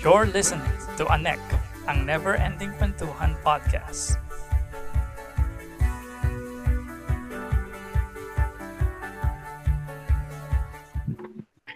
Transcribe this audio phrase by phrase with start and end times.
[0.00, 0.64] You're listening
[0.96, 1.36] to Anek,
[1.84, 4.16] ang never-ending kwentuhan podcast.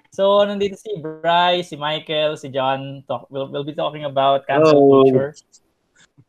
[0.08, 3.04] So, nandito si Bryce, si Michael, si John.
[3.04, 5.36] Talk, we'll, we'll be talking about cancel culture.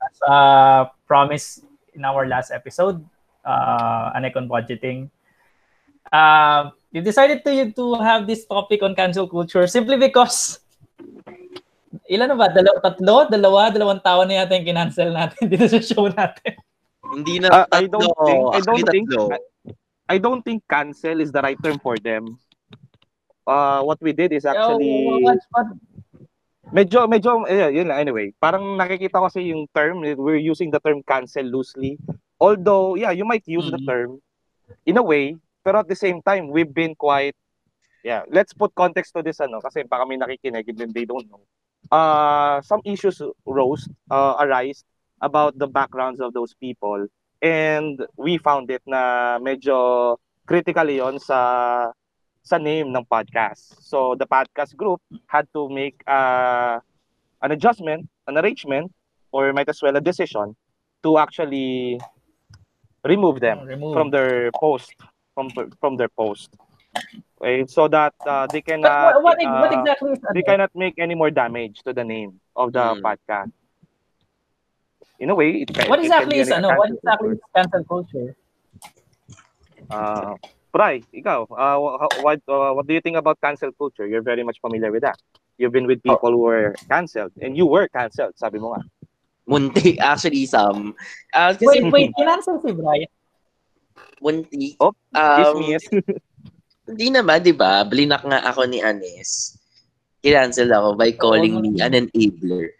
[0.04, 1.64] As uh, promised
[1.96, 3.00] in our last episode,
[3.48, 5.08] uh, Anek on budgeting.
[6.12, 10.60] Uh, we decided to to have this topic on cancel culture simply because
[12.10, 12.48] ilan na ba?
[12.50, 13.16] Dalawa, tatlo?
[13.28, 13.62] Dalawa?
[13.74, 16.54] Dalawang tao na yata yung kinancel natin dito sa show natin.
[17.06, 19.26] Hindi na Uh, I don't tatlo, think I don't think tatlo.
[20.06, 22.38] I don't think cancel is the right term for them.
[23.46, 25.68] Uh what we did is actually Oh, what, what,
[26.74, 28.34] medyo medyo eh, yun lang anyway.
[28.42, 31.98] Parang nakikita ko kasi yung term we're using the term cancel loosely.
[32.42, 33.90] Although yeah, you might use the Mhm.
[33.90, 34.10] term
[34.86, 37.38] in a way, pero at the same time we've been quite
[38.02, 41.42] yeah, let's put context to this ano kasi baka may nakikinig and they don't know.
[41.92, 44.84] Uh some issues rose uh, arise
[45.22, 47.08] about the backgrounds of those people
[47.42, 51.92] and we found it na medyo critical yon sa
[52.46, 53.82] sa name ng podcast.
[53.82, 56.78] So the podcast group had to make uh,
[57.42, 58.94] an adjustment, an arrangement,
[59.34, 60.54] or might as well a decision
[61.02, 61.98] to actually
[63.04, 63.94] remove them remove.
[63.94, 64.94] from their post,
[65.34, 65.50] from
[65.82, 66.54] from their post.
[67.46, 70.98] Okay, so that uh, they cannot what, what, what uh, exactly is they cannot make
[70.98, 73.06] any more damage to the name of the Mm.
[73.06, 73.54] podcast.
[75.22, 76.74] In a way, it can, What it can exactly be is an ano?
[76.74, 77.38] What cancel exactly culture.
[77.38, 78.30] is cancel culture?
[79.94, 80.34] Uh,
[80.74, 81.78] Bray, ikaw, uh,
[82.18, 84.08] what, uh, what do you think about cancel culture?
[84.10, 85.22] You're very much familiar with that.
[85.62, 88.82] You've been with people who were canceled, and you were canceled, sabi mo nga.
[89.46, 90.98] Munti, actually, some.
[91.30, 93.06] Kasi Wait, wait, kinancel si Brian.
[94.18, 94.74] munti.
[94.82, 95.86] Oh, Um, Dismiss.
[96.86, 97.82] Hindi naman, di ba?
[97.86, 99.58] Blinak nga ako ni Anes.
[100.22, 102.74] Kinancel ako by calling Oo, me an enabler.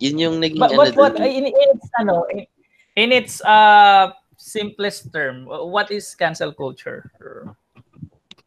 [0.00, 2.48] Yun yung naging But ano what, what, in, in its, ano, in,
[2.96, 7.04] in its uh, simplest term, what is cancel culture?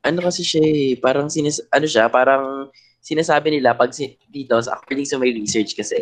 [0.03, 2.67] ano kasi siya eh, parang sinis, ano siya, parang
[2.99, 5.97] sinasabi nila pag si, dito, sa- according sa my research kasi,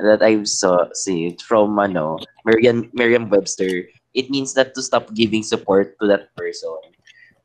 [0.00, 5.98] that I saw see from ano, Merriam, Merriam-Webster, it means that to stop giving support
[5.98, 6.78] to that person.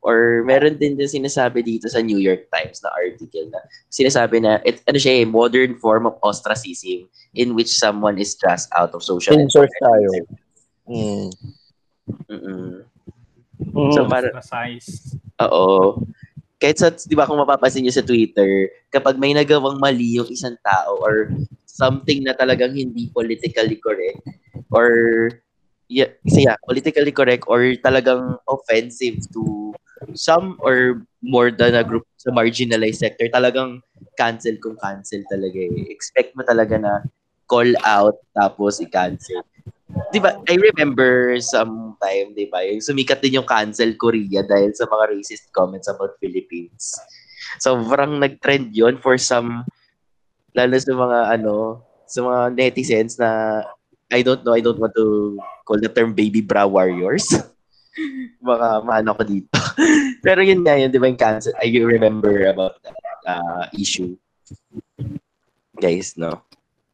[0.00, 3.60] Or meron din din sinasabi dito sa New York Times na article na
[3.92, 7.04] sinasabi na it ano siya eh, modern form of ostracism
[7.36, 10.10] in which someone is thrust out of social Censor tayo.
[10.88, 11.28] Mm.
[12.32, 12.72] Mm-mm.
[13.60, 13.92] Mm.
[13.92, 15.20] So para Ostracized.
[15.44, 16.00] Oo.
[16.60, 20.56] Kahit sa, di ba kung mapapansin niyo sa Twitter, kapag may nagawang mali yung isang
[20.60, 21.32] tao or
[21.64, 24.20] something na talagang hindi politically correct
[24.68, 24.88] or
[25.90, 29.74] yeah, kasi yeah, politically correct or talagang offensive to
[30.14, 33.82] some or more than a group sa marginalized sector, talagang
[34.16, 35.90] cancel kung cancel talaga eh.
[35.92, 37.04] Expect mo talaga na
[37.50, 39.42] call out tapos i-cancel.
[40.14, 44.86] Di ba, I remember sometime, di ba, yung sumikat din yung cancel Korea dahil sa
[44.86, 46.94] mga racist comments about Philippines.
[47.58, 49.66] Sobrang nag-trend yon for some,
[50.54, 53.62] lalo sa mga ano, sa mga netizens na
[54.10, 57.30] I don't know, I don't want to call the term baby bra warriors.
[58.42, 59.50] Baka maano ko dito.
[60.26, 64.18] Pero yun nga yun, di ba yung cancel, I remember about that uh, issue.
[65.78, 66.42] Guys, no?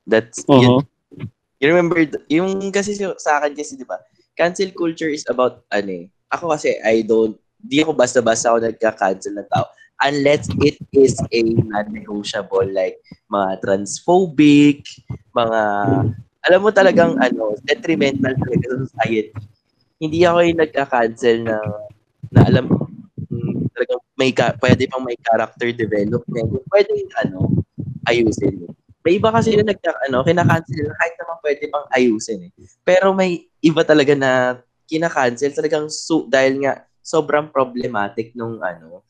[0.06, 0.84] That's, yun,
[1.16, 1.31] Mhm.
[1.56, 3.97] You remember, yung kasi sa sa akin kasi, di ba,
[4.37, 9.32] cancel culture is about, ano eh, ako kasi, I don't, di ako basta-basta ako nagka-cancel
[9.41, 9.65] ng tao
[10.05, 13.00] unless it is a non-negotiable, like,
[13.32, 14.84] mga transphobic,
[15.32, 15.60] mga,
[16.47, 19.34] alam mo talagang, ano, detrimental talaga sa society.
[19.99, 21.57] Hindi ako yung nagka-cancel na,
[22.31, 22.71] na alam,
[23.29, 26.93] mm, talagang may, pwede pang may character development, pwede,
[27.27, 27.51] ano,
[28.06, 28.62] ayusin.
[29.03, 32.53] May iba kasi na nagka, ano, kinakancel na kahit naman pwede pang ayusin eh.
[32.82, 34.31] Pero may iba talaga na
[34.87, 39.03] kinakancel talagang so, dahil nga sobrang problematic nung ano,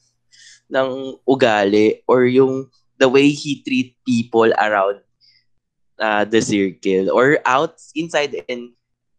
[0.68, 2.66] ng ugali or yung
[2.98, 4.98] the way he treat people around
[5.98, 8.72] uh, the circle or out inside and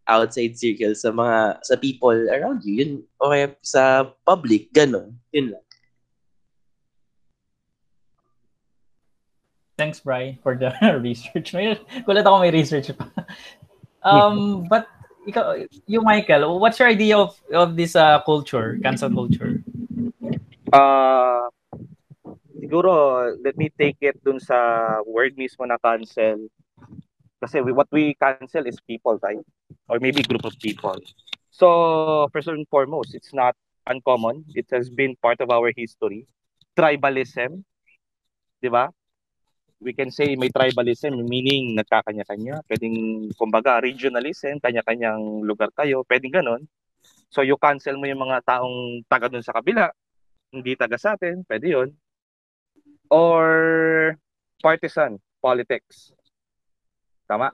[0.07, 5.51] outside circle sa mga sa people around you yun o kaya sa public ganun yun
[5.55, 5.65] lang
[9.77, 10.73] Thanks, Brian, for the
[11.05, 11.53] research.
[11.53, 13.05] May, kulat ako may research pa.
[14.01, 14.89] um, but
[15.29, 15.53] ikaw,
[15.85, 19.61] you, Michael, what's your idea of of this uh, culture, cancel culture?
[20.73, 21.45] Uh,
[22.57, 26.49] siguro, let me take it dun sa word mismo na cancel.
[27.37, 29.39] Kasi we, what we cancel is people, right?
[29.89, 30.97] Or maybe group of people.
[31.51, 33.55] So, first and foremost, it's not
[33.85, 34.45] uncommon.
[34.53, 36.25] It has been part of our history.
[36.77, 37.63] Tribalism.
[38.57, 38.89] di ba?
[39.77, 42.65] We can say may tribalism, meaning nagkakanya-kanya.
[42.65, 46.01] Pwedeng, kumbaga, regionalism, kanya-kanyang lugar kayo.
[46.09, 46.65] Pwedeng ganon.
[47.29, 49.93] So, you cancel mo yung mga taong taga dun sa kabila,
[50.49, 51.89] hindi taga sa atin, pwede yun.
[53.13, 54.17] Or
[54.61, 56.11] partisan politics.
[57.27, 57.51] Tama?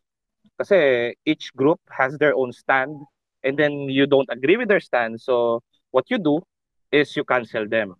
[0.58, 2.94] Kasi each group has their own stand
[3.44, 5.20] and then you don't agree with their stand.
[5.20, 5.62] So,
[5.92, 6.42] what you do
[6.92, 7.98] is you cancel them.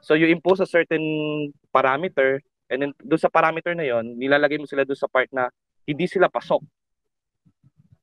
[0.00, 2.40] So, you impose a certain parameter
[2.72, 5.52] and then doon sa parameter na yon nilalagay mo sila doon sa part na
[5.84, 6.64] hindi sila pasok.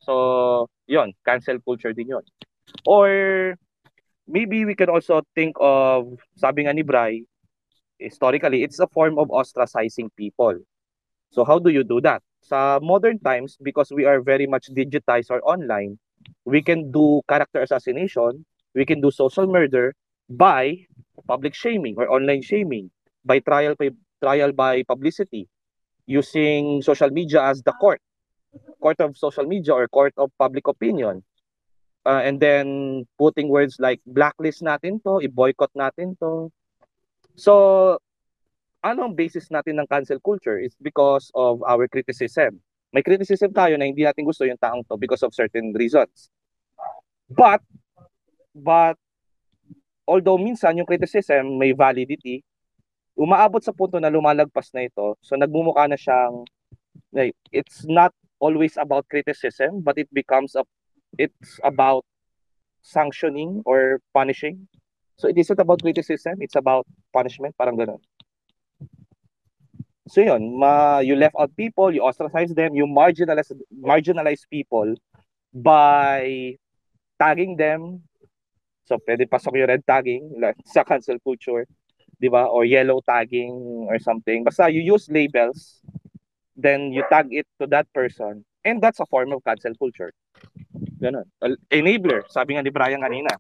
[0.04, 2.25] So, yon cancel culture din yon.
[2.86, 3.10] Or
[4.28, 7.24] maybe we can also think of, sabi nga ni Bry,
[7.98, 10.60] historically, it's a form of ostracizing people.
[11.31, 12.22] So how do you do that?
[12.42, 16.00] Sa modern times, because we are very much digitized or online,
[16.45, 18.45] we can do character assassination,
[18.75, 19.94] we can do social murder
[20.30, 20.86] by
[21.28, 22.92] public shaming or online shaming,
[23.25, 23.92] by trial by
[24.22, 25.48] trial by publicity,
[26.06, 28.01] using social media as the court,
[28.81, 31.24] court of social media or court of public opinion.
[32.07, 36.48] Uh, and then putting words like blacklist natin to, i-boycott natin to.
[37.36, 38.00] So,
[38.84, 42.62] ano ang basis natin ng cancel culture is because of our criticism.
[42.94, 46.32] May criticism tayo na hindi natin gusto yung taong to because of certain reasons.
[47.28, 47.60] But,
[48.56, 48.96] but,
[50.08, 52.46] although minsan yung criticism may validity,
[53.18, 55.20] umaabot sa punto na lumalagpas na ito.
[55.20, 56.48] So, nagmumukha na siyang,
[57.12, 60.64] like, it's not always about criticism, but it becomes a
[61.18, 62.06] it's about
[62.82, 64.68] sanctioning or punishing.
[65.18, 68.00] So it isn't about criticism, it's about punishment, parang ganun.
[70.07, 74.95] So yun, ma, you left out people, you ostracize them, you marginalize marginalize people
[75.54, 76.56] by
[77.19, 78.04] tagging them.
[78.88, 81.68] So pwede pasok yung red tagging like, sa cancel culture,
[82.19, 82.48] 'di ba?
[82.48, 83.51] Or yellow tagging
[83.92, 84.48] or something.
[84.48, 85.83] Basta you use labels,
[86.56, 90.15] then you tag it to that person, and that's a form of cancel culture.
[91.04, 91.27] Ganun.
[91.69, 93.36] Enabler, sabi nga ni Brian kanina.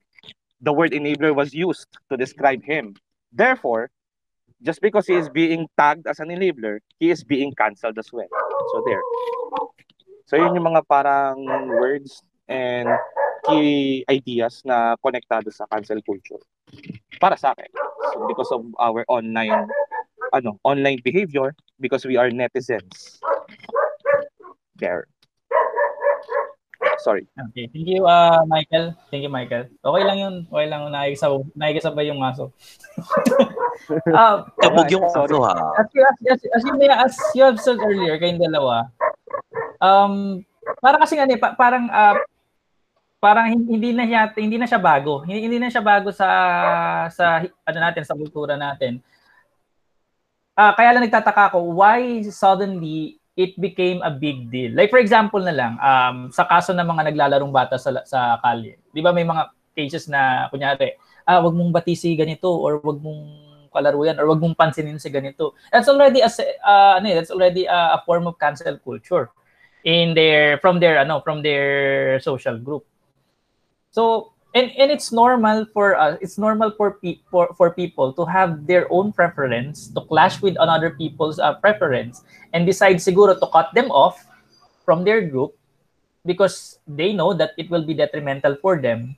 [0.59, 2.97] The word enabler was used to describe him.
[3.29, 3.93] Therefore,
[4.61, 8.29] just because he is being tagged as an enabler, he is being cancelled as well.
[8.73, 9.03] So there.
[10.25, 12.87] So yun yung mga parang words and
[13.47, 16.41] key ideas na konektado sa cancel culture.
[17.21, 17.69] Para sa akin.
[18.13, 19.69] So because of our online
[20.33, 23.21] ano, online behavior because we are netizens.
[24.75, 25.07] There.
[27.07, 27.23] Sorry.
[27.31, 27.71] Okay.
[27.71, 28.91] Thank you, uh, Michael.
[29.07, 29.71] Thank you, Michael.
[29.79, 30.35] Okay lang yun.
[30.51, 30.91] Okay lang.
[30.91, 32.51] Nakikisabay, nakikisabay yung aso.
[34.11, 35.55] uh, Kabog yung aso, ha?
[35.79, 38.91] As, as, as, as, you, as you have said earlier, kayong dalawa,
[39.79, 40.43] um,
[40.83, 42.19] parang kasi nga, pa, parang, uh,
[43.23, 45.23] parang hindi na siya hindi na siya bago.
[45.23, 46.27] Hindi, hindi na siya bago sa
[47.09, 49.01] sa ano natin sa kultura natin.
[50.53, 54.73] Ah, uh, kaya lang nagtataka ako why suddenly it became a big deal.
[54.73, 58.81] Like for example na lang, um, sa kaso ng mga naglalarong bata sa, sa kalye,
[58.89, 60.97] di ba may mga cases na, kunyari,
[61.29, 63.21] ah, wag mong batisi ganito or wag mong
[63.69, 65.53] kalaro yan or wag mong pansinin si ganito.
[65.69, 66.29] That's already a,
[66.65, 69.29] uh, ano, eh, that's already a, a form of cancel culture
[69.85, 72.89] in their from their ano from their social group.
[73.93, 78.25] So and and it's normal for us it's normal for, pe- for for people to
[78.25, 82.23] have their own preference to clash with another people's uh, preference
[82.53, 84.25] and decide siguro to cut them off
[84.85, 85.53] from their group
[86.25, 89.15] because they know that it will be detrimental for them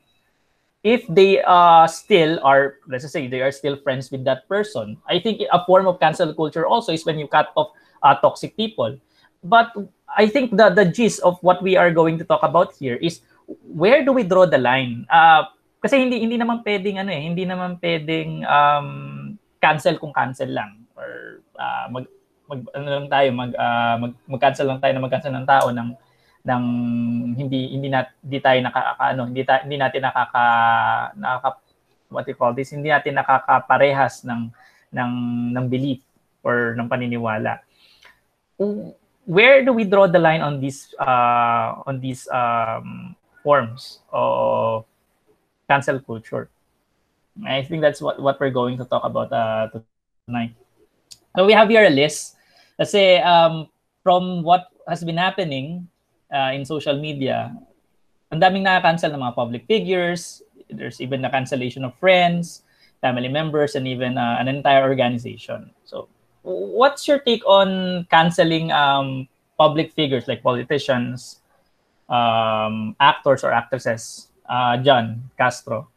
[0.84, 4.98] if they uh still are let's say they are still friends with that person.
[5.08, 7.72] I think a form of cancel culture also is when you cut off
[8.04, 8.98] uh, toxic people.
[9.44, 9.72] But
[10.18, 13.22] i think the the gist of what we are going to talk about here is
[13.66, 15.06] where do we draw the line?
[15.10, 18.88] Uh, kasi hindi hindi naman pwedeng ano eh, hindi naman pwedeng um,
[19.64, 22.06] cancel kung cancel lang or uh, mag
[22.50, 25.90] mag ano lang tayo mag uh, mag mag-cancel lang tayo na mag-cancel ng tao ng
[26.44, 26.64] ng
[27.38, 30.46] hindi hindi na hindi tayo nakaka ano, hindi ta, hindi natin nakaka
[31.16, 31.50] nakaka
[32.10, 34.50] what you call this, hindi natin nakakaparehas ng
[34.90, 35.12] ng
[35.54, 36.02] ng belief
[36.42, 37.62] or ng paniniwala.
[39.30, 44.86] Where do we draw the line on this uh on this um forms of
[45.70, 46.50] cancel culture.
[47.46, 49.70] I think that's what, what we're going to talk about uh,
[50.28, 50.56] tonight.
[51.36, 52.36] So we have here a list.
[52.78, 53.70] Let's say um,
[54.04, 55.88] from what has been happening
[56.34, 57.56] uh, in social media,
[58.32, 60.42] ang daming na-cancel ng mga public figures.
[60.70, 62.62] There's even the cancellation of friends,
[63.02, 65.72] family members, and even uh, an entire organization.
[65.86, 66.10] So
[66.44, 69.28] what's your take on canceling um,
[69.58, 71.42] public figures like politicians,
[72.10, 74.28] um, actors or actresses?
[74.50, 75.94] Uh, John Castro.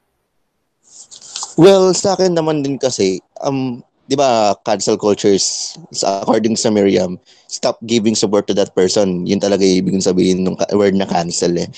[1.57, 7.17] Well, sa akin naman din kasi, um, di ba, cancel cultures, according sa Miriam,
[7.49, 9.25] stop giving support to that person.
[9.25, 11.69] Yun talaga ibig sabihin ng word na cancel eh.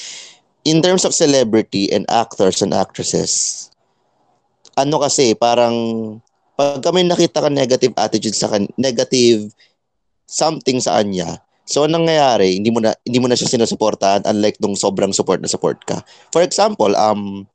[0.67, 3.71] In terms of celebrity and actors and actresses,
[4.75, 6.19] ano kasi, parang
[6.59, 9.51] pag kami nakita ka negative attitude sa kan negative
[10.27, 14.61] something sa kanya, so anong nangyayari, hindi mo na hindi mo na siya sinusuportahan unlike
[14.61, 16.01] nung sobrang support na support ka.
[16.31, 17.49] For example, um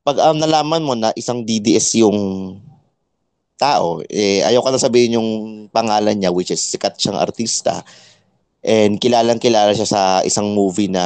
[0.00, 2.18] pag um, nalaman mo na isang DDS yung
[3.60, 5.28] tao, eh, ayoko na sabihin yung
[5.68, 7.84] pangalan niya, which is sikat siyang artista.
[8.60, 11.04] And kilalang kilala siya sa isang movie na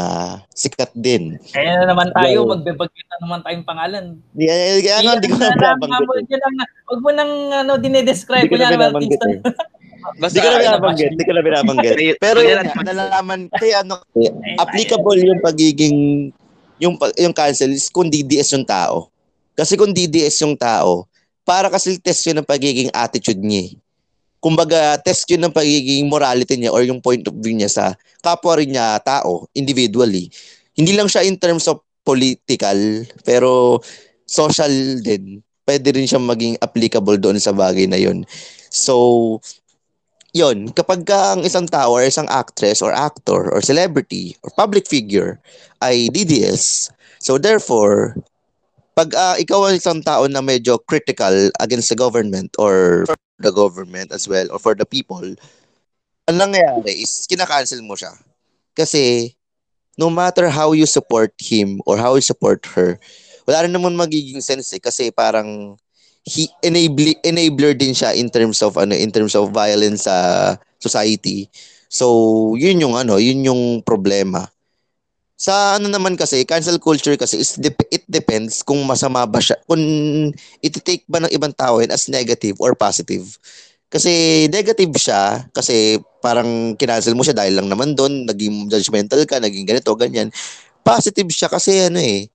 [0.55, 1.39] sikat din.
[1.55, 2.51] Kaya na naman tayo, Yeah.
[2.51, 4.05] magbebagkit na naman tayong pangalan.
[4.35, 6.31] Di, eh, kaya nga, hindi ko na binabanggit.
[6.35, 6.67] eh.
[6.91, 8.47] Huwag mo nang ano, dinedescribe.
[8.47, 9.39] Hindi ko na eh.
[10.21, 11.09] Basta, Hindi ko na binabanggit.
[11.17, 11.95] Hindi ko na binabanggit.
[12.21, 14.05] Pero yun, nalalaman, kaya ano,
[14.61, 15.97] applicable yung pagiging,
[16.77, 19.09] yung, yung cancel is kung DDS yung tao.
[19.57, 21.09] Kasi kung DDS yung tao,
[21.45, 23.69] para kasi test yun ng pagiging attitude niya.
[23.69, 23.71] eh.
[24.41, 27.85] Kumbaga, test yun ng pagiging morality niya or yung point of view niya sa
[28.21, 30.29] kapwa rin niya tao, individually.
[30.77, 32.77] Hindi lang siya in terms of political,
[33.25, 33.81] pero
[34.29, 35.41] social din.
[35.65, 38.21] Pwede rin siya maging applicable doon sa bagay na yun.
[38.69, 39.41] So,
[40.35, 44.85] yon kapag ka ang isang tao or isang actress or actor or celebrity or public
[44.91, 45.39] figure
[45.79, 46.91] ay DDS,
[47.23, 48.19] so therefore,
[48.99, 51.31] pag ah, ikaw ay isang tao na medyo critical
[51.63, 53.07] against the government or
[53.39, 55.23] the government as well or for the people,
[56.27, 58.11] ang nangyayari is kinakancel mo siya.
[58.75, 59.31] Kasi
[59.95, 62.99] no matter how you support him or how you support her,
[63.47, 65.79] wala rin naman magiging sense eh, kasi parang
[66.25, 70.17] he enable enabler din siya in terms of ano in terms of violence sa
[70.81, 71.49] society.
[71.89, 74.51] So, yun yung ano, yun yung problema.
[75.39, 79.61] Sa ano naman kasi, cancel culture kasi is dep- it depends kung masama ba siya,
[79.69, 79.79] kung
[80.59, 83.23] iti-take ba ng ibang tao yun as negative or positive.
[83.87, 89.39] Kasi negative siya, kasi parang kinancel mo siya dahil lang naman doon, naging judgmental ka,
[89.39, 90.35] naging ganito, ganyan.
[90.83, 92.27] Positive siya kasi ano eh,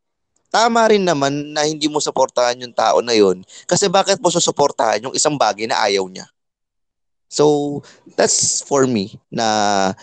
[0.50, 3.46] tama rin naman na hindi mo suportahan yung tao na yun.
[3.70, 6.26] Kasi bakit mo susuportahan yung isang bagay na ayaw niya?
[7.30, 7.80] So,
[8.18, 9.94] that's for me na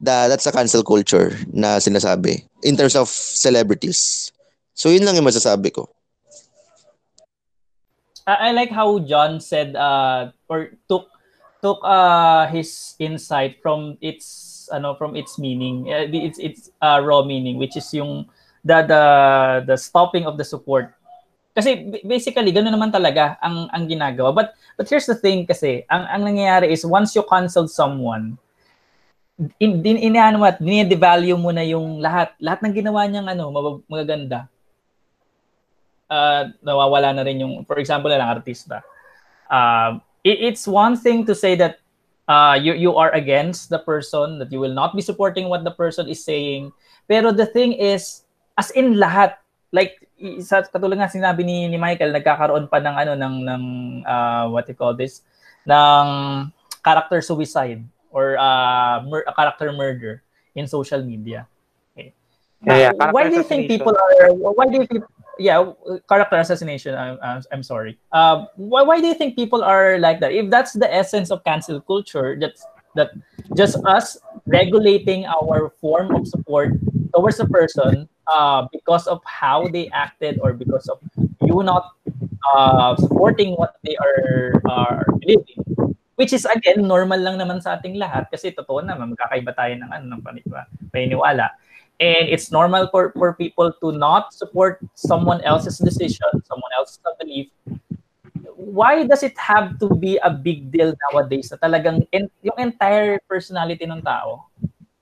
[0.00, 4.32] da, that's a cancel culture na sinasabi in terms of celebrities.
[4.72, 5.92] So, yun lang yung masasabi ko.
[8.26, 11.10] I, like how John said uh or took
[11.58, 17.02] took uh his insight from its ano from its meaning uh, the- its its uh,
[17.02, 18.30] raw meaning which is yung
[18.64, 19.02] the the
[19.72, 20.92] the stopping of the support
[21.50, 24.48] kasi basically ganoon naman talaga ang ang ginagawa but
[24.78, 28.38] but here's the thing kasi ang ang nangyayari is once you cancel someone
[29.56, 33.50] in din inaano mo at dine-devalue mo na yung lahat lahat ng ginawa niyang ano
[33.88, 34.46] magaganda
[36.10, 38.82] uh, nawawala na rin yung, for example, lang artista.
[39.46, 41.78] Uh, it, it's one thing to say that
[42.26, 45.70] uh, you, you are against the person, that you will not be supporting what the
[45.70, 46.74] person is saying.
[47.08, 48.26] Pero the thing is,
[48.56, 49.36] as in lahat,
[49.72, 49.96] like,
[50.44, 53.64] sa katulad nga sinabi ni, ni Michael, nagkakaroon pa ng ano, ng, ng
[54.04, 55.22] uh, what you call this,
[55.64, 56.50] ng
[56.84, 57.80] character suicide
[58.10, 61.46] or uh, mur- character murder in social media.
[61.94, 62.12] Okay.
[62.66, 64.34] Yeah, yeah, why do you think people are?
[64.34, 65.04] Why do you think?
[65.40, 65.72] Yeah,
[66.04, 66.92] character assassination.
[66.92, 67.96] I'm, I'm, I'm sorry.
[68.12, 70.36] Uh, why, why do you think people are like that?
[70.36, 72.60] If that's the essence of cancel culture, that's
[72.92, 73.16] that
[73.56, 76.76] just us regulating our form of support
[77.14, 80.98] towards a person uh, because of how they acted or because of
[81.40, 81.96] you not
[82.54, 85.60] uh, supporting what they are are believing.
[86.16, 89.88] Which is again normal lang naman sa ating lahat kasi totoo naman magkakaiba tayo ng
[89.88, 90.20] ano ng
[90.92, 91.48] paniniwala.
[92.00, 97.52] And it's normal for, for people to not support someone else's decision, someone else's belief.
[98.56, 103.20] Why does it have to be a big deal nowadays na talagang en- yung entire
[103.28, 104.48] personality ng tao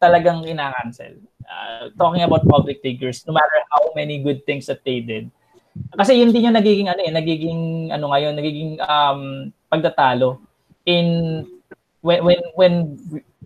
[0.03, 1.23] talagang ina-cancel?
[1.49, 5.33] Uh, talking about public figures, no matter how many good things that they did.
[5.97, 10.37] Kasi yun din yung nagiging ano eh, nagiging ano ngayon, nagiging um, pagtatalo
[10.85, 11.49] in
[12.05, 12.75] when when when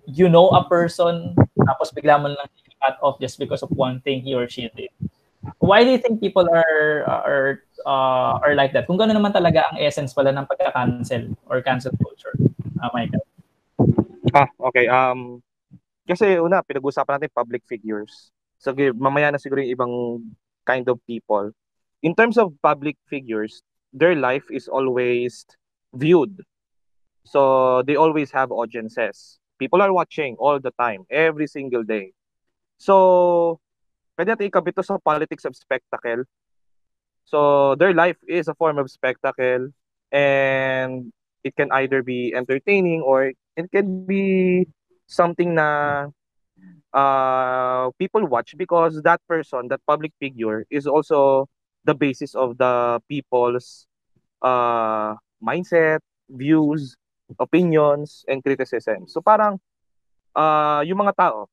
[0.06, 2.48] you know a person tapos bigla mo lang
[2.82, 4.90] cut off just because of one thing he or she did.
[5.62, 8.86] Why do you think people are are uh, are like that?
[8.86, 12.34] Kung gano'n naman talaga ang essence pala ng pagka-cancel or cancel culture,
[12.82, 13.22] uh, Michael.
[14.34, 14.86] Ah, okay.
[14.86, 15.42] Um,
[16.06, 18.30] kasi una, pinag-usapan natin public figures.
[18.58, 19.94] So, mamaya na siguro yung ibang
[20.66, 21.50] kind of people.
[22.02, 23.62] In terms of public figures,
[23.94, 25.46] their life is always
[25.94, 26.42] viewed.
[27.24, 29.38] So, they always have audiences.
[29.58, 32.14] People are watching all the time, every single day.
[32.82, 33.60] So,
[34.18, 36.26] pwede natin ikabit sa politics of spectacle.
[37.22, 39.70] So, their life is a form of spectacle.
[40.10, 44.66] And it can either be entertaining or it can be
[45.12, 46.08] something na
[46.96, 51.48] uh, people watch because that person, that public figure, is also
[51.84, 53.86] the basis of the people's
[54.40, 56.00] uh, mindset,
[56.30, 56.96] views,
[57.38, 59.06] opinions, and criticism.
[59.06, 59.60] So parang
[60.34, 61.48] uh, yung mga tao,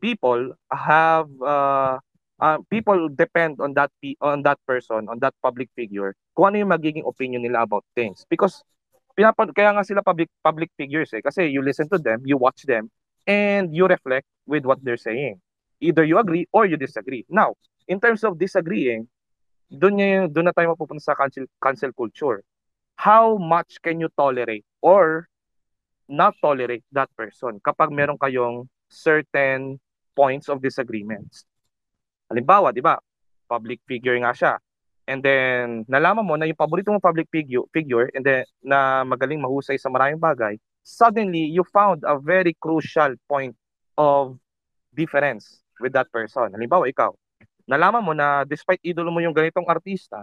[0.00, 1.98] people have uh,
[2.40, 6.72] uh, people depend on that on that person, on that public figure, kung ano yung
[6.74, 8.26] magiging opinion nila about things.
[8.26, 8.64] Because
[9.12, 12.64] pinapad kaya nga sila public public figures eh kasi you listen to them, you watch
[12.64, 12.90] them
[13.28, 15.38] and you reflect with what they're saying.
[15.82, 17.26] Either you agree or you disagree.
[17.26, 17.54] Now,
[17.86, 19.10] in terms of disagreeing,
[19.72, 22.44] doon niya doon na tayo mapupunta sa cancel cancel culture.
[22.96, 25.26] How much can you tolerate or
[26.12, 29.80] not tolerate that person kapag meron kayong certain
[30.12, 31.48] points of disagreements.
[32.28, 33.00] Halimbawa, 'di ba?
[33.48, 34.52] Public figure nga siya.
[35.10, 39.42] And then nalaman mo na yung paborito mong public figure, figure and then na magaling
[39.42, 40.54] mahusay sa maraming bagay,
[40.86, 43.54] suddenly you found a very crucial point
[43.98, 44.38] of
[44.94, 46.54] difference with that person.
[46.54, 47.10] Halimbawa, ikaw,
[47.66, 50.22] nalaman mo na despite idolo mo yung ganitong artista,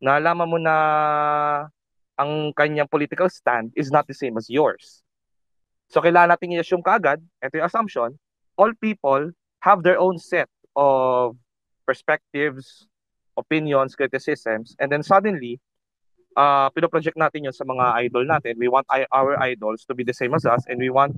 [0.00, 0.76] nalaman mo na
[2.16, 5.04] ang kanyang political stand is not the same as yours.
[5.88, 8.10] So kailangan natin i-assume kaagad, ito yung assumption,
[8.58, 11.36] all people have their own set of
[11.86, 12.88] perspectives,
[13.36, 15.60] opinions, criticisms, and then suddenly,
[16.36, 18.56] uh, pinoproject natin yun sa mga idol natin.
[18.58, 21.16] We want our idols to be the same as us, and we want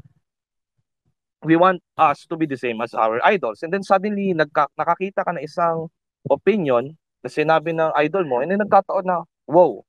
[1.46, 3.62] we want us to be the same as our idols.
[3.62, 5.86] And then suddenly, nagka, nakakita ka na isang
[6.26, 9.82] opinion na sinabi ng idol mo, and then nagkataon na, wow,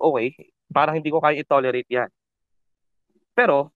[0.00, 0.32] okay,
[0.72, 2.08] parang hindi ko kaya i-tolerate yan.
[3.36, 3.68] Pero,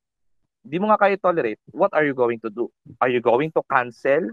[0.64, 2.72] di mo nga kaya i-tolerate, what are you going to do?
[3.00, 4.32] Are you going to cancel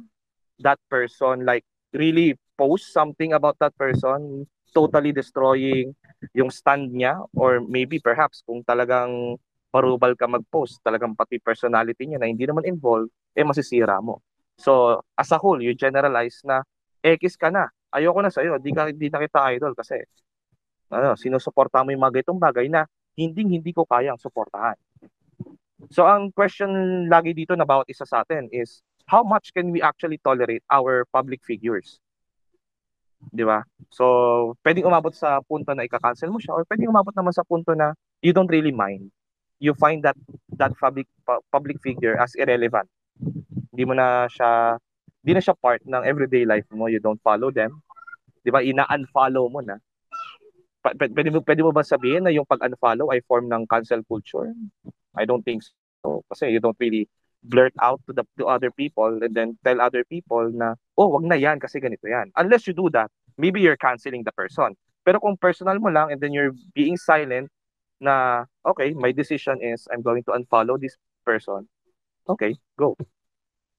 [0.64, 5.94] that person, like really post something about that person, totally destroying
[6.34, 9.38] yung stand niya, or maybe perhaps kung talagang
[9.70, 14.26] parubal ka mag-post, talagang pati personality niya na hindi naman involved, eh masisira mo.
[14.58, 16.66] So, as a whole, you generalize na
[17.06, 17.70] X ka na.
[17.94, 20.02] Ayoko na sa'yo, di, ka, di na kita idol kasi
[20.90, 24.76] ano, sinusuporta mo yung mga itong bagay na hindi hindi ko kayang suportahan.
[25.94, 29.80] So, ang question lagi dito na bawat isa sa atin is, how much can we
[29.80, 32.02] actually tolerate our public figures?
[33.18, 33.66] Di ba?
[33.90, 34.06] So,
[34.62, 37.94] pwedeng umabot sa punto na ika-cancel mo siya or pwedeng umabot naman sa punto na
[38.22, 39.10] you don't really mind
[39.60, 40.18] you find that
[40.54, 41.10] that public
[41.52, 42.86] public figure as irrelevant.
[43.74, 44.78] Hindi mo na siya
[45.26, 46.88] hindi na siya part ng everyday life mo.
[46.88, 47.82] You don't follow them.
[48.46, 48.62] 'Di ba?
[48.62, 49.82] Ina-unfollow mo na.
[50.88, 54.48] Pwede mo, pwede mo ba sabihin na yung pag-unfollow ay form ng cancel culture?
[55.18, 56.24] I don't think so.
[56.32, 57.10] Kasi you don't really
[57.44, 61.24] blurt out to the to other people and then tell other people na, oh, wag
[61.24, 62.34] na yan kasi ganito yan.
[62.36, 64.74] Unless you do that, maybe you're canceling the person.
[65.08, 67.48] Pero kung personal mo lang and then you're being silent
[68.02, 71.70] na, okay, my decision is I'm going to unfollow this person.
[72.28, 73.00] Okay, go.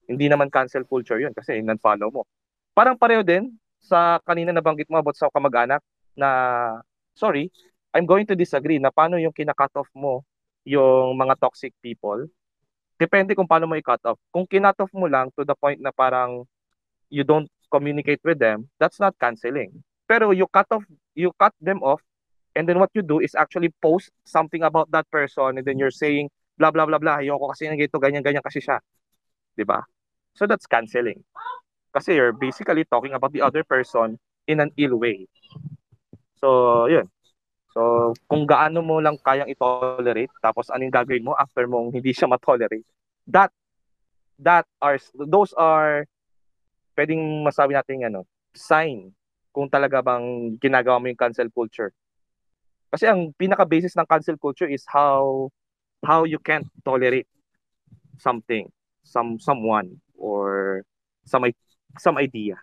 [0.08, 2.24] Hindi naman cancel culture yun kasi in-unfollow mo.
[2.72, 5.84] Parang pareho din sa kanina nabanggit mo about sa kamag-anak
[6.16, 6.28] na,
[7.12, 7.52] sorry,
[7.92, 10.24] I'm going to disagree na paano yung kina-cut off mo
[10.64, 12.24] yung mga toxic people.
[12.98, 14.18] Depende kung paano mo i-cut off.
[14.34, 16.42] Kung kinut off mo lang to the point na parang
[17.08, 19.70] you don't communicate with them, that's not canceling.
[20.10, 20.82] Pero you cut off,
[21.14, 22.02] you cut them off
[22.58, 25.94] And then what you do is actually post something about that person and then you're
[25.94, 28.82] saying, blah, blah, blah, blah, ayoko kasi ng ganito, ganyan, ganyan kasi siya.
[29.62, 29.86] ba?
[30.34, 31.22] So that's canceling.
[31.94, 34.18] Kasi you're basically talking about the other person
[34.50, 35.30] in an ill way.
[36.42, 37.06] So, yun.
[37.78, 42.26] So, kung gaano mo lang kayang i-tolerate, tapos anong gagawin mo after mong hindi siya
[42.26, 42.82] ma-tolerate,
[43.30, 43.54] that,
[44.42, 46.02] that are, those are,
[46.98, 49.14] pwedeng masabi natin, ano, sign
[49.54, 51.94] kung talaga bang ginagawa mo yung cancel culture
[52.88, 55.52] kasi ang pinaka-basis ng cancel culture is how
[56.00, 57.28] how you can't tolerate
[58.16, 58.72] something,
[59.04, 60.80] some someone or
[61.28, 61.44] some
[62.00, 62.56] some idea.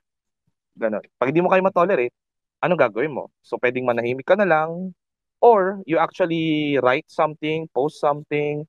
[0.73, 1.05] Ganun.
[1.21, 2.13] Pag hindi mo kayo ma-tolerate,
[2.57, 3.29] ano gagawin mo?
[3.45, 4.97] So pwedeng manahimik ka na lang
[5.45, 8.65] or you actually write something, post something,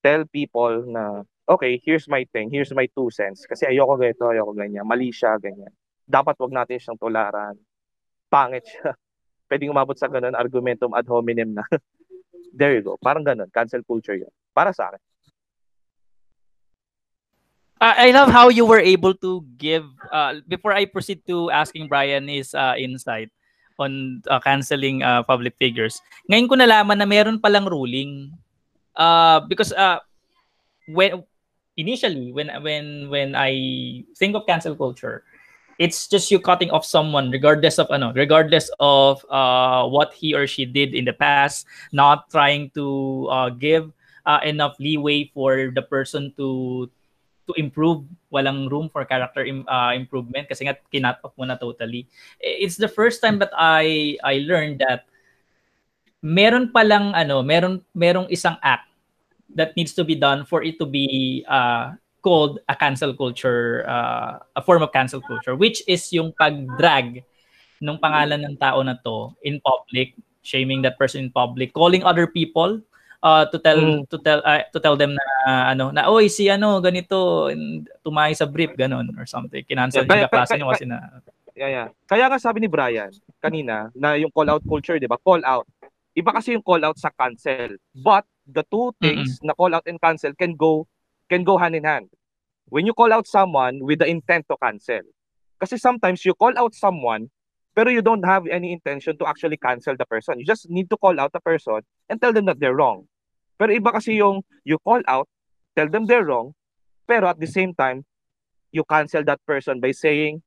[0.00, 3.44] tell people na okay, here's my thing, here's my two cents.
[3.44, 5.68] Kasi ayoko ganito, ayoko ganyan, mali siya, ganyan.
[6.08, 7.60] Dapat wag natin siyang tularan.
[8.32, 8.96] Pangit siya
[9.48, 11.64] pwedeng umabot sa ganun, argumentum ad hominem na.
[12.58, 12.98] There you go.
[12.98, 13.50] Parang ganun.
[13.50, 14.30] Cancel culture yun.
[14.54, 15.02] Para sa akin.
[17.82, 21.90] Uh, I love how you were able to give, uh, before I proceed to asking
[21.90, 23.28] Brian his uh, insight
[23.78, 26.00] on uh, canceling uh, public figures.
[26.30, 28.32] Ngayon ko nalaman na meron palang ruling.
[28.94, 29.98] Uh, because uh,
[30.86, 31.24] when
[31.76, 35.24] initially when when when I think of cancel culture,
[35.78, 40.46] it's just you cutting off someone regardless of ano regardless of uh, what he or
[40.46, 43.90] she did in the past not trying to uh, give
[44.26, 46.88] uh, enough leeway for the person to
[47.44, 51.60] to improve walang room for character Im- uh, improvement kasi nga kinat off mo na
[51.60, 52.08] totally
[52.40, 55.04] it's the first time that I I learned that
[56.24, 58.88] meron palang ano meron merong isang act
[59.54, 64.40] that needs to be done for it to be uh, called a cancel culture, uh,
[64.56, 67.22] a form of cancel culture, which is yung pag-drag
[67.84, 72.26] ng pangalan ng tao na to in public, shaming that person in public, calling other
[72.26, 72.80] people
[73.24, 74.04] uh, to tell mm.
[74.12, 77.48] to tell uh, to tell them na uh, ano na oy si ano ganito
[78.04, 79.64] tumayo sa brief ganon or something.
[79.64, 81.88] Kinansel yeah, yung klase niyo kasi na Yeah, yeah.
[82.10, 85.16] Kaya nga sabi ni Brian kanina na yung call out culture, 'di ba?
[85.22, 85.64] Call out.
[86.14, 87.78] Iba kasi yung call out sa cancel.
[87.94, 89.46] But the two things mm-hmm.
[89.46, 90.90] na call out and cancel can go
[91.30, 92.10] can go hand in hand.
[92.66, 95.06] When you call out someone with the intent to cancel.
[95.62, 97.30] Kasi sometimes you call out someone
[97.74, 100.38] pero you don't have any intention to actually cancel the person.
[100.38, 103.06] You just need to call out the person and tell them that they're wrong.
[103.58, 105.28] Pero iba kasi yung you call out,
[105.78, 106.54] tell them they're wrong,
[107.06, 108.02] pero at the same time,
[108.74, 110.42] you cancel that person by saying,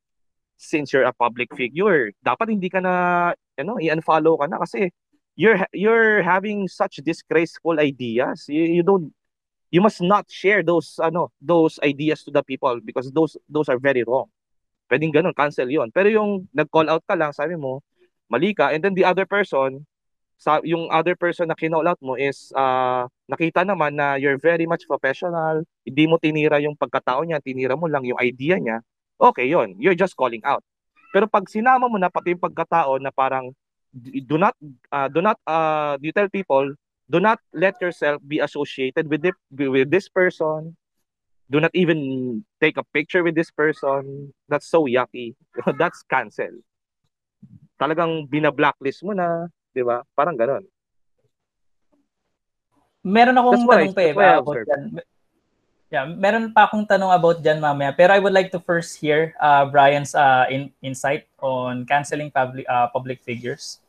[0.58, 4.89] since you're a public figure, dapat hindi ka na, you know, i-unfollow ka na kasi
[5.38, 8.50] you're you're having such disgraceful ideas.
[8.50, 9.13] You, you don't
[9.70, 13.78] you must not share those ano those ideas to the people because those those are
[13.78, 14.28] very wrong.
[14.89, 15.93] Pwedeng ganun, cancel yon.
[15.93, 17.84] Pero yung nag-call out ka lang, sabi mo,
[18.32, 19.84] mali ka, and then the other person,
[20.38, 24.69] sa, yung other person na kinall out mo is uh, nakita naman na you're very
[24.69, 28.86] much professional, hindi mo tinira yung pagkatao niya, tinira mo lang yung idea niya,
[29.17, 30.62] okay yon you're just calling out.
[31.10, 33.50] Pero pag sinama mo na pati yung pagkatao na parang
[34.26, 34.54] do not
[34.93, 36.69] uh, do not uh, you tell people
[37.10, 40.76] do not let yourself be associated with, the, with this person.
[41.50, 44.34] Do not even take a picture with this person.
[44.50, 45.36] That's so yucky.
[45.80, 46.60] That's cancel.
[47.80, 50.01] Talagang bina-blacklist mo na, di ba?
[50.17, 50.65] Parang ganon.
[53.05, 54.83] Meron akong tanong pa eh, about dyan.
[55.87, 57.95] Yeah, meron pa akong tanong about dyan mamaya.
[57.95, 62.67] Pero I would like to first hear uh, Brian's uh, in, insight on canceling public,
[62.67, 63.79] uh, public figures.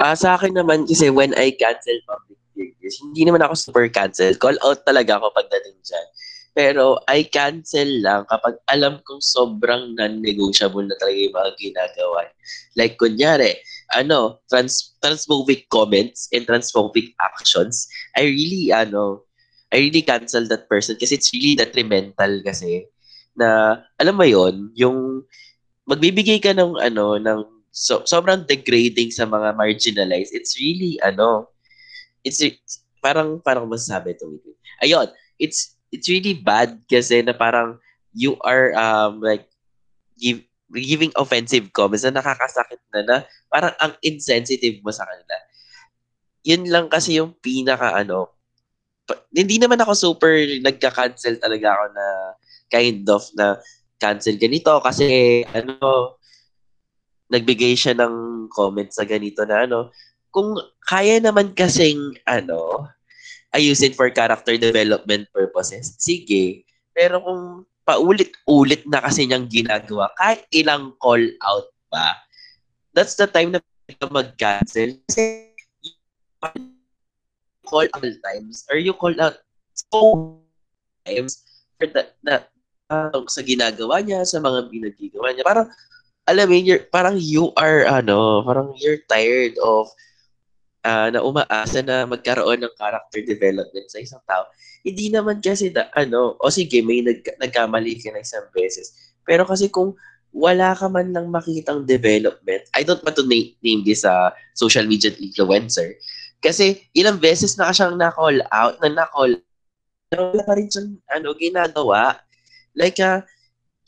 [0.00, 3.84] Ah, uh, sa akin naman kasi when I cancel public figures, hindi naman ako super
[3.92, 4.32] cancel.
[4.40, 6.06] Call out talaga ako pagdating dyan.
[6.56, 12.32] Pero I cancel lang kapag alam kong sobrang non-negotiable na talaga yung mga ginagawa.
[12.80, 13.60] Like kunyari,
[13.92, 17.84] ano, trans transphobic comments and transphobic actions,
[18.16, 19.28] I really, ano,
[19.68, 22.88] I really cancel that person kasi it's really detrimental kasi
[23.36, 25.28] na, alam mo yon yung
[25.84, 30.32] magbibigay ka ng, ano, ng so sobrang degrading sa mga marginalized.
[30.32, 31.52] It's really ano,
[32.24, 32.40] it's
[33.04, 34.40] parang parang masasabi to
[34.80, 37.80] Ayun, it's it's really bad kasi na parang
[38.12, 39.48] you are um like
[40.20, 40.44] give,
[40.76, 43.16] giving offensive comments na nakakasakit na na
[43.48, 45.36] parang ang insensitive mo sa kanila.
[46.44, 48.36] Yun lang kasi yung pinaka ano
[49.08, 52.06] pa, hindi naman ako super nagka-cancel talaga ako na
[52.68, 53.56] kind of na
[53.96, 56.18] cancel ganito kasi ano
[57.30, 59.90] nagbigay siya ng comment sa ganito na ano,
[60.30, 60.54] kung
[60.84, 62.86] kaya naman kasing ano,
[63.56, 66.68] ayusin for character development purposes, sige.
[66.92, 72.20] Pero kung paulit-ulit na kasi niyang ginagawa, kahit ilang call out pa,
[72.92, 73.60] that's the time na
[74.12, 75.00] mag-cancel.
[75.08, 75.54] Kasi
[77.66, 79.42] call all times or you call out
[79.74, 80.38] so
[81.02, 81.42] times
[81.78, 82.46] for that, na,
[82.90, 85.44] uh, sa ginagawa niya, sa mga pinagagawa niya.
[85.46, 85.68] Parang
[86.26, 86.58] alam mo,
[86.90, 89.86] parang you are, ano, parang you're tired of
[90.86, 94.46] uh, na umaasa na magkaroon ng character development sa isang tao.
[94.86, 98.94] Hindi naman kasi, da, ano, o sige, may nag, nagkamali ka na isang beses.
[99.26, 99.98] Pero kasi kung
[100.30, 104.86] wala ka man lang makitang development, I don't want to name, name this uh, social
[104.86, 105.98] media influencer.
[106.38, 109.42] Kasi ilang beses na siyang na-call out, na na-call,
[110.06, 112.22] pero wala pa rin siyang ano, ginagawa.
[112.78, 113.26] Like, uh,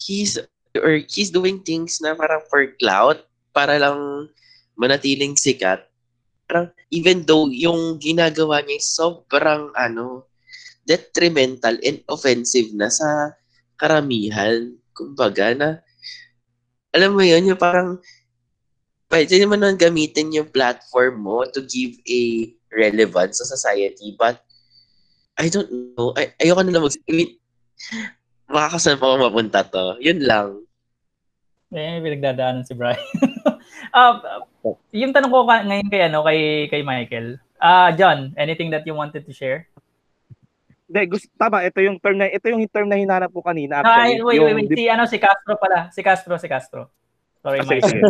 [0.01, 0.41] he's
[0.75, 3.23] or he's doing things na parang for clout
[3.55, 4.31] para lang
[4.79, 5.85] manatiling sikat.
[6.49, 10.25] Parang even though yung ginagawa niya sobrang ano
[10.89, 13.37] detrimental and offensive na sa
[13.77, 14.73] karamihan.
[14.97, 15.85] Kumbaga na
[16.97, 18.01] alam mo yun, yung parang
[19.13, 24.41] pwede naman nang gamitin yung platform mo to give a relevance sa society but
[25.39, 26.17] I don't know.
[26.19, 26.97] Ay, ayoko na lang mag...
[27.07, 27.31] I mean,
[28.51, 29.95] makakasan pa ako mapunta to.
[30.03, 30.67] Yun lang.
[31.71, 32.99] Eh, pinagdadaanan si Brian.
[33.95, 34.19] uh,
[34.92, 37.40] yung tanong ko ngayon kay ano kay kay Michael.
[37.59, 39.66] Ah, uh, John, anything that you wanted to share?
[40.88, 44.16] Hindi, gusto, tama, ito yung term na, ito yung term na hinanap ko kanina Ay,
[44.16, 44.24] actually.
[44.24, 44.72] wait, yung, wait, wait.
[44.72, 45.78] Si, ano, si Castro pala.
[45.92, 46.81] Si Castro, si Castro.
[47.44, 47.85] Sorry, Mike.
[47.85, 48.00] sige.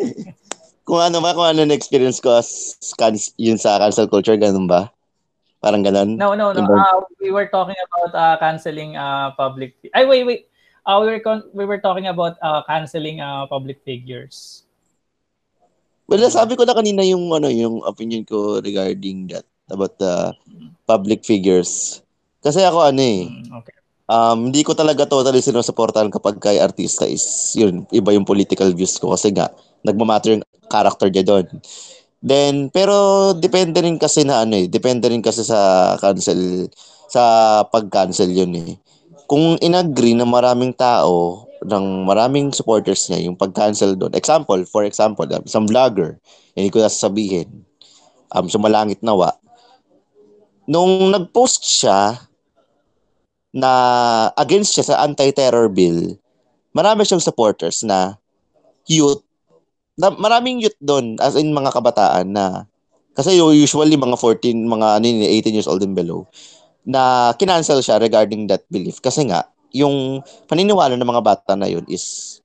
[0.88, 4.64] kung ano ba, kung ano na experience ko as can, yun sa cancel culture, ganun
[4.64, 4.88] ba?
[5.60, 6.16] Parang ganun?
[6.16, 6.64] No, no, no.
[6.64, 9.76] Uh, we were talking about uh, canceling uh, public.
[9.92, 10.42] Ay, wait, wait.
[10.88, 14.64] Uh, we were con- we were talking about uh, canceling uh, public figures.
[16.10, 20.34] Well, sabi ko na kanina yung ano yung opinion ko regarding that about the
[20.82, 22.02] public figures.
[22.42, 23.74] Kasi ako ano eh, Mm, okay.
[24.10, 28.98] um, hindi ko talaga totally sinusuportahan kapag kay artista is yun, iba yung political views
[28.98, 29.54] ko kasi nga
[29.86, 31.46] nagmamatter yung character niya doon.
[32.20, 36.68] Then, pero depende rin kasi na ano eh, depende rin kasi sa cancel,
[37.08, 37.22] sa
[37.70, 38.76] pag-cancel yun eh.
[39.24, 44.16] Kung inagree na maraming tao, ng maraming supporters niya yung pag-cancel doon.
[44.16, 46.16] Example, for example, um, isang vlogger,
[46.56, 47.48] hindi ko na sasabihin,
[48.32, 49.36] um, sumalangit nawa,
[50.64, 52.16] nung nag-post siya
[53.50, 53.72] na
[54.38, 56.16] against siya sa anti-terror bill,
[56.70, 58.16] marami siyang supporters na
[58.86, 59.20] youth,
[59.98, 62.64] na, maraming youth doon, as in mga kabataan na,
[63.12, 66.24] kasi usually mga 14, mga ano yun, 18 years old and below,
[66.86, 69.02] na kinancel siya regarding that belief.
[69.02, 72.38] Kasi nga, yung paniniwala ng mga bata na yun is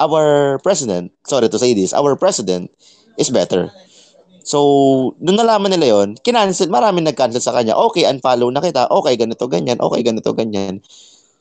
[0.00, 2.72] our president, sorry to say this, our president
[3.20, 3.68] is better.
[4.40, 7.76] So, nung nalaman nila yon, kinancel, maraming nag-cancel sa kanya.
[7.76, 8.88] Okay, unfollow na kita.
[8.88, 9.78] Okay, ganito, ganyan.
[9.78, 10.80] Okay, ganito, ganyan.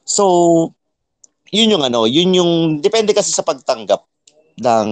[0.03, 0.75] So,
[1.49, 4.03] yun yung ano, yun yung, depende kasi sa pagtanggap
[4.59, 4.89] ng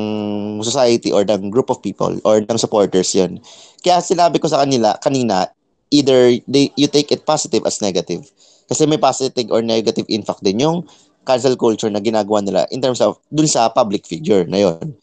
[0.63, 3.43] society or ng group of people or ng supporters yun.
[3.83, 5.51] Kaya sinabi ko sa kanila, kanina,
[5.91, 8.25] either they, you take it positive as negative.
[8.67, 10.83] Kasi may positive or negative impact din yung
[11.27, 14.95] cancel culture na ginagawa nila in terms of dun sa public figure na yon.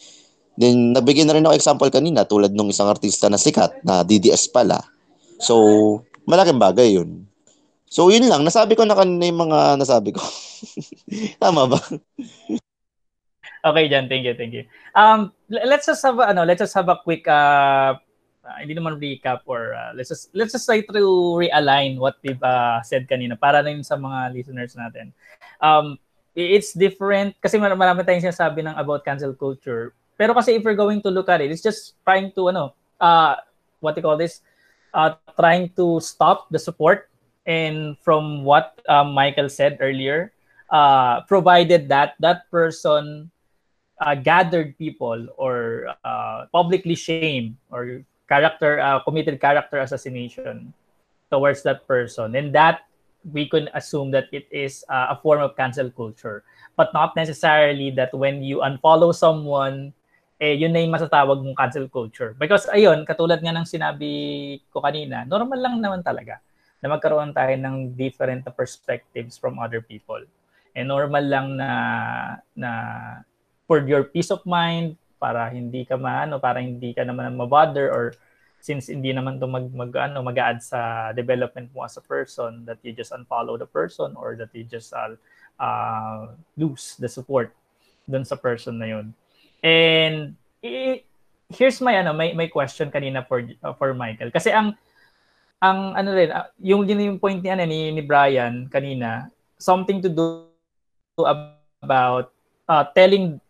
[0.55, 4.48] Then, nabigyan na rin ako example kanina tulad nung isang artista na sikat na DDS
[4.55, 4.79] pala.
[5.42, 6.00] So,
[6.31, 7.27] malaking bagay yun.
[7.90, 8.46] So, yun lang.
[8.46, 10.22] Nasabi ko na kanina yung mga nasabi ko.
[11.42, 11.79] Tama ba?
[13.64, 14.07] Okay, Jan.
[14.07, 14.64] Thank you, thank you.
[14.94, 17.98] Um, let's just have ano, let's just have a quick uh,
[18.44, 20.92] uh, hindi naman recap or uh, let's just let's just try to
[21.40, 25.11] realign what we've uh, said kanina para rin sa mga listeners natin.
[25.59, 25.98] Um,
[26.37, 29.96] it's different kasi mar- marami tayong sinasabi ng about cancel culture.
[30.14, 33.35] Pero kasi if we're going to look at it, it's just trying to ano, uh,
[33.80, 34.44] what do you call this,
[34.94, 37.11] uh, trying to stop the support
[37.46, 40.33] and from what uh, Michael said earlier,
[40.70, 43.30] uh, provided that that person
[44.00, 50.72] uh, gathered people or uh, publicly shame or character uh, committed character assassination
[51.30, 52.34] towards that person.
[52.37, 52.87] And that
[53.24, 56.44] we can assume that it is uh, a form of cancel culture.
[56.76, 59.92] But not necessarily that when you unfollow someone
[60.42, 62.34] eh yun na yung matatawag mong cancel culture.
[62.34, 64.10] Because ayun katulad nga ng sinabi
[64.68, 66.42] ko kanina normal lang naman talaga
[66.84, 70.20] na magkaroon tayo ng different perspectives from other people.
[70.74, 71.70] And normal lang na
[72.52, 72.70] na
[73.64, 78.12] for your peace of mind para hindi ka maano para hindi ka naman mabother or
[78.60, 82.76] since hindi naman to mag, mag ano mag-add sa development mo as a person that
[82.84, 85.12] you just unfollow the person or that you just uh,
[85.60, 87.52] uh, lose the support
[88.08, 89.06] dun sa person na yun.
[89.64, 91.04] And i-
[91.52, 94.32] here's my ano my, my question kanina for uh, for Michael.
[94.32, 94.76] Kasi ang
[95.60, 99.28] ang ano rin uh, yung yun yung point ni ano ni, ni Brian kanina
[99.60, 100.48] something to do
[101.84, 102.32] about
[102.68, 103.40] uh, telling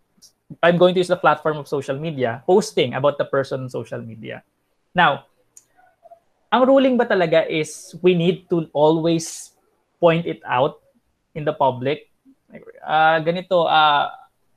[0.62, 4.00] I'm going to use the platform of social media, posting about the person on social
[4.00, 4.44] media.
[4.94, 5.26] Now,
[6.52, 9.56] ang ruling ba talaga is we need to always
[9.98, 10.78] point it out
[11.34, 12.06] in the public?
[12.84, 14.12] Uh, ganito, uh,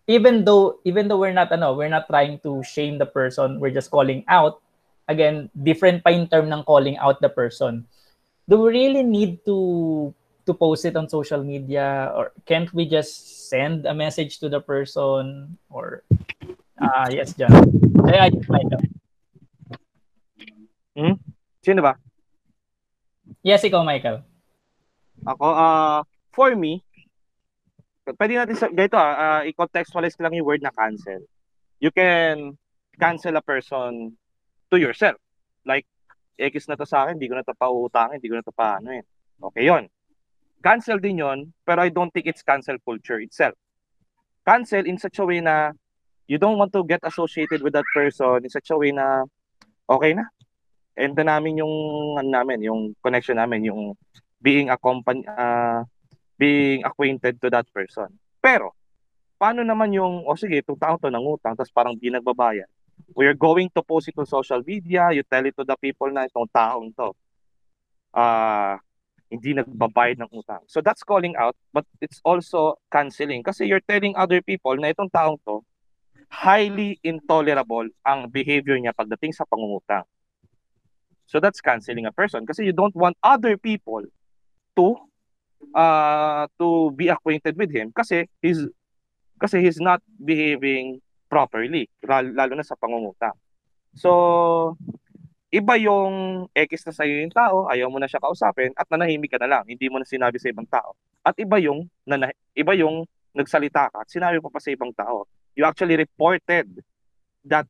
[0.06, 3.73] even though even though we're not ano, we're not trying to shame the person, we're
[3.73, 4.62] just calling out.
[5.08, 7.88] Again, different pa yung term ng calling out the person.
[8.45, 10.12] Do we really need to
[10.47, 14.63] to post it on social media or can't we just send a message to the
[14.63, 16.07] person or
[16.79, 17.51] uh yes John
[18.07, 18.81] I, I Michael.
[21.62, 21.99] Sino ba?
[23.43, 24.23] yes ikaw Michael
[25.25, 26.86] Ako, uh, for me,
[28.05, 31.25] pwede natin sa, ganito ah, uh, i-contextualize ko lang yung word na cancel.
[31.81, 32.53] You can
[33.01, 34.13] cancel a person
[34.69, 35.17] to yourself.
[35.65, 35.89] Like,
[36.38, 38.93] X na to sa akin, hindi ko na to pautangin, hindi ko na to paano
[38.93, 39.03] eh.
[39.41, 39.89] Okay yon
[40.63, 43.56] cancel din yon pero I don't think it's cancel culture itself.
[44.46, 45.76] Cancel in such a way na
[46.28, 49.24] you don't want to get associated with that person in such a way na
[49.89, 50.28] okay na.
[50.98, 51.76] And na namin yung
[52.17, 53.93] ano namin, yung connection namin, yung
[54.41, 55.86] being accompany uh,
[56.38, 58.12] being acquainted to that person.
[58.41, 58.74] Pero
[59.38, 62.67] paano naman yung o oh, sige, itong tao to nangutang tapos parang di nagbabayad.
[63.13, 66.10] We are going to post it on social media, you tell it to the people
[66.10, 67.13] na itong taong to.
[68.10, 68.82] Uh,
[69.27, 70.63] hindi nagbabayad ng utang.
[70.71, 75.11] So that's calling out, but it's also canceling kasi you're telling other people na itong
[75.11, 75.63] taong to
[76.27, 80.03] highly intolerable ang behavior niya pagdating sa pangungutang.
[81.27, 84.03] So that's canceling a person kasi you don't want other people
[84.79, 84.87] to
[85.75, 88.63] uh, to be acquainted with him kasi he's
[89.35, 93.35] kasi he's not behaving properly lalo na sa pangungutang.
[93.91, 94.75] So
[95.51, 99.39] iba yung X na sa'yo yung tao, ayaw mo na siya kausapin, at nanahimik ka
[99.39, 100.95] na lang, hindi mo na sinabi sa ibang tao.
[101.23, 105.29] At iba yung, nana, iba yung nagsalita ka at sinabi mo pa sa ibang tao.
[105.55, 106.81] You actually reported
[107.45, 107.69] that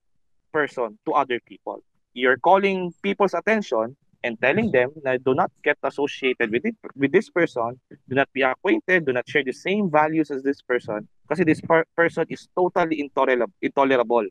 [0.50, 1.84] person to other people.
[2.18, 7.14] You're calling people's attention and telling them na do not get associated with it, with
[7.14, 7.78] this person,
[8.10, 11.62] do not be acquainted, do not share the same values as this person, kasi this
[11.62, 14.26] per- person is totally intolerable, intolerable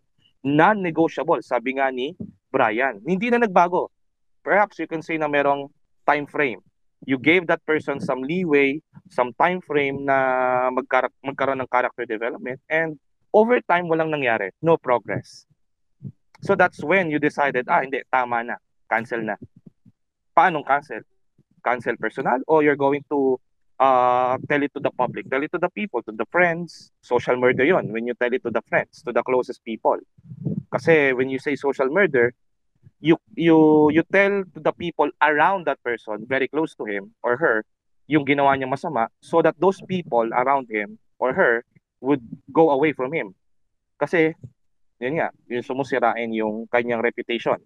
[0.46, 2.14] non-negotiable, sabi nga ni
[2.54, 3.02] Brian.
[3.02, 3.90] Hindi na nagbago.
[4.46, 5.66] Perhaps you can say na merong
[6.06, 6.62] time frame.
[7.02, 8.78] You gave that person some leeway,
[9.10, 12.94] some time frame na magkar- magkaroon ng character development and
[13.34, 14.54] over time walang nangyari.
[14.62, 15.44] No progress.
[16.46, 18.56] So that's when you decided, ah, hindi, tama na.
[18.86, 19.34] Cancel na.
[20.30, 21.02] Paano cancel?
[21.60, 23.40] Cancel personal or you're going to
[23.78, 26.92] uh, tell it to the public, tell it to the people, to the friends.
[27.00, 29.98] Social murder yon when you tell it to the friends, to the closest people.
[30.72, 32.32] Kasi when you say social murder,
[33.00, 37.36] you you you tell to the people around that person, very close to him or
[37.36, 37.64] her,
[38.06, 41.64] yung ginawa niya masama so that those people around him or her
[42.00, 43.34] would go away from him.
[43.98, 44.32] Kasi
[45.00, 47.60] yun nga, yung sumusirain yung kanyang reputation.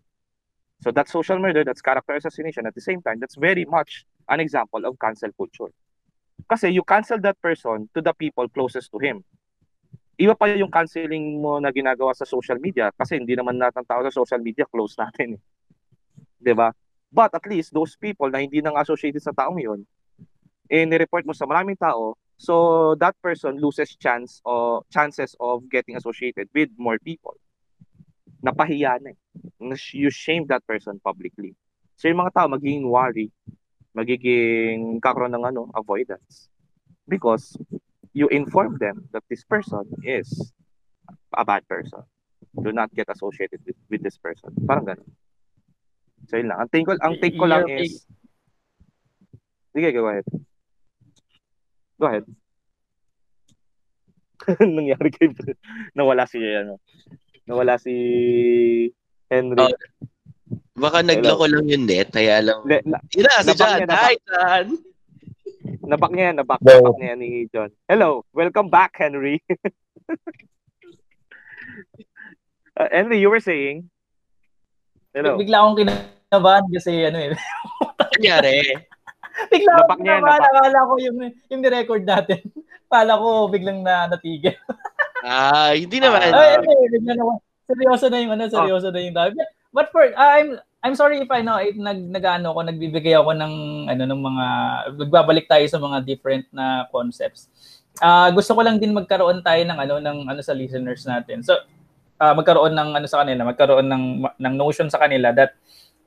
[0.82, 2.66] So that's social murder, that's character assassination.
[2.66, 5.70] At the same time, that's very much an example of cancel culture.
[6.50, 9.22] Kasi you cancel that person to the people closest to him.
[10.18, 14.02] Iba pa yung canceling mo na ginagawa sa social media kasi hindi naman natin tao
[14.02, 15.38] sa social media close natin.
[15.38, 15.42] Eh.
[16.42, 16.74] 'Di ba?
[17.14, 19.86] But at least those people na hindi nang associated sa taong 'yon,
[20.66, 25.94] eh ni-report mo sa maraming tao, so that person loses chance or chances of getting
[25.94, 27.38] associated with more people.
[28.42, 29.18] Napahiya na eh.
[29.94, 31.54] You shame that person publicly.
[31.94, 33.30] So yung mga tao magiging worry
[33.96, 36.48] magiging kakaroon ng ano, avoidance.
[37.08, 37.58] Because
[38.12, 40.52] you inform them that this person is
[41.34, 42.02] a bad person.
[42.54, 44.50] Do not get associated with, with this person.
[44.66, 45.10] Parang ganun.
[46.30, 46.66] So yun lang.
[46.66, 48.06] Ang take ko, ang take ko lang is
[49.70, 50.26] Sige, go ahead.
[51.94, 52.26] Go ahead.
[54.76, 55.28] nangyari kay
[55.92, 56.80] nawala si ano
[57.44, 57.92] nawala si
[59.28, 59.76] Henry oh,
[60.80, 62.64] Baka nagloko lang yung net, kaya lang.
[62.64, 63.84] Le, na, na, si John.
[63.84, 64.80] Hi, John.
[65.84, 67.68] Nabak niya nabak, nabak niya ni John.
[67.84, 69.44] Hello, welcome back, Henry.
[72.80, 73.92] uh, Henry, you were saying?
[75.12, 75.36] Hello.
[75.36, 77.36] Bigla akong kinabahan kasi ano eh.
[78.16, 78.72] Nangyari?
[79.52, 80.40] bigla akong kinabahan.
[80.48, 81.18] Akala ko yung,
[81.52, 82.40] yung record natin.
[82.88, 84.56] Akala ko biglang na natigil.
[85.28, 86.32] ah, hindi naman.
[86.32, 87.36] Ay, ay, ay, bigla na,
[87.68, 88.94] seryoso na yung ano, seryoso oh.
[88.96, 89.36] na yung dami.
[89.76, 93.36] But for, uh, I'm, I'm sorry if I know, if nag, nag-ano ko, nagbibigay ako
[93.36, 93.54] ng,
[93.92, 94.46] ano, ng mga,
[94.96, 97.52] nagbabalik tayo sa mga different na concepts.
[98.00, 101.44] Uh, gusto ko lang din magkaroon tayo ng, ano, ng, ano sa listeners natin.
[101.44, 101.52] So,
[102.16, 104.04] uh, magkaroon ng, ano sa kanila, magkaroon ng,
[104.40, 105.52] ng notion sa kanila that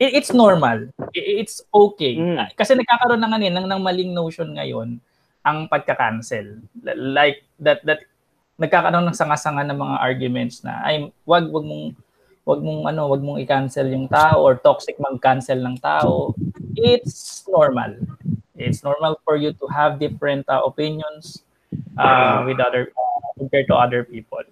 [0.01, 0.89] it, it's normal.
[1.13, 2.17] It, it's okay.
[2.17, 2.49] Mm.
[2.57, 4.97] Kasi nagkakaroon ng, ano, ng, ng maling notion ngayon
[5.45, 6.65] ang pagka-cancel.
[6.97, 8.09] Like, that, that,
[8.57, 11.97] nagkakaroon ng sanga-sanga ng mga arguments na ay wag wag mong
[12.43, 16.35] wag mong ano, wag mong i-cancel yung tao or toxic mag-cancel ng tao.
[16.75, 17.95] It's normal.
[18.59, 21.43] It's normal for you to have different uh, opinions
[21.97, 24.43] uh, with other uh, compared to other people.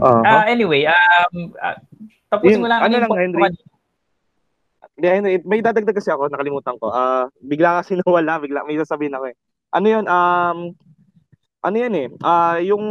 [0.00, 0.24] Uh-huh.
[0.24, 1.76] Uh, anyway, um uh,
[2.32, 3.52] tapusin mo lang ano lang Henry.
[4.96, 6.88] Hindi, Henry, may dadagdag kasi ako, nakalimutan ko.
[6.88, 9.36] Uh, bigla kasi nawala, bigla may sasabihin ako eh.
[9.76, 10.04] Ano 'yun?
[10.08, 10.58] Um
[11.60, 12.84] ano yan eh, uh, yung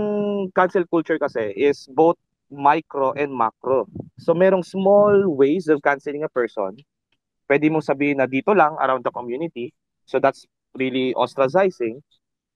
[0.53, 3.85] cancel culture kasi is both micro and macro.
[4.17, 6.77] So merong small ways of canceling a person.
[7.49, 9.73] Pwede mo sabihin na dito lang around the community.
[10.05, 10.45] So that's
[10.77, 12.01] really ostracizing.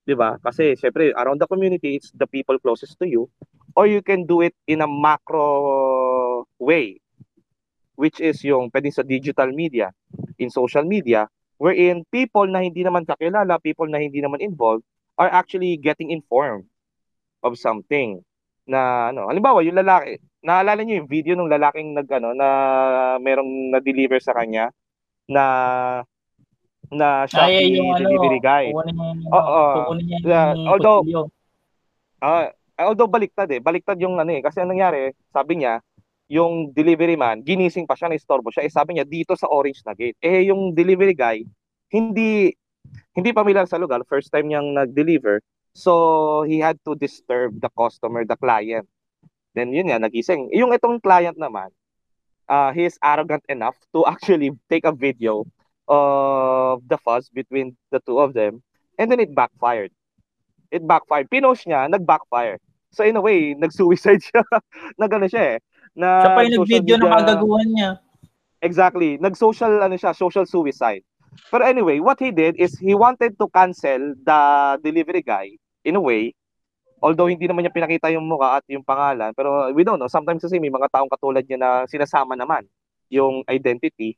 [0.04, 0.38] 'Di ba?
[0.42, 3.30] Kasi syempre around the community it's the people closest to you
[3.74, 7.00] or you can do it in a macro way
[7.96, 9.94] which is yung pwede sa digital media,
[10.42, 11.30] in social media,
[11.62, 14.84] wherein people na hindi naman kakilala, people na hindi naman involved,
[15.18, 16.66] are actually getting informed
[17.46, 18.26] of something
[18.64, 22.48] na ano, halimbawa yung lalaki, naalala niyo yung video ng lalaking nag ano na
[23.20, 24.72] merong na-deliver sa kanya
[25.28, 25.46] na
[26.92, 28.66] na Shopee yung, ano, delivery ano, guy.
[29.32, 29.64] Oo.
[30.24, 31.02] Yeah, although
[32.22, 32.48] uh,
[32.80, 33.60] although baliktad eh.
[33.64, 35.84] Baliktad yung ano eh kasi anong nangyari, sabi niya
[36.32, 38.64] yung delivery man, ginising pa siya na istorbo siya.
[38.64, 40.18] Eh sabi niya dito sa orange na gate.
[40.24, 41.44] Eh yung delivery guy,
[41.92, 42.54] hindi
[43.14, 45.40] hindi familiar sa lugar, first time niyang nag-deliver.
[45.74, 48.86] So, he had to disturb the customer, the client.
[49.58, 50.54] Then yun nga, nagising.
[50.54, 51.74] Yung itong client naman,
[52.50, 55.46] uh, he is arrogant enough to actually take a video
[55.88, 58.64] of the fuss between the two of them
[58.98, 59.92] and then it backfired.
[60.72, 61.30] It backfired.
[61.30, 62.58] Pinost niya, nag-backfire.
[62.94, 64.42] So in a way, nag-suicide siya.
[64.98, 65.60] na gano'n siya eh.
[65.94, 67.92] Na Siya pa yung nag-video ng kagaguhan niya.
[68.64, 69.18] Exactly.
[69.18, 71.04] Nag-social, ano siya, social suicide.
[71.50, 74.42] But anyway, what he did is he wanted to cancel the
[74.86, 76.36] delivery guy in a way.
[77.04, 79.36] Although hindi naman niya pinakita yung mukha at yung pangalan.
[79.36, 80.08] Pero we don't know.
[80.08, 82.64] Sometimes kasi may mga taong katulad niya na sinasama naman
[83.12, 84.16] yung identity.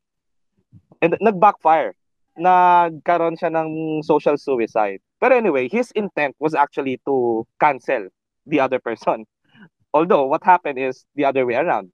[1.01, 1.97] And nag-backfire.
[2.38, 5.01] Nagkaroon siya ng social suicide.
[5.18, 8.07] Pero anyway, his intent was actually to cancel
[8.45, 9.26] the other person.
[9.95, 11.89] Although what happened is the other way around.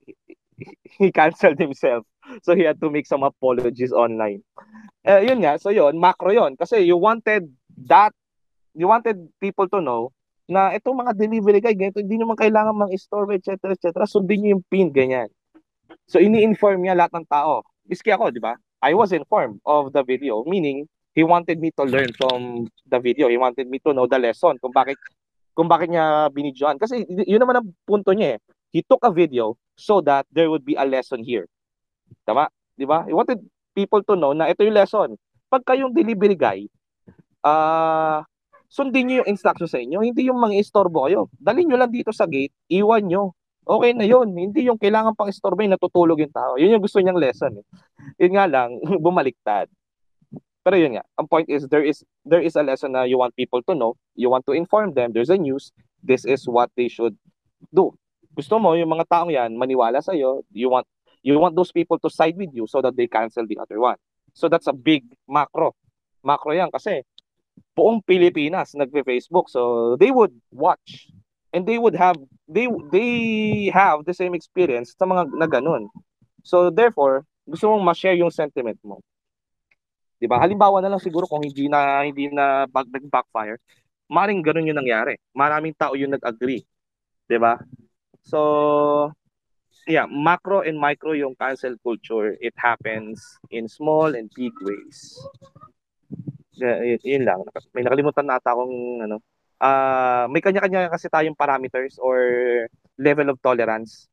[0.97, 2.05] He, canceled himself.
[2.43, 4.43] So he had to make some apologies online.
[5.05, 6.57] Eh, yun nga, so yun, macro yun.
[6.57, 7.49] Kasi you wanted
[7.89, 8.13] that,
[8.75, 10.11] you wanted people to know
[10.51, 14.03] na itong mga delivery guy, ganito, hindi naman kailangan mang store, etc., etc.
[14.03, 15.31] Sundin nyo yung pin, ganyan.
[16.11, 17.63] So ini-inform niya lahat ng tao.
[17.87, 18.59] Iski ako, di ba?
[18.83, 23.31] I was informed of the video, meaning he wanted me to learn from the video.
[23.31, 24.99] He wanted me to know the lesson kung bakit
[25.55, 26.79] kung bakit niya binidyoan.
[26.79, 28.39] Kasi yun naman ang punto niya eh.
[28.71, 31.47] He took a video so that there would be a lesson here.
[32.23, 32.47] Tama?
[32.75, 33.03] Di ba?
[33.03, 33.43] He wanted
[33.75, 35.19] people to know na ito yung lesson.
[35.51, 36.59] Pag kayong delivery guy,
[37.43, 38.23] uh,
[38.71, 39.99] sundin nyo yung instruction sa inyo.
[39.99, 41.27] Hindi yung mga istorbo kayo.
[41.35, 43.35] Dalhin nyo lang dito sa gate, iwan nyo.
[43.67, 44.31] Okay na yun.
[44.31, 46.55] Hindi yung kailangan pang istorbo yung natutulog yung tao.
[46.55, 47.59] Yun yung gusto niyang lesson.
[47.59, 47.65] Eh.
[48.23, 49.67] Yun nga lang, bumaliktad.
[50.63, 53.33] Pero yun nga, ang point is there is there is a lesson na you want
[53.35, 55.73] people to know, you want to inform them, there's a news,
[56.05, 57.17] this is what they should
[57.73, 57.89] do.
[58.37, 60.85] Gusto mo yung mga taong yan maniwala sa iyo, you want
[61.21, 63.97] You want those people to side with you so that they cancel the other one.
[64.33, 65.77] So that's a big macro.
[66.25, 67.05] Macro yan kasi
[67.81, 69.49] buong Pilipinas nagpe-Facebook.
[69.49, 71.09] So they would watch
[71.49, 72.15] and they would have
[72.45, 73.11] they they
[73.73, 75.89] have the same experience sa mga na ganun.
[76.45, 79.01] So therefore, gusto mong ma-share yung sentiment mo.
[80.21, 80.37] 'Di ba?
[80.37, 83.57] Halimbawa na lang siguro kung hindi na hindi na bag nag-backfire,
[84.05, 85.17] maring ganun yung nangyari.
[85.33, 86.61] Maraming tao yung nag-agree.
[87.25, 87.57] 'Di ba?
[88.21, 89.09] So
[89.89, 92.37] yeah, macro and micro yung cancel culture.
[92.37, 93.17] It happens
[93.49, 95.17] in small and big ways.
[96.59, 97.39] Yun, yun lang.
[97.71, 99.23] May nakalimutan na ata akong ano.
[99.61, 102.17] Uh, may kanya-kanya kasi tayong parameters or
[102.97, 104.09] level of tolerance.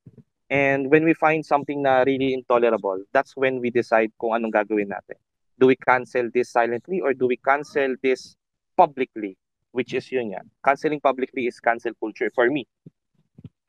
[0.49, 4.93] And when we find something na really intolerable, that's when we decide kung anong gagawin
[4.93, 5.17] natin.
[5.59, 8.37] Do we cancel this silently or do we cancel this
[8.77, 9.37] publicly?
[9.73, 10.49] Which is yun yan.
[10.65, 12.65] Canceling publicly is cancel culture for me.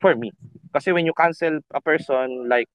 [0.00, 0.32] For me.
[0.72, 2.68] Kasi when you cancel a person, like,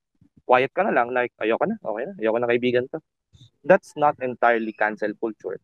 [0.45, 3.01] quiet ka na lang, like, ayoko na, okay na, ayoko na kaibigan to.
[3.65, 5.57] That's not entirely cancel culture.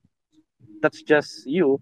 [0.81, 1.79] That's just you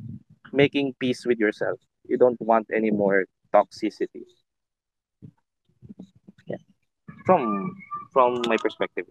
[0.52, 1.80] making peace with yourself.
[2.08, 4.28] You don't want any more toxicity.
[6.48, 6.62] Yeah.
[7.26, 7.76] From
[8.12, 9.06] from my perspective.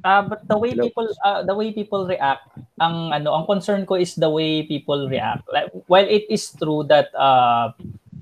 [0.00, 2.48] Uh, but the way people uh, the way people react
[2.80, 6.80] ang ano ang concern ko is the way people react like while it is true
[6.88, 7.68] that uh,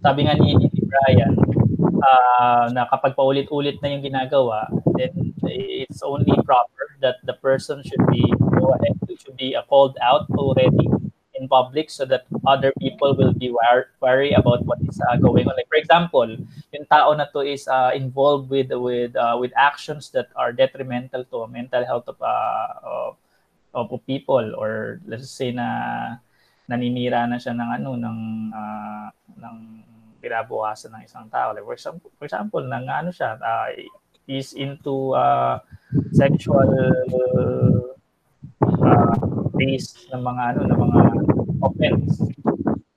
[0.02, 1.38] sabi nga ni, ni Brian,
[2.02, 8.02] uh, na kapag paulit-ulit na yung ginagawa, then it's only proper that the person should
[8.10, 8.22] be
[8.58, 10.86] go ahead, should be uh, called out already
[11.38, 13.54] in public so that other people will be
[14.02, 15.54] wary about what is uh, going on.
[15.54, 16.26] Like for example,
[16.74, 21.24] yung tao na to is uh, involved with with uh, with actions that are detrimental
[21.30, 23.14] to mental health of uh,
[23.74, 26.18] of, of people or let's say na
[26.68, 28.18] naninira na siya ng ano ng
[28.52, 29.08] uh,
[29.40, 29.56] ng
[30.18, 31.54] kinabukasan ng isang tao.
[31.54, 33.70] Like for example, for example, nang ano siya, uh,
[34.28, 35.56] is into uh,
[36.12, 37.96] sexual uh,
[39.56, 41.00] base ng mga ano ng mga
[41.64, 42.22] offense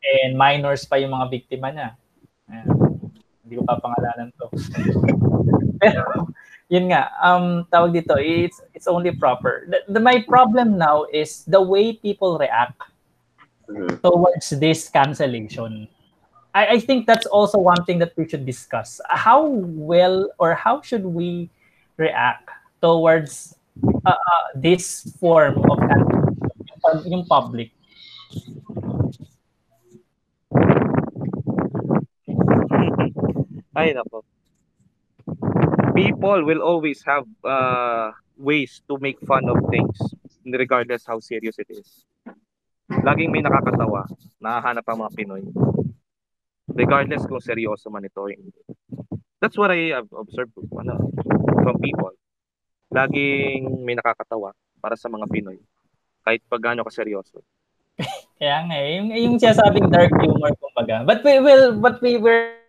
[0.03, 1.95] and minors pa yung mga biktima niya.
[2.51, 2.67] Ayan.
[3.47, 4.47] Hindi ko pa pangalanan to.
[5.81, 6.29] Pero
[6.67, 9.67] yun nga, um tawag dito, it's it's only proper.
[9.71, 12.79] The, the my problem now is the way people react
[13.67, 13.99] mm-hmm.
[14.03, 15.87] towards this cancellation.
[16.53, 18.99] I, I think that's also one thing that we should discuss.
[19.09, 21.49] How well or how should we
[21.97, 22.49] react
[22.81, 23.55] towards
[24.05, 24.15] uh, uh,
[24.55, 27.71] this form of cancellation, yung public?
[33.71, 34.27] Ay, nako.
[35.95, 39.95] People will always have uh, ways to make fun of things
[40.43, 42.03] regardless how serious it is.
[42.91, 44.03] Laging may nakakatawa,
[44.43, 45.43] nahahanap ang mga Pinoy
[46.69, 48.27] regardless kung seryoso man ito.
[49.41, 51.09] That's what I have observed ano,
[51.65, 52.13] from people.
[52.91, 54.51] laging may nakakatawa
[54.83, 55.57] para sa mga Pinoy.
[56.21, 57.41] Kahit pag gaano ka seryoso.
[58.37, 61.07] Kaya nga, eh, yung, yung siyasabing dark humor, kumbaga.
[61.07, 62.59] But we will, but we were,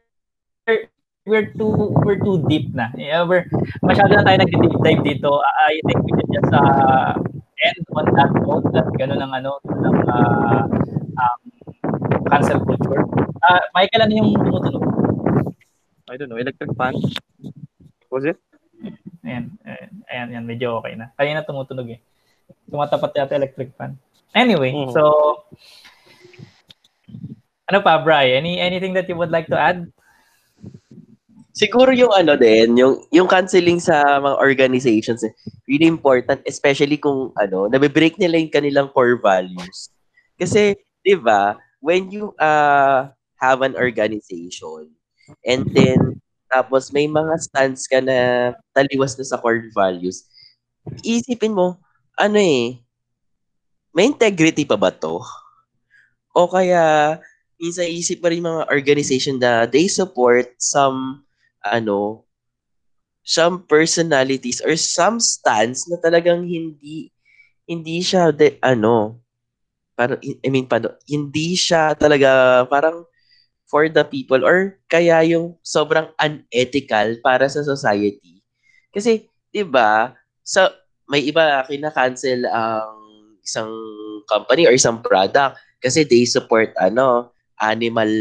[1.27, 2.95] we're too, we're too deep na.
[2.95, 3.51] Yeah, we're,
[3.83, 5.43] masyado na tayo nag-deep dive dito.
[5.43, 7.19] I think we should just uh,
[7.67, 10.63] end on that note, that gano'n ng ano, ng uh,
[12.33, 13.05] cancel culture.
[13.45, 14.85] Uh, Michael, ano yung tumutunog?
[16.09, 16.97] I don't know, electric fan?
[18.09, 18.41] Was it?
[19.21, 21.13] Ayan, ayan, ayan, ayan, medyo okay na.
[21.13, 22.01] Kaya na tumutunog eh.
[22.69, 24.01] Tumatapat yata electric fan.
[24.33, 24.97] Anyway, mm-hmm.
[24.97, 25.45] so
[27.69, 28.33] ano pa, Bri?
[28.37, 29.89] Any anything that you would like to add?
[31.53, 35.21] Siguro yung ano din, yung yung canceling sa mga organizations
[35.69, 39.93] really important especially kung ano, nabe-break nila yung kanilang core values.
[40.41, 43.11] Kasi 'di ba, when you uh
[43.43, 44.95] have an organization
[45.43, 46.23] and then
[46.53, 50.29] tapos may mga stands ka na taliwas na sa core values,
[51.01, 51.81] isipin mo,
[52.21, 52.77] ano eh,
[53.97, 55.25] may integrity pa ba to?
[56.37, 57.17] O kaya,
[57.57, 61.25] minsan isip pa rin mga organization na they support some,
[61.65, 62.29] ano,
[63.25, 67.09] some personalities or some stands na talagang hindi,
[67.65, 69.22] hindi siya, de, ano,
[69.95, 73.05] parang, I mean, paano, hindi siya talaga, parang,
[73.73, 78.45] for the people or kaya yung sobrang unethical para sa society.
[78.93, 80.13] Kasi, 'di ba,
[80.45, 80.69] sa
[81.09, 82.93] may iba kina-cancel ang
[83.41, 83.73] isang
[84.29, 87.33] company or isang product kasi they support ano
[87.65, 88.13] animal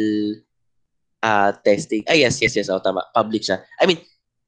[1.19, 2.07] uh, testing.
[2.07, 2.71] Ah, yes, yes, yes.
[2.71, 3.03] Oh, tama.
[3.11, 3.59] Public siya.
[3.83, 3.99] I mean,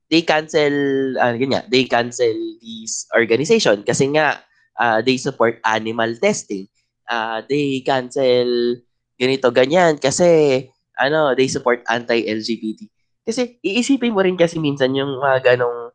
[0.07, 0.71] they cancel,
[1.19, 4.39] uh, ganyan, they cancel this organization kasi nga,
[4.79, 6.71] uh, they support animal testing.
[7.09, 8.79] Uh, they cancel
[9.19, 10.67] ganito, ganyan kasi,
[10.99, 12.87] ano, they support anti-LGBT.
[13.23, 15.91] Kasi, iisipin mo rin kasi minsan yung mga ganong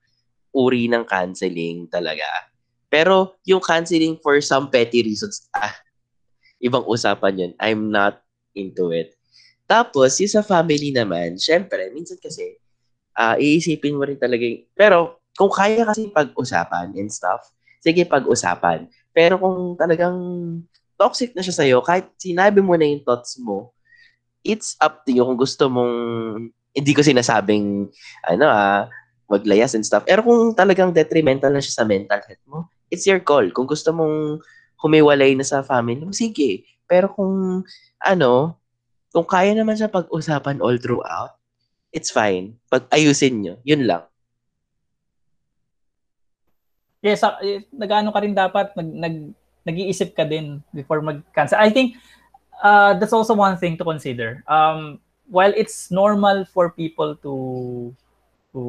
[0.56, 2.24] uri ng canceling talaga
[2.88, 5.72] pero yung canceling for some petty reasons, ah,
[6.58, 7.52] ibang usapan yun.
[7.60, 8.24] I'm not
[8.56, 9.12] into it.
[9.68, 12.56] Tapos, yung sa family naman, syempre, minsan kasi,
[13.12, 17.52] uh, iisipin mo rin talaga yung, pero kung kaya kasi pag-usapan and stuff,
[17.84, 18.88] sige pag-usapan.
[19.12, 20.16] Pero kung talagang
[20.98, 23.70] toxic na siya sa'yo, kahit sinabi mo na yung thoughts mo,
[24.42, 25.94] it's up to you kung gusto mong,
[26.74, 27.88] hindi ko sinasabing,
[28.26, 28.90] ano ah,
[29.30, 30.02] maglayas and stuff.
[30.08, 33.44] Pero kung talagang detrimental na siya sa mental health mo, it's your call.
[33.54, 34.42] Kung gusto mong
[34.80, 36.64] humiwalay na sa family mo, sige.
[36.88, 37.62] Pero kung,
[38.00, 38.56] ano,
[39.12, 41.36] kung kaya naman siya pag-usapan all throughout,
[41.92, 42.56] it's fine.
[42.72, 44.04] Pag ayusin nyo, yun lang.
[46.98, 47.38] Yes, uh,
[47.70, 49.16] nag-ano ka rin dapat, nag, nag,
[49.68, 51.60] nag-iisip ka din before mag-cancel.
[51.60, 52.00] I think
[52.64, 54.40] uh, that's also one thing to consider.
[54.48, 57.34] Um, while it's normal for people to
[58.56, 58.62] to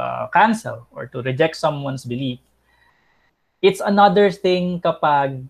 [0.00, 2.40] uh, cancel or to reject someone's belief,
[3.60, 5.44] it's another thing kapag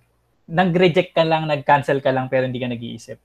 [0.46, 3.18] nag-reject ka lang, nag-cancel ka lang, pero hindi ka nag-iisip.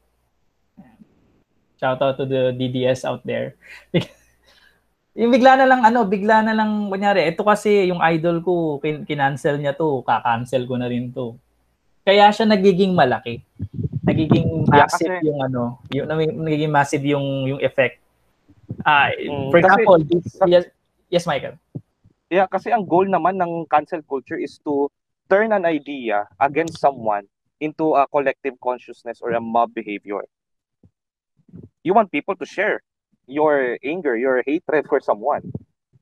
[1.81, 3.57] Shout out to the DDS out there.
[5.17, 9.05] yung bigla na lang, ano, bigla na lang, kunyari, ito kasi yung idol ko, kin-
[9.05, 11.37] kinancel niya to, kakancel ko na rin to.
[12.01, 13.45] Kaya siya nagiging malaki.
[14.01, 15.61] Nagiging massive yeah, yung ano,
[15.93, 16.07] yung
[16.41, 18.01] nagiging massive yung yung effect.
[18.81, 20.63] Ah, uh, for kasi, example, this, yes,
[21.13, 21.61] yes, Michael.
[22.31, 24.89] Yeah, kasi ang goal naman ng cancel culture is to
[25.29, 27.29] turn an idea against someone
[27.61, 30.25] into a collective consciousness or a mob behavior.
[31.85, 32.81] You want people to share
[33.29, 35.53] your anger, your hatred for someone.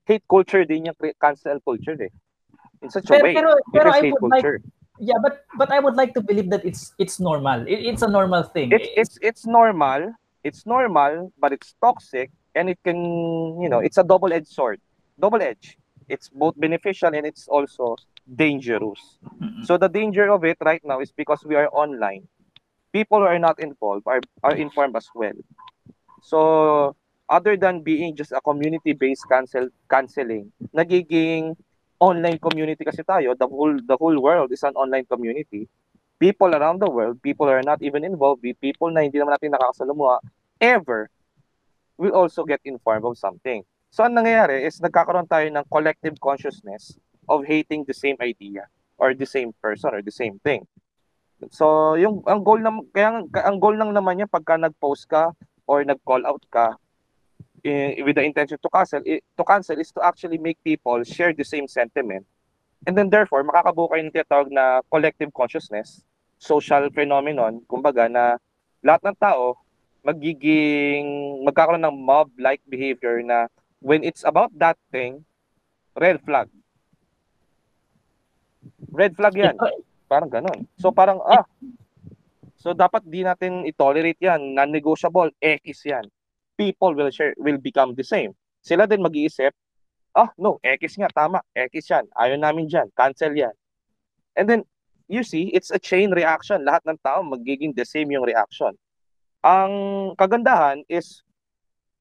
[0.08, 2.14] Hate culture din yung cancel culture eh.
[2.80, 3.34] In such a pero, way.
[3.36, 4.58] Pero, pero I would culture.
[4.64, 7.64] like Yeah, but but I would like to believe that it's it's normal.
[7.68, 8.72] It, it's a normal thing.
[8.72, 10.14] It's it's it's normal.
[10.44, 12.96] It's normal, but it's toxic and it can,
[13.60, 14.80] you know, it's a double-edged sword.
[15.20, 15.76] Double-edged
[16.10, 17.96] it's both beneficial and it's also
[18.36, 19.00] dangerous.
[19.64, 22.28] So the danger of it right now is because we are online.
[22.92, 25.38] People who are not involved are, are informed as well.
[26.22, 26.96] So
[27.30, 31.56] other than being just a community-based cancel canceling, nagiging
[32.00, 35.68] online community kasi tayo, the whole the whole world is an online community.
[36.20, 40.20] People around the world, people are not even involved, people na hindi naman natin nakakasalamuha
[40.60, 41.08] ever
[42.00, 43.64] will also get informed of something.
[43.92, 46.96] So, ang nangyayari is nagkakaroon tayo ng collective consciousness
[47.28, 48.68] of hating the same idea
[49.00, 50.68] or the same person or the same thing.
[51.52, 55.32] So, yung ang goal na kaya ang goal lang naman niya pagka nag-post ka
[55.68, 56.76] or nag-call out ka
[57.64, 61.46] eh, with the intention to cancel to cancel is to actually make people share the
[61.46, 62.26] same sentiment.
[62.88, 66.04] And then therefore, makakabuo kayo ng tinatawag na collective consciousness,
[66.40, 68.40] social phenomenon, kumbaga na
[68.80, 69.60] lahat ng tao
[70.00, 71.04] magiging
[71.44, 73.52] magkakaroon ng mob-like behavior na
[73.84, 75.24] when it's about that thing,
[75.96, 76.48] red flag.
[78.92, 79.56] Red flag yan.
[80.08, 80.66] Parang ganun.
[80.80, 81.44] So parang, ah,
[82.56, 84.56] so dapat di natin i-tolerate yan.
[84.56, 86.08] Non-negotiable, X yan.
[86.60, 88.36] People will share, will become the same.
[88.60, 89.56] Sila din mag-iisip,
[90.12, 92.04] ah, no, X nga, tama, X yan.
[92.20, 93.56] Ayaw namin dyan, cancel yan.
[94.36, 94.62] And then,
[95.08, 96.68] you see, it's a chain reaction.
[96.68, 98.76] Lahat ng tao magiging the same yung reaction.
[99.40, 99.72] Ang
[100.20, 101.24] kagandahan is,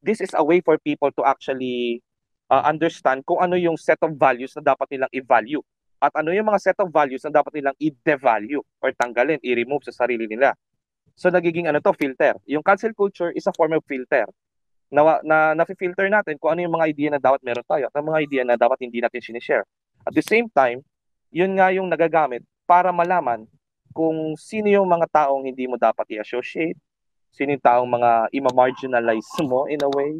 [0.03, 2.03] this is a way for people to actually
[2.51, 5.63] uh, understand kung ano yung set of values na dapat nilang i-value
[5.99, 10.05] at ano yung mga set of values na dapat nilang i-devalue or tanggalin, i-remove sa
[10.05, 10.55] sarili nila.
[11.19, 12.39] So nagiging ano to, filter.
[12.47, 14.27] Yung cancel culture is a form of filter.
[14.89, 18.09] Na, na, na-filter natin kung ano yung mga idea na dapat meron tayo at ang
[18.09, 19.69] mga idea na dapat hindi natin sinishare.
[20.09, 20.81] At the same time,
[21.29, 23.45] yun nga yung nagagamit para malaman
[23.93, 26.77] kung sino yung mga taong hindi mo dapat i-associate,
[27.33, 30.13] sino yung taong mga ima-marginalize mo in a way,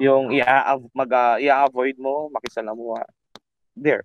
[0.00, 3.06] yung i-avoid mo, makisalamuha.
[3.72, 4.04] There.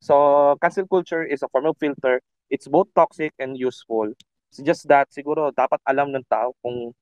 [0.00, 2.24] So, cancel culture is a form of filter.
[2.48, 4.10] It's both toxic and useful.
[4.50, 6.96] It's just that siguro dapat alam ng tao kung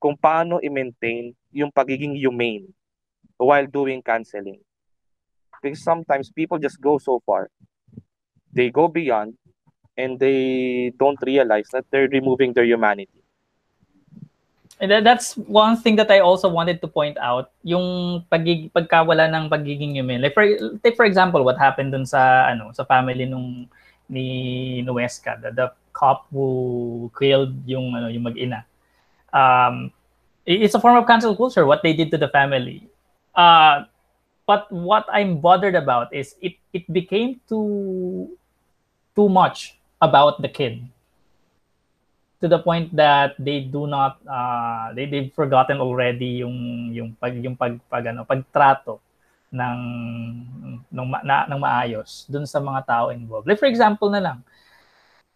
[0.00, 2.72] kung paano i-maintain yung pagiging humane
[3.36, 4.58] while doing canceling.
[5.60, 7.52] Because sometimes people just go so far.
[8.50, 9.36] They go beyond
[9.94, 13.20] and they don't realize that they're removing their humanity.
[14.80, 19.52] And that's one thing that I also wanted to point out, yung pagig pagkawala ng
[19.52, 20.24] pagiging human.
[20.24, 20.48] Like for
[20.80, 23.68] take for example what happened dun sa ano sa family nung
[24.08, 28.64] ni Nuesca, the, the cop who killed yung ano yung mag-ina.
[29.32, 29.92] Um
[30.46, 32.88] it's a form of cancel culture what they did to the family.
[33.34, 33.86] Uh
[34.46, 38.34] but what I'm bothered about is it it became too
[39.14, 40.82] too much about the kid
[42.40, 47.36] to the point that they do not uh, they they've forgotten already yung yung pag
[47.36, 48.98] yung pag, pag ano pagtrato
[49.52, 49.80] ng
[50.88, 53.44] ng na, ng maayos dun sa mga tao involved.
[53.44, 54.38] Like for example na lang,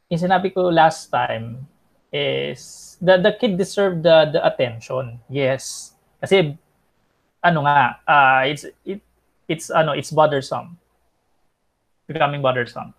[0.08, 1.60] yung sinabi ko last time
[2.14, 5.18] is the the kid deserved the the attention.
[5.26, 5.94] Yes.
[6.22, 6.54] Kasi
[7.42, 9.02] ano nga, uh, it's it
[9.50, 10.78] it's ano, it's bothersome.
[12.06, 12.94] Becoming bothersome.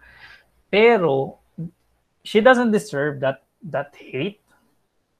[0.67, 1.39] Pero
[2.27, 4.41] she doesn't deserve that that hate,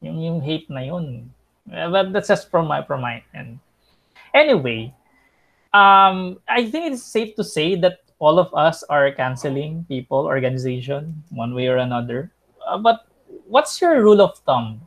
[0.02, 1.32] yung, yung hate na yun.
[1.66, 3.58] But that's just from my, from my end.
[4.34, 4.94] Anyway,
[5.74, 11.24] um, I think it's safe to say that all of us are canceling people, organization,
[11.30, 12.32] one way or another.
[12.62, 13.08] Uh, but
[13.48, 14.86] what's your rule of thumb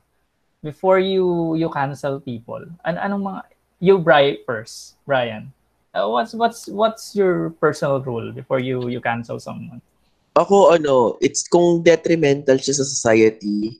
[0.62, 2.62] before you you cancel people?
[2.84, 3.40] An anong mga
[3.80, 5.54] you Brian first, Brian.
[5.94, 9.80] Uh, what's what's what's your personal rule before you you cancel someone?
[10.38, 13.74] Ako, ano, it's kung detrimental siya sa society,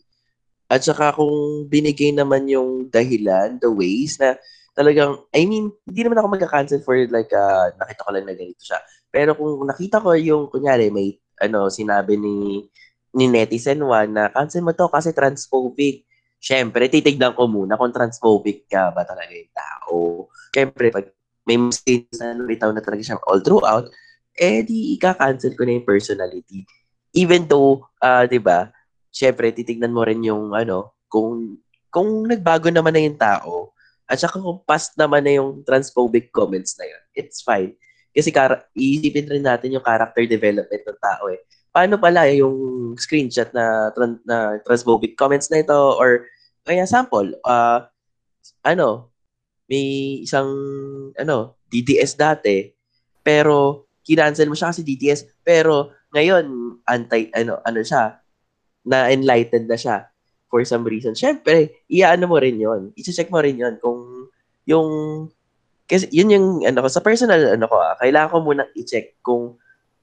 [0.67, 4.35] at saka kung binigay naman yung dahilan, the ways na
[4.75, 8.59] talagang, I mean, hindi naman ako magka-cancel for like, uh, nakita ko lang na ganito
[8.59, 8.83] siya.
[9.09, 12.67] Pero kung nakita ko yung, kunyari, may, ano, sinabi ni,
[13.17, 16.05] ni netizen one na cancel mo to kasi transphobic.
[16.39, 19.97] Siyempre, titignan ko muna kung transphobic ka ba talaga yung tao.
[20.55, 21.11] Siyempre, pag
[21.49, 23.89] may mistakes na lumitaw na talaga siya all throughout,
[24.37, 26.63] eh di ika-cancel ko na yung personality.
[27.17, 28.71] Even though, uh, 'di ba?
[29.09, 31.57] Syempre titignan mo rin yung ano, kung
[31.89, 33.73] kung nagbago naman na yung tao
[34.05, 37.73] at saka kung past naman na yung transphobic comments na yun, it's fine.
[38.13, 41.41] Kasi kar- iisipin rin natin yung character development ng tao eh.
[41.79, 46.27] Paano pala yung screenshot na, tran- na transphobic comments na ito or
[46.67, 47.87] kaya sample, uh,
[48.67, 49.15] ano,
[49.71, 50.51] may isang
[51.15, 52.75] ano, DDS dati
[53.23, 55.45] pero kinancel mo siya kasi DTS.
[55.47, 56.49] Pero ngayon,
[56.89, 58.19] anti, ano, ano siya,
[58.89, 60.09] na enlightened na siya
[60.49, 61.13] for some reason.
[61.13, 64.33] Siyempre, iaano mo rin yon I-check mo rin yon kung
[64.65, 64.89] yung
[65.89, 69.57] kasi yun yung ano ko sa personal ano ko ah, kailangan ko muna i-check kung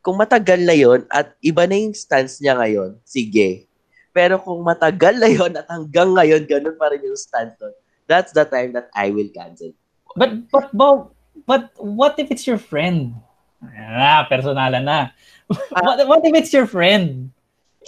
[0.05, 3.65] kung matagal na yon at iba na yung stance niya ngayon, sige.
[4.13, 7.73] Pero kung matagal na yon at hanggang ngayon ganun pa rin yung stance nun,
[8.05, 9.73] that's the time that I will cancel.
[10.13, 11.09] But but Bob,
[11.49, 13.17] but what if it's your friend?
[13.65, 15.09] Ah, personalan na.
[15.49, 17.33] what, what if it's your friend?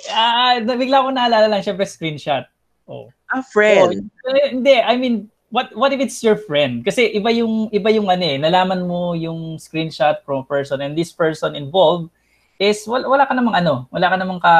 [0.09, 2.49] Ah, bigla ko naalala lang, syempre screenshot.
[2.89, 3.13] Oh.
[3.29, 4.09] A friend.
[4.25, 6.83] Oh, hindi, I mean, what what if it's your friend?
[6.83, 11.11] Kasi iba yung iba yung ano eh, nalaman mo yung screenshot from person and this
[11.11, 12.11] person involved
[12.57, 14.55] is wala, wala ka namang ano, wala ka namang ka,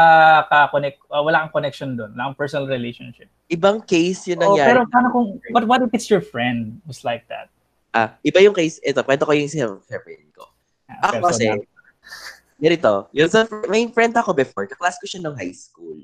[0.46, 3.26] ka connect, uh, wala kang connection doon, wala kang personal relationship.
[3.50, 4.70] Ibang case yun oh, nangyari.
[4.70, 7.50] pero paano kung what what if it's your friend who's like that?
[7.98, 9.50] Ah, iba yung case, ito, kwento ko yung
[9.90, 10.46] friend ko.
[11.02, 11.50] Ako kasi,
[12.62, 15.98] ganito, yung sa, may friend ako before, kaklase ko siya ng high school.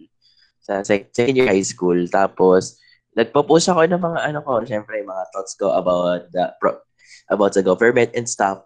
[0.63, 1.99] Sa second year high school.
[2.07, 2.81] Tapos,
[3.13, 6.43] nagpo-post ako ng mga ano ko, syempre, mga thoughts ko about the,
[7.29, 8.65] about the government and stuff.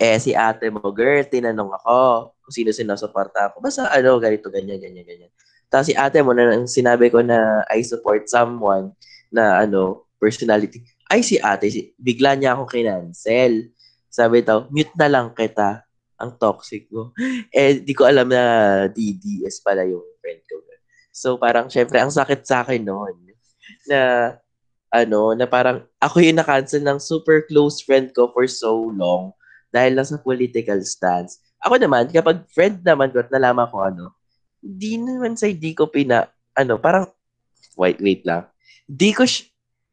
[0.00, 3.62] Eh, si ate mo, girl, tinanong ako kung sino sinusuporta ako.
[3.62, 5.32] Basta ano, ganito, ganyan, ganyan, ganyan.
[5.70, 8.90] Tapos si ate mo, na sinabi ko na I support someone
[9.30, 10.82] na ano, personality.
[11.06, 13.70] Ay, si ate, si, bigla niya ako kinancel.
[14.08, 15.84] Sabi daw, mute na lang kita.
[16.18, 17.12] Ang toxic ko.
[17.54, 18.42] Eh, di ko alam na
[18.90, 20.58] DDS pala yung friend ko.
[21.14, 23.33] So, parang, syempre, ang sakit sa akin noon
[23.88, 24.34] na
[24.94, 29.34] ano, na parang ako yung na-cancel ng super close friend ko for so long
[29.74, 31.42] dahil lang sa political stance.
[31.58, 34.14] Ako naman, kapag friend naman ko at nalaman ko ano,
[34.62, 37.10] di naman sa di ko pina, ano, parang,
[37.74, 38.46] wait, wait lang.
[38.86, 39.26] Di ko,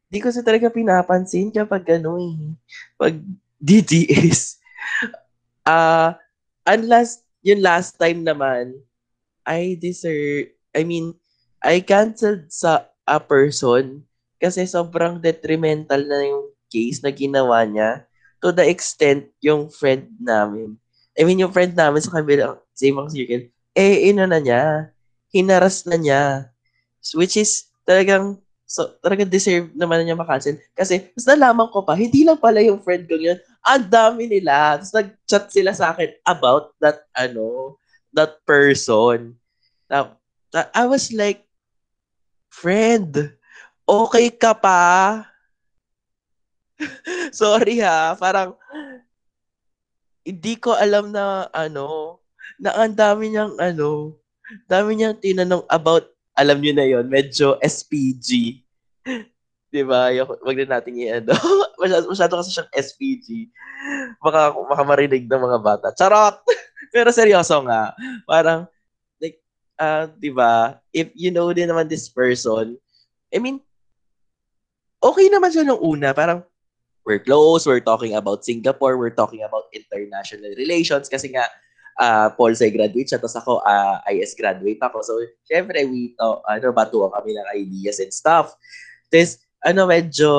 [0.06, 2.54] di ko sa talaga pinapansin kapag ano eh,
[2.96, 3.18] pag
[3.58, 4.42] DDS.
[5.62, 8.82] Ah, uh, unless, yung last time naman,
[9.46, 11.14] I deserve, I mean,
[11.62, 14.04] I canceled sa a person
[14.42, 18.06] kasi sobrang detrimental na yung case na ginawa niya
[18.42, 20.74] to the extent yung friend namin.
[21.14, 24.90] I mean, yung friend namin sa kabilang same ang circle, eh, ino na niya.
[25.30, 26.50] Hinaras na niya.
[27.14, 30.58] Which is, talagang, so, talagang deserve naman na niya makancel.
[30.74, 33.38] Kasi, mas nalaman ko pa, hindi lang pala yung friend ko yun.
[33.62, 34.80] Ang dami nila.
[34.82, 37.78] Tapos nag-chat sila sa akin about that, ano,
[38.16, 39.38] that person.
[39.92, 40.18] Na,
[40.74, 41.46] I was like,
[42.52, 43.32] friend,
[43.88, 45.24] okay ka pa?
[47.32, 48.60] Sorry ha, parang
[50.22, 52.20] hindi ko alam na ano,
[52.62, 54.20] na ang dami niyang ano,
[54.68, 58.62] dami niyang tinanong about, alam niyo na yon medyo SPG.
[59.72, 60.12] Di ba?
[60.44, 61.32] Wag na natin i-ano.
[61.82, 63.28] masyado, masyado kasi siyang SPG.
[64.20, 65.88] Baka, baka marinig ng mga bata.
[65.96, 66.44] Charot!
[66.94, 67.96] Pero seryoso nga.
[68.28, 68.68] Parang,
[69.82, 70.78] uh, di ba?
[70.94, 72.78] If you know din naman this person,
[73.34, 73.58] I mean,
[75.02, 76.14] okay naman siya nung una.
[76.14, 76.46] Parang,
[77.02, 81.50] we're close, we're talking about Singapore, we're talking about international relations kasi nga,
[81.98, 85.02] uh, Paul say graduate siya, tapos ako uh, IS graduate ako.
[85.02, 85.18] So,
[85.50, 88.54] syempre, we talk, ano, batuan kami ng ideas and stuff.
[89.10, 90.30] Tapos, ano, medyo,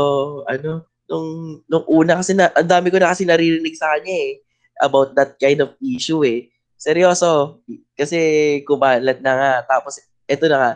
[0.47, 4.32] ano, nung, nung una kasi na, ang dami ko na kasi naririnig sa kanya eh,
[4.78, 6.47] about that kind of issue eh.
[6.78, 7.62] Seryoso,
[7.97, 8.18] kasi
[8.64, 9.53] kumalat na nga.
[9.78, 10.72] Tapos, eto na nga,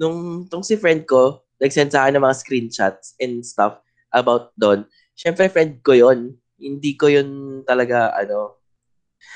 [0.00, 3.80] nung, nung si friend ko, nag-send sa akin ng mga screenshots and stuff
[4.12, 4.88] about doon.
[5.12, 8.60] Siyempre, friend ko yon Hindi ko yun talaga, ano.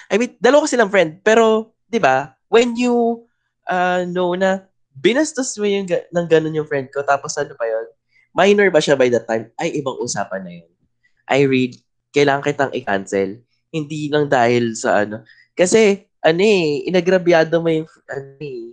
[0.09, 1.21] I mean, dalawa ko silang friend.
[1.21, 3.25] Pero, di ba, when you
[3.69, 4.65] uh, know na
[4.97, 7.87] binastos mo yung ng ganun yung friend ko, tapos ano pa yon
[8.35, 9.49] minor ba siya by that time?
[9.57, 10.71] Ay, ibang usapan na yun.
[11.31, 11.79] I read,
[12.13, 13.41] kailangan kitang i-cancel.
[13.71, 15.23] Hindi lang dahil sa ano.
[15.55, 18.73] Kasi, ano eh, inagrabyado mo yung, ano eh,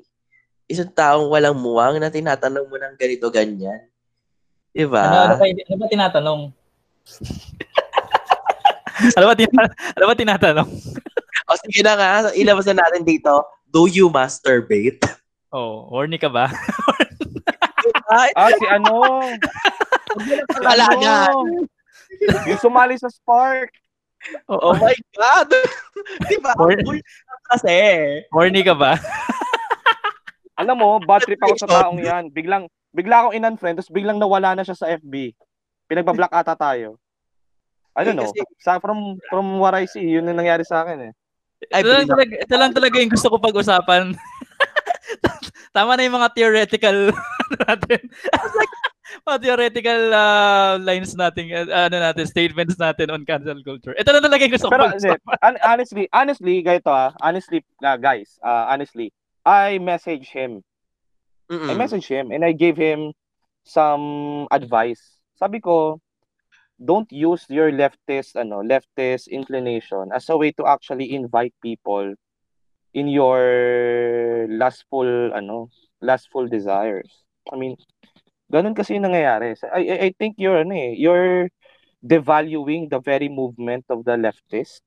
[0.72, 3.92] isang taong walang muwang na tinatanong mo ng ganito, ganyan.
[4.72, 5.04] Diba?
[5.04, 6.42] Ano, ano, ba, ano ba tinatanong?
[9.20, 10.70] ano, ba tina- ano ba tinatanong?
[11.52, 13.44] o sige na nga, ilabas na natin dito.
[13.68, 15.04] Do you masturbate?
[15.52, 16.48] Oh, horny ka ba?
[18.40, 19.28] ah, si ano?
[20.56, 21.18] Wala nga.
[22.48, 23.76] Yung sumali sa Spark.
[24.48, 25.50] Oh, oh my God!
[26.30, 26.54] Di ba?
[26.56, 27.02] Horny
[27.52, 27.76] kasi.
[28.32, 28.96] Horny ka ba?
[30.62, 32.30] Alam mo, bad trip ako sa taong yan.
[32.30, 35.36] Biglang, bigla akong in-unfriend, tapos biglang nawala na siya sa FB.
[35.90, 37.02] Pinagbablock ata tayo.
[37.98, 38.32] I don't know.
[38.64, 41.14] Sa, from, from what I see, yun yung nangyari sa akin eh.
[41.70, 44.16] Ito lang, talaga, ito lang talaga yung gusto ko pag-usapan.
[45.76, 46.98] Tama na yung mga theoretical
[47.68, 48.02] natin.
[49.28, 53.96] Mga theoretical uh, lines natin, uh, ano natin, statements natin on cancel culture.
[53.98, 55.56] Ito na talaga yung gusto ko pag-usapan.
[55.64, 59.12] honestly, honestly, guys, ah, honestly, uh, guys, uh, honestly,
[59.46, 60.62] I messaged him.
[61.52, 61.68] Mm-mm.
[61.68, 63.12] I messaged him and I gave him
[63.64, 65.20] some advice.
[65.36, 66.00] Sabi ko,
[66.82, 72.16] don't use your leftist ano, leftist inclination as a way to actually invite people
[72.94, 75.70] in your lustful ano,
[76.02, 77.10] lustful desires.
[77.52, 77.78] I mean,
[78.52, 79.56] ganun kasi yung nangyayari.
[79.72, 81.48] I, I, think you're ano eh, you're
[82.04, 84.84] devaluing the very movement of the leftist.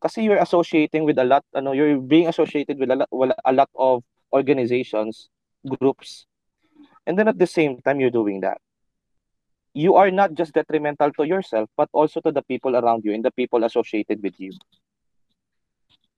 [0.00, 3.10] Kasi you're associating with a lot ano you're being associated with a lot
[3.44, 4.02] a lot of
[4.32, 5.28] organizations
[5.62, 6.26] groups.
[7.06, 8.58] And then at the same time you're doing that.
[9.74, 13.24] You are not just detrimental to yourself but also to the people around you and
[13.24, 14.56] the people associated with you.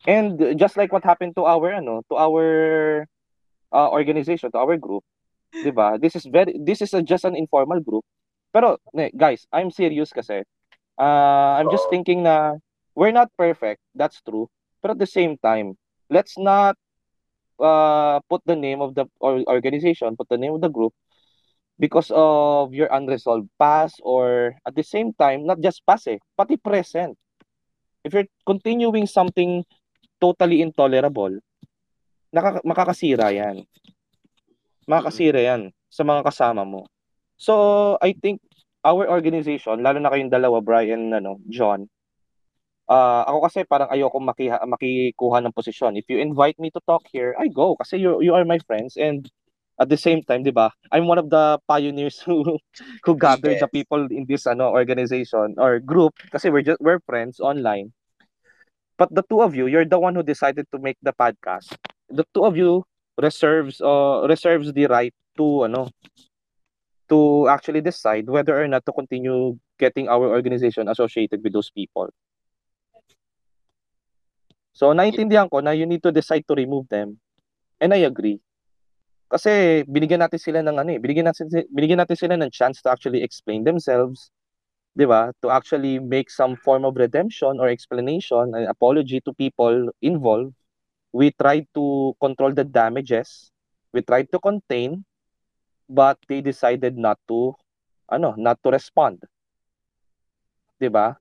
[0.07, 2.47] And just like what happened to our ano to our
[3.73, 5.05] uh, organization to our group
[5.63, 8.03] diba this is very this is a, just an informal group
[8.51, 8.79] pero
[9.15, 10.43] guys i'm serious kasi
[10.99, 12.59] uh, i'm just thinking na
[12.95, 14.49] we're not perfect, that's true.
[14.83, 15.75] But at the same time,
[16.11, 16.77] let's not
[17.59, 20.95] uh, put the name of the organization, put the name of the group
[21.79, 26.57] because of your unresolved past or at the same time, not just past eh, pati
[26.57, 27.19] present.
[28.05, 29.65] if you're continuing something
[30.21, 31.33] totally intolerable,
[32.29, 33.65] naka, makakasira yan.
[34.87, 36.87] Makakasira yan sa mga kasama mo.
[37.37, 38.41] So, I think
[38.85, 41.89] our organization, lalo na kayong dalawa, Brian, ano, John,
[42.89, 45.97] uh, ako kasi parang ayoko makiha, makikuha ng posisyon.
[45.97, 48.97] If you invite me to talk here, I go kasi you, you are my friends
[48.97, 49.29] and
[49.81, 50.71] at the same time, 'di ba?
[50.95, 52.59] I'm one of the pioneers who
[53.03, 53.65] who gathered yes.
[53.67, 57.91] the people in this ano organization or group kasi we're just we're friends online.
[58.95, 61.75] But the two of you, you're the one who decided to make the podcast.
[62.15, 62.87] The two of you
[63.21, 65.91] reserves uh reserves the right to ano
[67.09, 72.09] to actually decide whether or not to continue getting our organization associated with those people.
[74.75, 77.21] So, naintindihan ko na you need to decide to remove them.
[77.79, 78.41] And I agree.
[79.31, 82.91] Kasi binigyan natin sila ng ano eh, binigyan natin binigyan natin sila ng chance to
[82.91, 84.31] actually explain themselves,
[84.99, 85.31] 'di ba?
[85.43, 90.55] To actually make some form of redemption or explanation and apology to people involved.
[91.15, 93.55] We tried to control the damages.
[93.95, 95.07] We tried to contain
[95.89, 97.55] but they decided not to
[98.11, 99.23] ano, not to respond.
[100.81, 101.17] 'Di ba?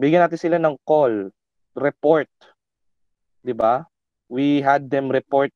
[0.00, 1.32] Bigyan natin sila ng call,
[1.76, 2.30] report.
[3.42, 3.88] 'Di ba?
[4.30, 5.50] We had them report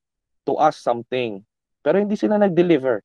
[0.49, 1.45] to us something.
[1.85, 3.05] Pero hindi sila nag-deliver.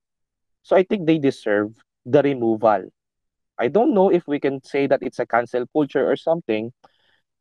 [0.64, 1.76] So I think they deserve
[2.08, 2.90] the removal.
[3.60, 6.72] I don't know if we can say that it's a cancel culture or something.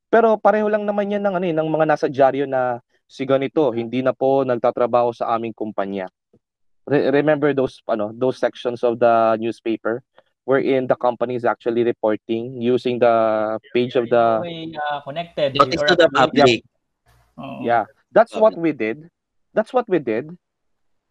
[0.09, 3.73] Pero pareho lang naman yan ng, ano, eh, ng mga nasa dyaryo na si ganito,
[3.73, 6.09] hindi na po nagtatrabaho sa aming kumpanya.
[6.89, 10.01] Re- remember those ano those sections of the newspaper
[10.49, 13.13] wherein the company is actually reporting using the
[13.77, 16.65] page of the way, uh, connected notice to the public.
[17.37, 17.61] Oh.
[17.61, 19.13] Yeah, that's what we did.
[19.53, 20.33] That's what we did,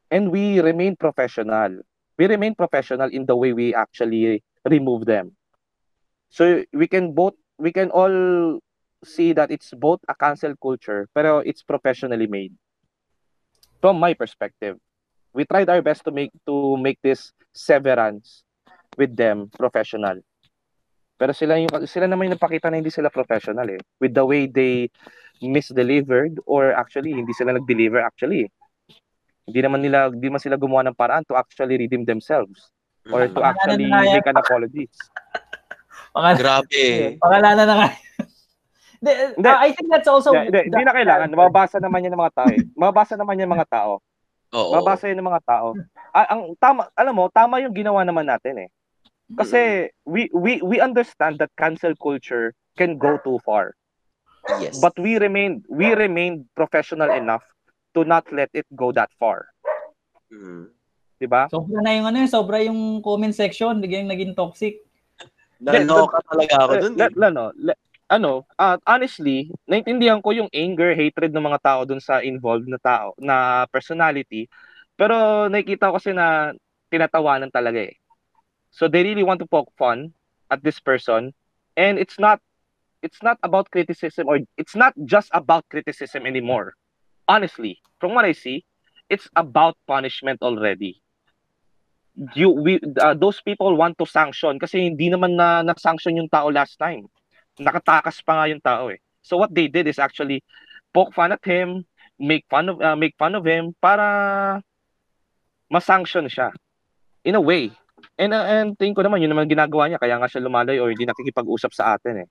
[0.10, 1.86] and we remain professional.
[2.18, 5.38] We remain professional in the way we actually remove them.
[6.34, 8.58] So we can both we can all
[9.04, 12.54] see that it's both a cancel culture, pero it's professionally made.
[13.82, 14.78] From my perspective,
[15.34, 18.42] we tried our best to make to make this severance
[18.98, 20.18] with them professional.
[21.18, 24.46] Pero sila yung sila naman yung napakita na hindi sila professional eh with the way
[24.46, 24.90] they
[25.42, 28.50] misdelivered or actually hindi sila nag-deliver actually.
[29.46, 32.70] Hindi naman nila hindi man sila gumawa ng paraan to actually redeem themselves
[33.14, 34.86] or to actually make an apology.
[36.14, 37.18] Pangal- Grabe.
[37.22, 37.90] Pangalanan na nga.
[38.98, 41.28] De, uh, I think that's also hindi, hindi, hindi na kailangan.
[41.34, 42.50] Mababasa naman yan ng mga tao.
[42.50, 42.64] Eh.
[42.74, 43.94] Mababasa naman yan ng mga tao.
[44.54, 44.72] Oo.
[44.74, 45.68] Mababasa yan ng mga tao.
[46.16, 48.70] Ah, ang tama, alam mo, tama yung ginawa naman natin eh.
[49.36, 53.76] Kasi we we we understand that cancel culture can go too far.
[54.64, 54.80] Yes.
[54.80, 57.44] But we remain we remain professional enough
[57.92, 59.52] to not let it go that far.
[60.32, 60.72] Mm.
[61.20, 61.52] 'Di ba?
[61.52, 64.80] Sobra na yung ano, eh, sobra yung comment section, biglang naging toxic.
[65.60, 66.94] Naloka talaga ako dun.
[66.96, 67.76] Eh.
[68.08, 72.68] Ano, ano, uh, honestly, naintindihan ko yung anger, hatred ng mga tao dun sa involved
[72.72, 74.48] na tao, na personality.
[74.96, 76.56] Pero nakikita ko kasi na
[76.88, 78.00] tinatawanan talaga eh.
[78.72, 80.16] So they really want to poke fun
[80.48, 81.36] at this person
[81.76, 82.40] and it's not
[83.04, 86.74] it's not about criticism or it's not just about criticism anymore.
[87.28, 88.64] Honestly, from what I see,
[89.12, 91.04] it's about punishment already.
[92.34, 96.50] You we uh, those people want to sanction kasi hindi naman na na-sanction yung tao
[96.50, 97.06] last time.
[97.58, 99.02] Nakatakas pa nga yung tao eh.
[99.22, 100.46] So what they did is actually
[100.94, 101.84] poke fun at him,
[102.16, 104.62] make fun of uh, make fun of him para
[105.68, 106.56] ma-sanction siya.
[107.28, 107.76] In a way,
[108.18, 110.90] And, uh, and tingin ko naman, yun naman ginagawa niya, kaya nga siya lumalay or
[110.90, 112.28] hindi nakikipag-usap sa atin eh.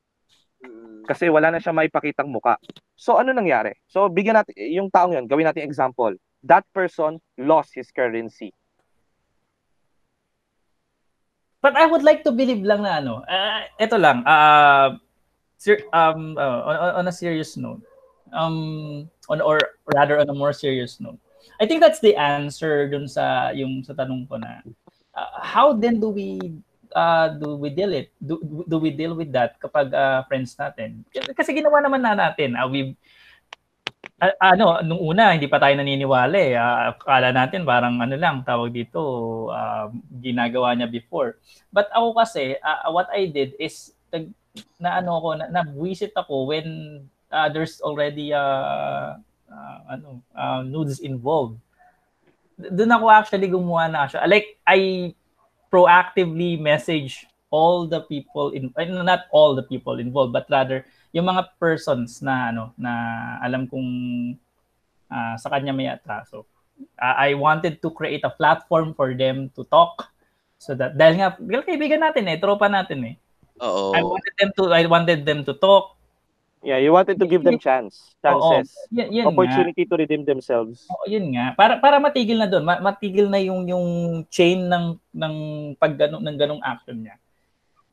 [1.07, 2.59] Kasi wala na siya maipakitang muka.
[2.99, 3.79] So ano nangyari?
[3.87, 6.15] So bigyan natin, yung taong yun, gawin natin example.
[6.43, 8.51] That person lost his currency.
[11.63, 14.99] But I would like to believe lang na ano, uh, ito lang, uh,
[15.59, 17.83] ser- um, uh, on, on a serious note,
[18.33, 19.59] um, on or
[19.95, 21.19] rather on a more serious note,
[21.61, 24.61] I think that's the answer dun sa yung sa tanong ko na
[25.17, 26.39] uh, how then do we
[26.93, 31.05] uh, do we deal it do, do we deal with that kapag uh, friends natin?
[31.13, 32.97] Kasi ginawa naman na natin uh, we
[34.21, 36.55] uh, ano nung una hindi pa tayo naniniwala eh.
[36.57, 39.01] Uh, akala natin parang ano lang tawag dito
[39.53, 39.89] uh,
[40.21, 41.41] ginagawa niya before.
[41.73, 44.31] But ako kasi uh, what I did is tag,
[44.81, 47.01] na ano ko na, na visit ako when
[47.33, 49.17] uh, there's already uh,
[49.49, 51.61] uh, ano uh, nudes involved
[52.57, 54.25] doon ako actually gumawa na siya.
[54.25, 55.13] Like, I
[55.69, 58.75] proactively message all the people in
[59.07, 60.83] not all the people involved but rather
[61.15, 62.93] yung mga persons na ano na
[63.39, 63.91] alam kong
[65.07, 66.43] uh, sa kanya may atraso.
[66.99, 70.11] Uh, I wanted to create a platform for them to talk
[70.59, 73.17] so that dahil nga dahil kaibigan natin eh, tropa natin eh.
[73.63, 73.97] Oo.
[73.97, 75.97] I wanted them to I wanted them to talk.
[76.67, 78.99] Yeah, you wanted to give them chance, chances, Oo.
[78.99, 79.31] Yan, yan nga.
[79.31, 80.91] opportunity to redeem themselves.
[80.91, 81.55] Oo, yun nga.
[81.55, 83.87] Para para matigil na doon, ma- matigil na yung yung
[84.27, 85.35] chain ng ng
[85.79, 87.23] paggano ng ganong action niya.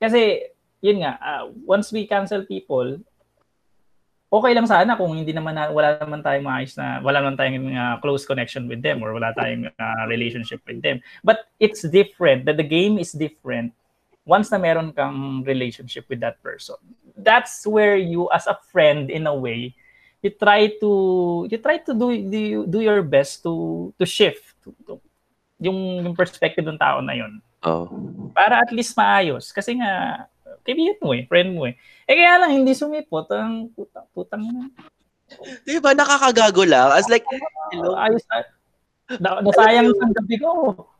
[0.02, 0.50] Kasi
[0.82, 2.98] yun nga, ah, once we cancel people,
[4.34, 7.78] okay lang sana kung hindi naman na, wala naman tayong maayos na wala naman tayong
[7.78, 10.98] ah, close connection with them or wala tayong ah, relationship with them.
[11.22, 12.50] But it's different.
[12.50, 13.78] That the game is different
[14.24, 16.80] once na meron kang relationship with that person.
[17.20, 19.76] That's where you as a friend in a way
[20.24, 20.92] you try to
[21.52, 24.96] you try to do do, do your best to to shift to, to,
[25.60, 27.44] yung yung perspective ng tao na yun.
[27.64, 28.32] Oo.
[28.36, 29.52] para at least maayos.
[29.52, 30.26] Kasi nga
[30.64, 31.76] kaibigan mo eh friend mo eh.
[32.08, 33.28] Eh kaya lang hindi sumipot.
[33.36, 34.72] Ang putang putang na.
[35.68, 36.94] Di ba, nakakagago lang.
[36.94, 37.26] As like,
[37.74, 38.38] hello, ayos na,
[39.18, 40.50] na nasayang ang gabi ko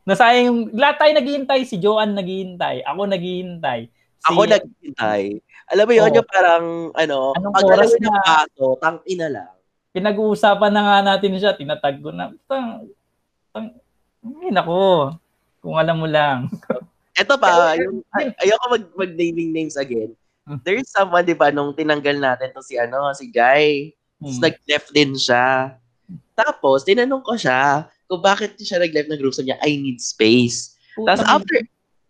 [0.04, 5.22] nasayang yung lahat tayo naghihintay si Joanne naghihintay ako naghihintay si, ako naghihintay.
[5.64, 6.16] Alam mo yun, Oo.
[6.20, 8.12] yung parang, ano, Anong pag oras na?
[8.20, 9.52] baso, tang ina lang.
[9.92, 12.88] pinag-uusapan na nga natin siya tinatag ko na putang
[13.48, 13.66] putang
[14.42, 15.14] ay nako
[15.60, 16.48] kung alam mo lang
[17.20, 20.10] Ito pa, yung, ay, ayoko mag, mag-naming names again.
[20.44, 20.58] Hmm.
[20.66, 23.94] There is someone, di ba, nung tinanggal natin to si, ano, si Guy.
[24.18, 24.44] Tapos Hmm.
[24.50, 25.78] nag-left din siya.
[26.34, 29.34] Tapos, tinanong ko siya kung bakit siya nag-left ng group.
[29.34, 30.78] Sabi niya, I need space.
[31.02, 31.58] Tapos after,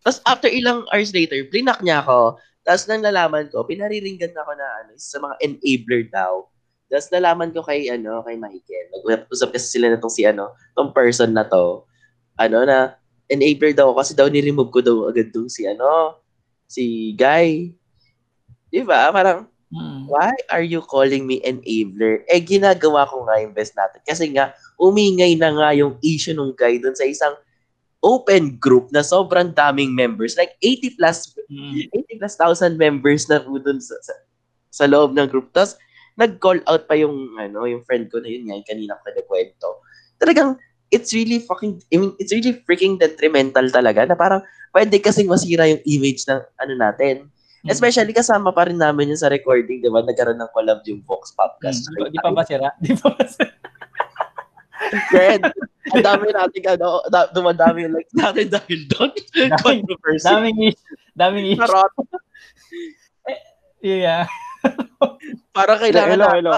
[0.05, 2.36] tapos after ilang hours later, blinak niya ako.
[2.61, 6.44] Tapos nang nalaman ko, pinariringgan ako na ano, isa sa mga enabler daw.
[6.92, 8.86] Tapos nalaman ko kay ano, kay Michael.
[8.92, 11.88] Nag-usap kasi sila na tong si ano, tong person na to.
[12.36, 13.00] Ano na
[13.32, 16.20] enabler daw kasi daw ni-remove ko daw agad tong si ano,
[16.68, 17.72] si Guy.
[18.68, 19.09] Di ba?
[19.09, 20.07] Parang, Hmm.
[20.07, 22.22] why are you calling me enabler?
[22.31, 23.99] Eh, ginagawa ko nga yung best natin.
[24.07, 27.35] Kasi nga, umingay na nga yung issue nung guy dun sa isang
[27.99, 30.39] open group na sobrang daming members.
[30.39, 31.91] Like 80 plus, Hmm.
[31.91, 34.14] 80 plus thousand members na po dun sa, sa,
[34.70, 35.51] sa loob ng group.
[35.51, 35.75] Tapos,
[36.14, 39.68] nag-call out pa yung, ano, yung friend ko na yun nga, yung kanina ko nagkwento.
[40.22, 40.55] Talagang,
[40.95, 45.66] it's really fucking, I mean, it's really freaking detrimental talaga na parang pwede kasing masira
[45.66, 47.34] yung image ng ano natin.
[47.64, 47.72] Hmm.
[47.72, 50.04] Especially kasama pa rin namin yun sa recording, di ba?
[50.04, 51.88] Nagkaroon ng collab yung Vox Podcast.
[51.88, 52.12] Hmm.
[52.12, 52.68] Di pa ba sira?
[52.76, 53.56] Di pa ba sira?
[55.10, 55.42] Friend,
[55.96, 59.10] ang dami natin, ano, da, dumadami yung likes natin dahil doon.
[59.32, 59.84] Daming-.
[60.20, 60.94] Daming issue.
[61.16, 61.64] Daming issue.
[61.64, 61.92] Charot.
[63.84, 64.24] Yeah.
[65.52, 66.52] Para kailangan hello, na- hello.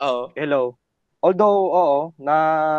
[0.00, 0.22] Oo.
[0.32, 0.62] Hello.
[1.20, 2.34] Although, oo, na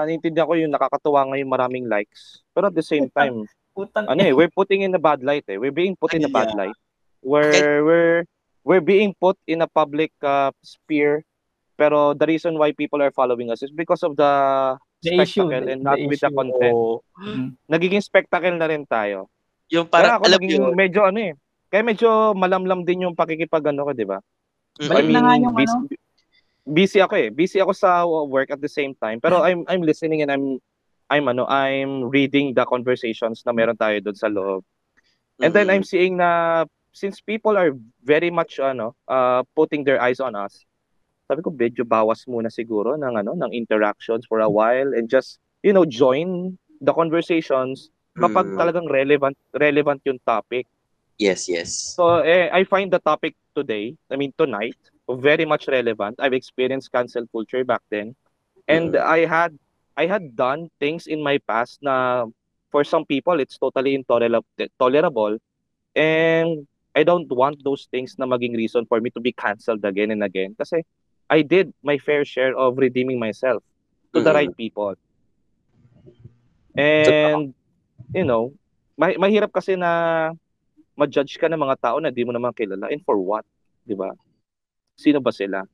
[0.09, 2.41] naintindihan ko yung nakakatuwa ngayon maraming likes.
[2.57, 5.57] Pero at the same time, Putang ano eh, we're putting in a bad light eh.
[5.57, 6.69] We're being put in a bad yeah.
[6.69, 6.77] light.
[7.23, 8.19] We're, we're,
[8.63, 11.23] we're being put in a public uh, sphere.
[11.73, 14.31] Pero the reason why people are following us is because of the
[15.03, 15.43] The issue.
[15.49, 16.37] spectacle the- and not the with the issue.
[16.37, 16.71] content.
[16.71, 17.01] Oo.
[17.17, 17.47] Hmm.
[17.67, 19.27] Nagiging spectacle na rin tayo.
[19.67, 21.33] Yung Para ako alam naging medyo ano eh.
[21.67, 24.21] Kaya medyo malamlam din yung pakikipag ano ko, di ba?
[24.77, 25.85] Balik na nga yung busy, ano.
[26.63, 27.29] busy ako eh.
[27.33, 29.17] Busy ako sa work at the same time.
[29.17, 30.61] Pero I'm I'm listening and I'm
[31.09, 34.61] I'm ano, I'm reading the conversations na meron tayo doon sa loob.
[35.41, 35.73] And then Mm.
[35.73, 36.63] I'm seeing na
[36.93, 37.73] since people are
[38.03, 40.65] very much ano, uh, putting their eyes on us.
[41.27, 45.39] Sabi ko medyo bawas muna siguro ng ano, ng interactions for a while and just
[45.63, 47.89] you know, join the conversations
[48.19, 48.57] kapag Mm.
[48.59, 50.67] talagang relevant relevant yung topic.
[51.17, 51.95] Yes, yes.
[51.95, 54.77] So eh, I find the topic today, I mean tonight,
[55.09, 56.19] very much relevant.
[56.19, 58.15] I've experienced cancel culture back then.
[58.67, 59.01] And Mm.
[59.03, 59.51] I had
[59.97, 62.25] I had done things in my past na
[62.71, 64.47] for some people it's totally intolerable
[64.79, 65.37] tolerable
[65.95, 70.13] and I don't want those things na maging reason for me to be canceled again
[70.13, 70.85] and again kasi
[71.25, 73.65] I did my fair share of redeeming myself
[74.13, 74.37] to the Mm.
[74.37, 74.93] right people.
[76.77, 77.53] And
[78.13, 78.53] you know,
[78.93, 80.31] ma- mahirap kasi na
[80.93, 82.89] ma-judge ka ng mga tao na di mo naman kilala.
[82.93, 83.45] And for what?
[83.81, 84.13] Di ba?
[84.93, 85.65] Sino ba sila?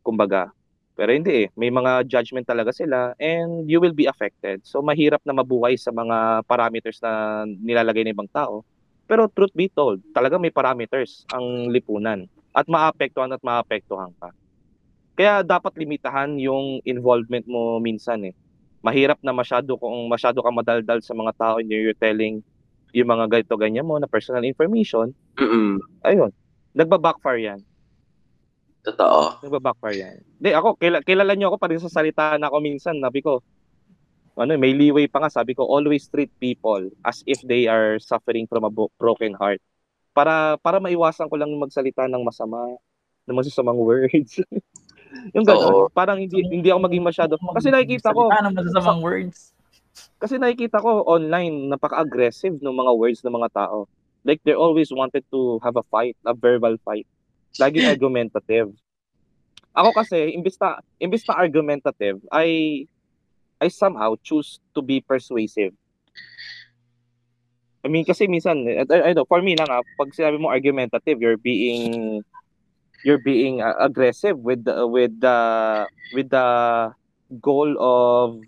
[0.00, 0.48] Kumbaga.
[0.96, 1.48] Pero hindi eh.
[1.56, 4.64] May mga judgment talaga sila and you will be affected.
[4.64, 8.64] So mahirap na mabuhay sa mga parameters na nilalagay ng ibang tao.
[9.12, 12.24] Pero truth be told, talaga may parameters ang lipunan.
[12.56, 14.32] At maapektuhan at maapektuhan ka.
[15.12, 18.32] Kaya dapat limitahan yung involvement mo minsan eh.
[18.80, 22.40] Mahirap na masyado kung masyado ka madaldal sa mga tao and you're telling
[22.96, 25.76] yung mga ganito ganyan mo na personal information, Mm-mm.
[26.08, 26.32] ayun,
[26.72, 27.60] nagba-backfire yan.
[28.80, 29.44] Totoo.
[29.44, 30.16] Nagba-backfire yan.
[30.40, 33.44] Hindi, ako, kilala, kilala niyo ako pa rin sa salita na ako minsan, sabi ko,
[34.36, 38.48] ano, may leeway pa nga, sabi ko, always treat people as if they are suffering
[38.48, 39.60] from a broken heart.
[40.12, 42.76] Para para maiwasan ko lang magsalita ng masama,
[43.28, 44.40] ng masasamang words.
[45.36, 47.36] yung gano'n, parang hindi hindi ako maging masyado.
[47.36, 49.38] Kasi nakikita ko, Salita ng masasamang words.
[50.16, 53.84] kasi nakikita ko online, napaka-aggressive ng mga words ng mga tao.
[54.24, 57.04] Like they always wanted to have a fight, a verbal fight.
[57.60, 58.72] Laging argumentative.
[59.72, 62.84] Ako kasi, imbis na, imbis na argumentative, I,
[63.62, 65.70] I somehow choose to be persuasive.
[67.82, 71.22] I mean, kasi minsan, I, I know, for me lang ah, pag sinabi mo argumentative,
[71.22, 72.22] you're being,
[73.06, 75.38] you're being uh, aggressive with the, with the,
[76.14, 76.90] with the
[77.38, 78.42] goal of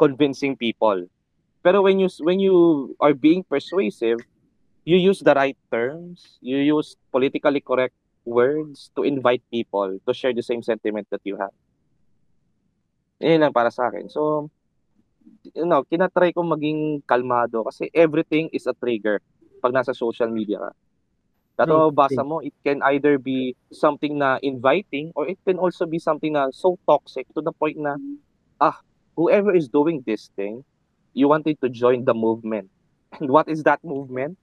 [0.00, 1.04] convincing people.
[1.60, 4.16] Pero when you, when you are being persuasive,
[4.84, 7.92] you use the right terms, you use politically correct
[8.24, 11.52] words to invite people to share the same sentiment that you have.
[13.18, 14.06] Yun lang para sa akin.
[14.06, 14.50] So,
[15.54, 19.18] you know, kinatry ko maging kalmado kasi everything is a trigger
[19.58, 20.70] pag nasa social media ka.
[21.58, 25.98] Pero basa mo, it can either be something na inviting or it can also be
[25.98, 27.98] something na so toxic to the point na,
[28.62, 28.78] ah,
[29.18, 30.62] whoever is doing this thing,
[31.18, 32.70] you wanted to join the movement.
[33.18, 34.38] And what is that movement?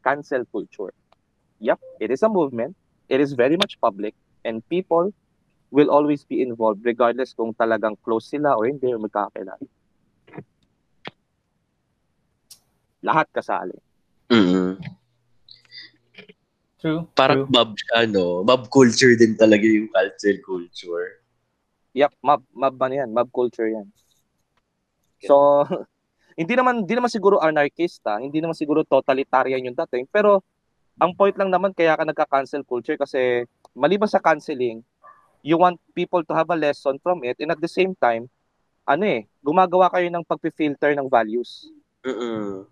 [0.00, 0.96] Cancel culture.
[1.60, 2.76] Yep, it is a movement.
[3.12, 5.12] It is very much public and people
[5.74, 9.58] will always be involved regardless kung talagang close sila or hindi o magkakilala.
[13.02, 13.74] Lahat kasali.
[14.30, 14.78] Mm.
[16.78, 17.10] True.
[17.18, 17.50] Parang true.
[17.50, 18.46] mob siya, no?
[18.46, 21.18] Mob culture din talaga yung cancel culture.
[21.98, 23.90] Yep, mob, mob ano yan, mob culture yan.
[25.26, 25.66] So,
[26.40, 30.38] hindi naman hindi naman siguro anarchista, hindi naman siguro totalitarian yung dating, pero
[31.02, 33.42] ang point lang naman kaya ka nagka-cancel culture kasi
[33.74, 34.78] maliban sa canceling,
[35.44, 38.32] you want people to have a lesson from it and at the same time,
[38.88, 41.68] ano eh, gumagawa kayo ng pagpi-filter ng values.
[42.04, 42.64] Mm.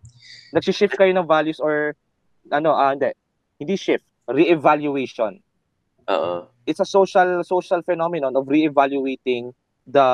[0.56, 1.92] Nagsi-shift kayo ng values or
[2.48, 3.12] ano, ah hindi,
[3.60, 5.36] hindi shift, re-evaluation.
[6.08, 6.48] Oo.
[6.64, 9.52] It's a social social phenomenon of re-evaluating
[9.84, 10.08] the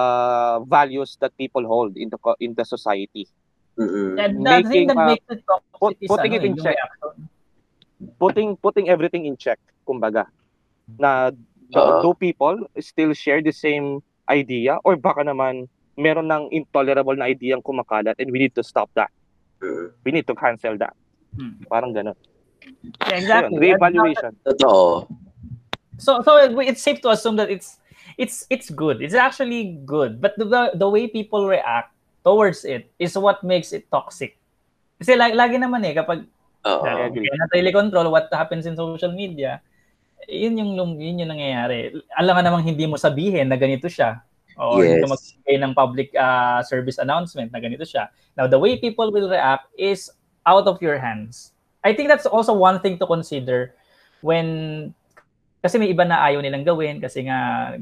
[0.66, 3.30] values that people hold in the in the society.
[3.78, 4.18] Mm.
[4.18, 5.40] And the thing making, that uh, makes it
[5.78, 6.74] put- putting ano, it in check.
[6.74, 7.28] reaction.
[8.18, 10.30] putting putting everything in check kumbaga
[10.98, 11.34] na
[11.68, 12.00] do, Oo.
[12.02, 17.56] do people still share the same idea or baka naman meron ng intolerable na idea
[17.56, 19.10] ang kumakalat and we need to stop that
[19.58, 19.90] Mm.
[20.06, 20.94] we need to cancel that
[21.34, 21.58] Hmm.
[21.66, 22.14] parang ganun
[23.10, 23.58] Yeah, exactly.
[23.58, 25.10] And re-evaluation Totoo.
[25.98, 27.82] so so it- it's safe to assume that it's
[28.14, 30.46] it's it's good it's actually good but the
[30.78, 31.90] the way people react
[32.22, 34.38] towards it is what makes it toxic
[35.02, 36.22] kasi lagi, lagi naman eh kapag
[37.14, 39.58] you cannot really control what happens in social media
[40.26, 44.18] yun yung lum- yun yung nangyayari alam nga namang hindi mo sabihin na ganito siya
[44.58, 45.14] or hindi ka Yes.
[45.14, 49.70] magbigay ng public uh, service announcement na ganito siya now the way people will react
[49.78, 50.10] is
[50.42, 51.54] out of your hands
[51.86, 53.78] I think that's also one thing to consider
[54.20, 54.90] when
[55.58, 57.74] kasi may iba na ayaw nilang gawin kasi nga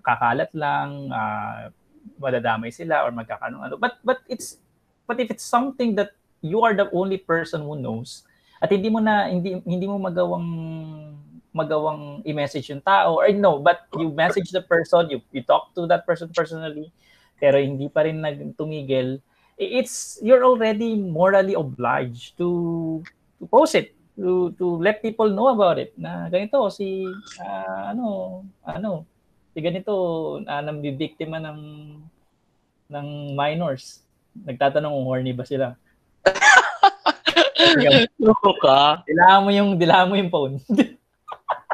[0.00, 1.68] kakalat lang, ah,
[2.16, 3.76] madadamay sila or magkakaroon ano.
[3.76, 4.56] But but it's
[5.04, 8.24] but if it's something that you are the only person who knows
[8.64, 10.46] at hindi mo na hindi hindi mo magawang
[11.58, 15.90] magawang i-message yung tao or no, but you message the person, you you talk to
[15.90, 16.94] that person personally
[17.38, 19.22] pero hindi pa rin nagtumigil
[19.58, 22.98] it's you're already morally obliged to
[23.38, 27.06] to post it to to let people know about it na ganito si
[27.42, 29.06] ah, ano ano
[29.54, 29.94] si ganito
[30.42, 31.60] uh, nambibiktima ng
[32.88, 34.00] ng minors.
[34.32, 35.76] Nagtatanong kung horny ba sila.
[38.22, 39.04] Loko ka.
[39.04, 40.54] dilaan mo yung dilaan mo yung phone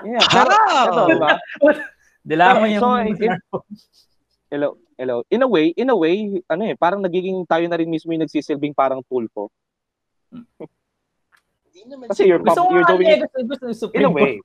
[0.05, 1.31] yeah pero ito, diba?
[2.65, 3.41] So, yung so, if-
[4.53, 7.91] hello hello in a way in a way ano eh parang nagiging tayo na rin
[7.91, 9.03] mismo yung nagsisilbing parang
[11.75, 13.27] Di naman kasi you're mo you're doing it
[13.99, 14.39] in a way.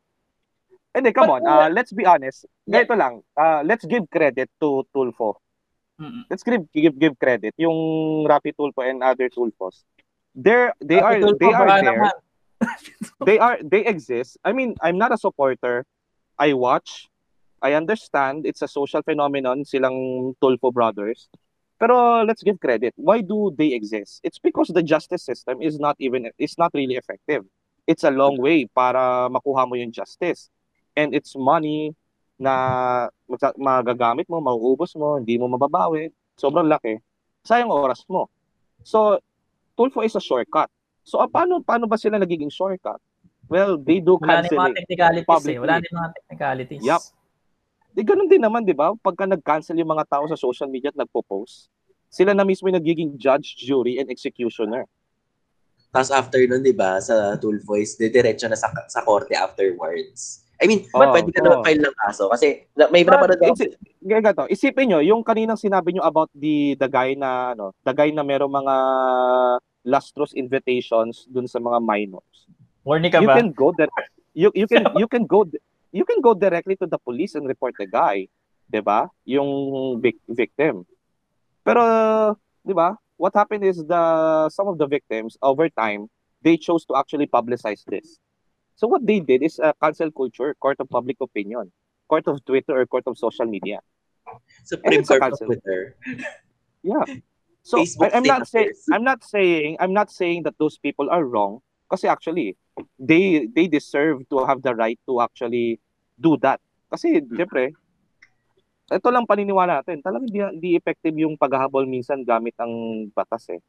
[0.89, 1.45] Hindi, come on.
[1.45, 2.49] Uh, let's be honest.
[2.65, 3.21] Ganito lang.
[3.37, 5.37] Uh, let's give credit to Tulfo.
[6.01, 6.25] Mm-mm.
[6.25, 7.77] Let's give give give credit yung
[8.25, 9.85] Rappi Tulfo and other Tulfos.
[10.33, 11.85] They're they are Tulfo, they are there.
[11.85, 12.13] naman.
[13.25, 14.37] They are they exist.
[14.43, 15.85] I mean, I'm not a supporter.
[16.39, 17.07] I watch.
[17.61, 21.27] I understand it's a social phenomenon silang Tulfo brothers.
[21.79, 22.93] Pero let's give credit.
[22.95, 24.19] Why do they exist?
[24.23, 27.43] It's because the justice system is not even it's not really effective.
[27.87, 30.51] It's a long way para makuha mo yung justice.
[30.95, 31.95] And it's money
[32.39, 33.07] na
[33.59, 36.11] magagamit mo, mauubos mo, hindi mo mababawi.
[36.39, 36.99] Sobrang laki.
[37.43, 38.31] Sayang oras mo.
[38.83, 39.19] So,
[39.75, 40.71] Tulfo is a shortcut.
[41.09, 43.01] So, ah, paano, paano ba sila nagiging shortcut?
[43.49, 44.77] Well, they do wala na yung mga canceling.
[44.77, 45.57] technicalities eh.
[45.57, 47.01] wala na yung mga technicalities Yup.
[47.89, 48.93] Di ganun din naman, di ba?
[48.93, 51.65] Pagka nag-cancel yung mga tao sa social media at nagpo-post,
[52.13, 54.85] sila na mismo yung nagiging judge, jury, and executioner.
[55.89, 60.45] Tapos after nun, di ba, sa Tool Voice, didiretso na sa, sa korte afterwards.
[60.61, 61.65] I mean, Oo, ba't pwede ka naman oo.
[61.65, 62.29] file ng kaso?
[62.29, 63.57] Kasi na- may napanood ako.
[63.57, 63.73] isi-
[64.05, 67.93] ganyan ganito, isipin nyo, yung kaninang sinabi nyo about the the guy na, ano, the
[67.95, 68.75] guy na merong mga
[69.89, 72.45] lustrous invitations dun sa mga minors.
[72.85, 73.41] Horny ka you ba?
[73.41, 73.89] can go that
[74.37, 75.49] you you can you can go
[75.89, 78.29] you can go directly to the police and report the guy,
[78.69, 79.09] 'di ba?
[79.25, 79.49] Yung
[79.97, 80.85] vic- victim.
[81.65, 81.81] Pero
[82.61, 82.93] 'di ba?
[83.17, 84.03] What happened is the
[84.53, 86.07] some of the victims over time
[86.39, 88.15] they chose to actually publicize this.
[88.79, 91.67] So what they did is a cancel culture, court of public opinion,
[92.07, 93.83] court of Twitter or court of social media.
[94.63, 95.39] Supreme Court of.
[95.39, 95.95] Twitter.
[96.83, 97.03] Yeah.
[97.63, 98.73] So Facebook I'm not saying.
[98.91, 101.59] I'm not saying I'm not saying that those people are wrong
[101.89, 102.55] kasi actually
[102.95, 105.81] they they deserve to have the right to actually
[106.15, 106.61] do that.
[106.89, 107.75] Kasi syempre
[108.89, 110.01] ito lang paniniwala natin.
[110.01, 113.61] Talagang di, di effective yung paghahabol minsan gamit ang batas eh.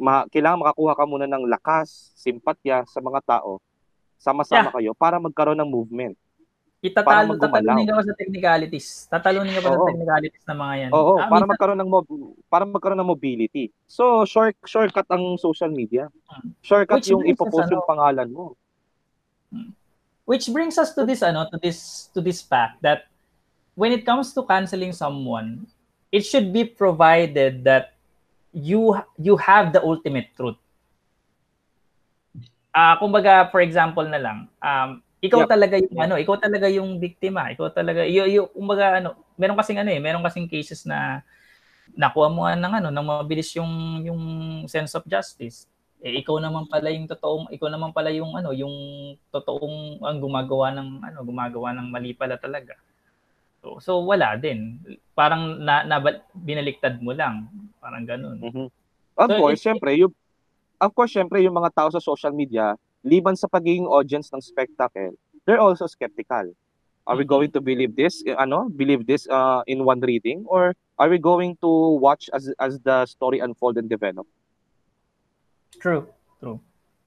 [0.00, 3.60] Ma, kailangan makakuha ka muna ng lakas, simpatya sa mga tao.
[4.20, 6.16] Sama-sama kayo para magkaroon ng movement.
[6.80, 8.88] Itatalo, tatalunin ka pa sa technicalities.
[9.04, 9.84] Tatalunin ka pa sa Oo.
[9.84, 10.90] technicalities ng mga yan.
[10.90, 13.68] Oo, Ah, para minsan- magkaroon ng mob- para magkaroon ng mobility.
[13.84, 16.08] So, short shortcut ang social media.
[16.24, 16.56] Hmm.
[16.60, 18.44] Shortcut Which yung brings us, ipopost ano, yung pangalan mo.
[20.24, 23.10] Which brings us to this ano to this to this fact that
[23.74, 25.68] when it comes to canceling someone,
[26.08, 27.92] it should be provided that
[28.52, 30.56] you you have the ultimate truth.
[32.70, 35.50] Ah, kumbaga for example na lang, um ikaw Yep.
[35.52, 39.80] talaga yung ano, ikaw talaga yung biktima, ikaw talaga yung, yung kumbaga ano, meron kasing
[39.84, 41.20] ano eh, meron kasing cases na
[41.92, 44.22] nakuha mo nga ng ano, ng mabilis yung yung
[44.70, 45.68] sense of justice.
[46.00, 48.72] Eh ikaw naman pala yung totoong ikaw naman pala yung ano yung
[49.28, 52.80] totoong ang gumagawa ng ano gumagawa ng mali pala talaga.
[53.60, 54.80] So, so wala din.
[55.12, 56.00] Parang na, na
[56.32, 57.44] binaliktad mo lang.
[57.76, 58.40] Parang ganun.
[58.40, 58.66] Mhm.
[59.20, 60.12] Of So, course, it- syempre, yung
[60.80, 62.72] of course, syempre yung mga tao sa social media,
[63.02, 65.16] liban sa pagiging audience ng spectacle,
[65.46, 66.52] they're also skeptical.
[67.08, 67.32] Are we Mhm.
[67.32, 71.16] going to believe this, eh, ano, believe this uh, in one reading or are we
[71.18, 74.28] going to watch as as the story unfold and develop?
[75.80, 76.04] true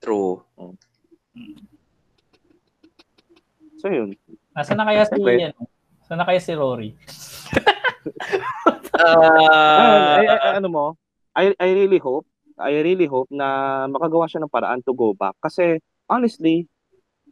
[0.04, 0.44] True.
[3.80, 4.18] So yun.
[4.52, 5.56] nasa na kaya si Siyempre.
[5.56, 5.64] ano
[6.04, 6.92] Saan na kaya si Rory
[8.94, 10.86] Ah, ay, ay, ay, ano mo,
[11.34, 12.28] I, I really hope,
[12.64, 15.36] I really hope na makagawa siya ng paraan to go back.
[15.44, 16.66] Kasi, honestly,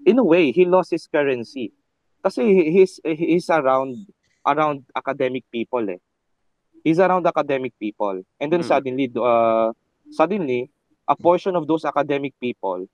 [0.03, 1.71] in a way, he lost his currency.
[2.19, 3.95] Kasi he- he's, he's around,
[4.43, 5.97] around academic people eh.
[6.83, 8.19] He's around academic people.
[8.41, 8.69] And then Mm.
[8.69, 9.71] suddenly, uh,
[10.11, 10.67] suddenly,
[11.07, 12.85] a portion of those academic people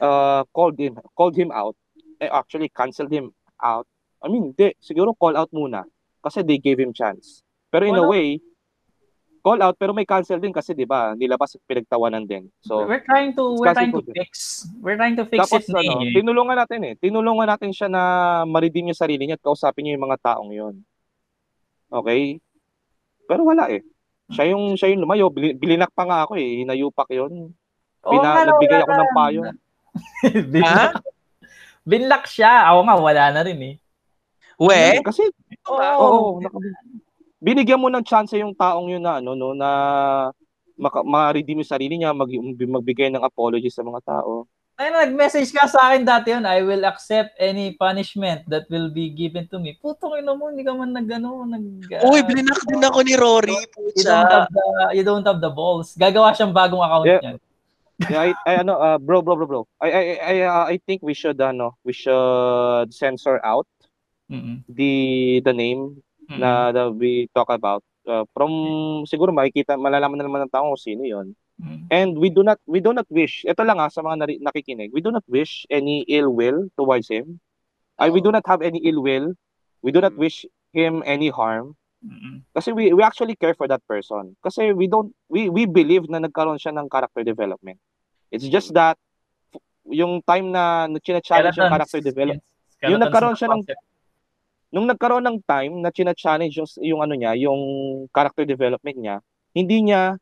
[0.00, 1.76] uh, called him, called him out,
[2.20, 3.30] eh, actually canceled him
[3.62, 3.86] out.
[4.22, 5.84] I mean, de, siguro call out muna
[6.22, 7.42] kasi they gave him chance.
[7.70, 8.10] Pero in a Wala.
[8.10, 8.40] way,
[9.48, 11.16] call out pero may cancel din kasi 'di ba?
[11.16, 12.52] Nilabas at pinagtawanan din.
[12.60, 16.04] So we're trying to we're trying to fix we're trying to fix tapos it ano,
[16.04, 16.12] eh.
[16.12, 16.94] tinulungan natin eh.
[17.00, 18.02] Tinulungan natin siya na
[18.44, 20.74] ma-redeem yung sarili niya at kausapin niya yung mga taong 'yon.
[21.88, 22.36] Okay?
[23.24, 23.80] Pero wala eh.
[24.28, 27.48] Siya yung siya yung lumayo, Bili- bilinak pa nga ako eh, hinayupak 'yon.
[28.04, 29.16] Nagbigay wala ako ng na.
[29.16, 29.40] payo.
[30.52, 30.94] Binlock.
[31.88, 32.68] Binlock siya.
[32.68, 33.74] Ako nga, wala na rin eh.
[34.60, 35.00] we?
[35.00, 35.24] Kasi
[35.70, 35.80] Oo.
[35.96, 36.60] Oo, naka-
[37.38, 39.70] binigyan mo ng chance yung taong yun na ano no na
[40.78, 44.46] maka, ma-redeem yung sarili niya, mag, magbigay ng apology sa mga tao.
[44.78, 49.10] Ay, nag-message ka sa akin dati yun, I will accept any punishment that will be
[49.10, 49.74] given to me.
[49.82, 51.98] Putong ina mo, hindi ka man nag, ano, nag...
[52.06, 53.58] Uy, ah, blinak din ako ni Rory.
[53.98, 54.46] you don't Pucha.
[54.46, 55.98] have the you don't have the balls.
[55.98, 57.22] Gagawa siyang bagong account Yeah.
[57.26, 57.38] niyan.
[57.98, 59.62] Yeah, I, I ano uh, bro bro bro bro.
[59.82, 63.66] I I I uh, I think we should ano, we should censor out
[64.30, 64.62] Mm-mm.
[64.70, 65.98] the the name
[66.28, 66.38] Mm-mm.
[66.38, 67.80] na that we talk about.
[68.08, 68.52] Uh, from
[69.04, 71.32] siguro makikita malalaman na naman ng tao kung sino 'yon.
[71.58, 71.80] Mm.
[71.90, 73.42] And we do not we do not wish.
[73.44, 74.94] Ito lang ah sa mga nari- nakikinig.
[74.94, 77.40] We do not wish any ill will towards him.
[77.98, 79.34] I we do not have any ill will.
[79.82, 81.74] We do not wish him any harm.
[81.98, 82.46] Mm-mm.
[82.54, 84.38] Kasi we we actually care for that person.
[84.38, 87.82] Kasi we don't we we believe na nagkaroon siya ng character development.
[88.30, 88.94] It's just that
[89.88, 91.74] yung time na china-challenge yung Skeletons.
[91.74, 93.82] character development, Skeletons Yung nagkaroon na siya ng- concept.
[94.68, 97.60] Nung nagkaroon ng time na china-challenge yung, yung ano niya, yung
[98.12, 99.16] character development niya,
[99.56, 100.20] hindi niya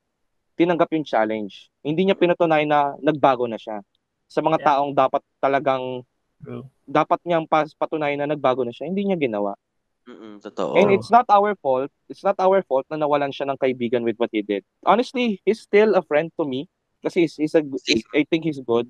[0.56, 1.68] tinanggap yung challenge.
[1.82, 3.82] Hindi niya pinatunayan na nagbago na siya.
[4.26, 4.66] Sa mga Yeah.
[4.72, 6.02] taong dapat talagang
[6.42, 6.64] True.
[6.86, 9.58] dapat niyang patunayan na nagbago na siya, hindi niya ginawa.
[10.06, 10.78] Mm-mm, totoo.
[10.78, 11.90] And it's not our fault.
[12.06, 14.62] It's not our fault na nawalan siya ng kaibigan with what he did.
[14.86, 16.70] Honestly, he's still a friend to me
[17.02, 18.86] kasi he's, he's a he's, I think he's good.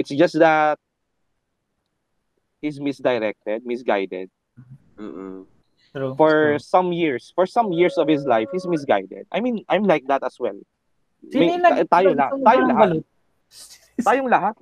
[0.00, 0.80] It's just that
[2.64, 4.32] he's misdirected, misguided.
[4.98, 5.46] Mm-mm.
[5.94, 6.14] True.
[6.18, 6.58] For True.
[6.58, 9.30] some years, for some years of his life, he's misguided.
[9.30, 10.58] I mean, I'm like that as well.
[11.22, 12.90] May- ta- tayo la, nagtutulong tayo lahat.
[14.06, 14.54] Tayong lahat.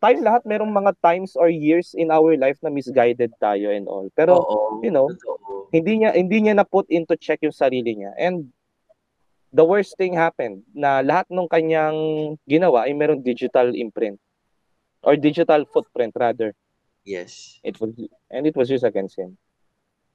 [0.00, 4.06] Tayong lahat merong mga times or years in our life na misguided tayo and all.
[4.14, 5.68] Pero Oo, you know, totoo.
[5.74, 8.46] hindi niya hindi niya na put into check yung sarili niya and
[9.50, 11.98] the worst thing happened na lahat ng kanyang
[12.46, 14.16] ginawa ay merong digital imprint
[15.02, 16.54] or digital footprint rather.
[17.02, 17.58] Yes.
[17.66, 17.90] It was
[18.30, 19.34] and it was used against him.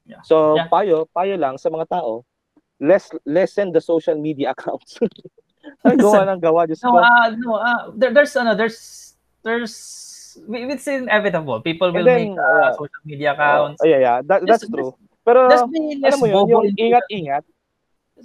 [0.06, 0.22] Yeah.
[0.22, 0.70] So Yeah.
[0.70, 2.22] payo, payo lang sa mga tao,
[2.78, 4.96] less lessen the social media accounts.
[5.82, 6.98] Ay, gawa ng gawa, Diyos No, ko.
[7.02, 8.78] uh, no, uh, there, there's ano, there's
[9.42, 9.74] there's
[10.38, 11.58] it's inevitable.
[11.58, 13.82] People will then, make uh, uh, social media accounts.
[13.82, 14.16] Oh, yeah, yeah.
[14.22, 14.94] That, that's Just- true.
[15.26, 17.42] Pero Just alam mo yun, yung in- ingat-ingat,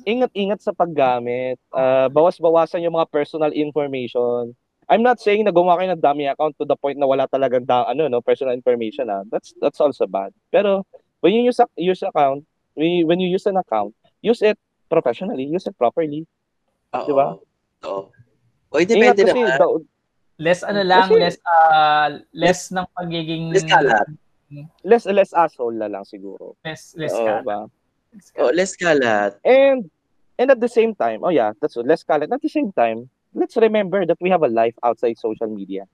[0.06, 4.54] ingat-ingat sa paggamit, uh, bawas-bawasan yung mga personal information.
[4.86, 7.66] I'm not saying na gumawa kayo ng dummy account to the point na wala talagang
[7.66, 9.10] da, ano, no, personal information.
[9.10, 9.24] Ah.
[9.34, 10.30] That's that's also bad.
[10.52, 10.84] Pero
[11.22, 12.44] when you use a, use account,
[12.74, 14.58] when you, when you use an account, use it
[14.90, 16.28] professionally, use it properly.
[16.94, 17.06] Oo.
[17.08, 17.28] Di ba?
[17.88, 18.12] Oo.
[18.72, 19.58] O, depende kasi, naman.
[19.58, 19.86] the-
[20.42, 24.08] less ano lang, Kasi- less uh, less ng pagiging Less kalat.
[24.84, 26.60] less less asshole na lang siguro.
[26.66, 27.44] Less less Oo, kalat.
[27.46, 27.60] ba?
[28.12, 28.54] Less Oh, kalat.
[28.58, 29.32] less kalat.
[29.46, 29.88] And
[30.36, 32.28] and at the same time, oh yeah, that's less kalat.
[32.28, 35.86] At the same time, let's remember that we have a life outside social media.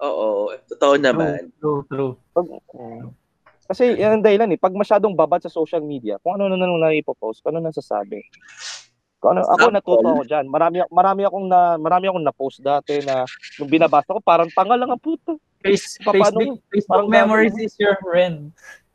[0.00, 0.54] Oo.
[0.70, 1.52] Totoo naman.
[1.60, 2.16] True, true.
[2.32, 2.46] Pag,
[3.70, 4.58] kasi yan ang dahilan eh.
[4.58, 8.18] Pag masyadong babad sa social media, kung ano na nang naipopost, kung ano nasasabi.
[9.22, 10.50] Kung ano, ako natuto ako dyan.
[10.50, 13.22] Marami, marami akong na marami akong na-post dati na
[13.62, 15.38] nung binabasa ko, parang tanga lang ang puto.
[15.62, 18.50] Face, Facebook, Facebook parang memories is your friend.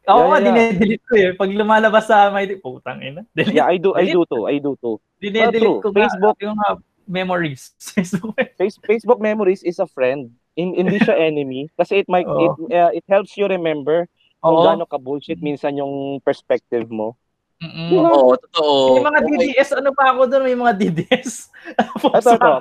[0.06, 0.46] Ako Yeah, nga, yeah.
[0.46, 1.32] dinedelete ko eh.
[1.34, 2.46] Pag lumalabas sa my...
[2.62, 3.22] Putang ina.
[3.34, 3.58] Delete.
[3.58, 4.44] Yeah, I do, I do too.
[4.46, 5.02] I do too.
[5.18, 5.82] Dinedelete true.
[5.82, 6.60] ko Facebook- yung
[7.08, 7.74] memories.
[7.96, 8.38] Facebook.
[8.58, 10.30] Face, Facebook memories is a friend.
[10.58, 11.70] In, hindi siya enemy.
[11.74, 12.70] Kasi it might, it, Oo.
[12.70, 14.06] uh, it helps you remember
[14.46, 14.66] kung Oo.
[14.70, 17.18] gaano ka bullshit minsan yung perspective mo.
[17.58, 17.90] Mm-mm.
[17.90, 18.10] Diba?
[18.14, 19.00] Oo, totoo.
[19.00, 20.44] May mga DDS, ano pa ako doon?
[20.46, 21.50] May mga DDS.
[22.14, 22.54] Ito, ito.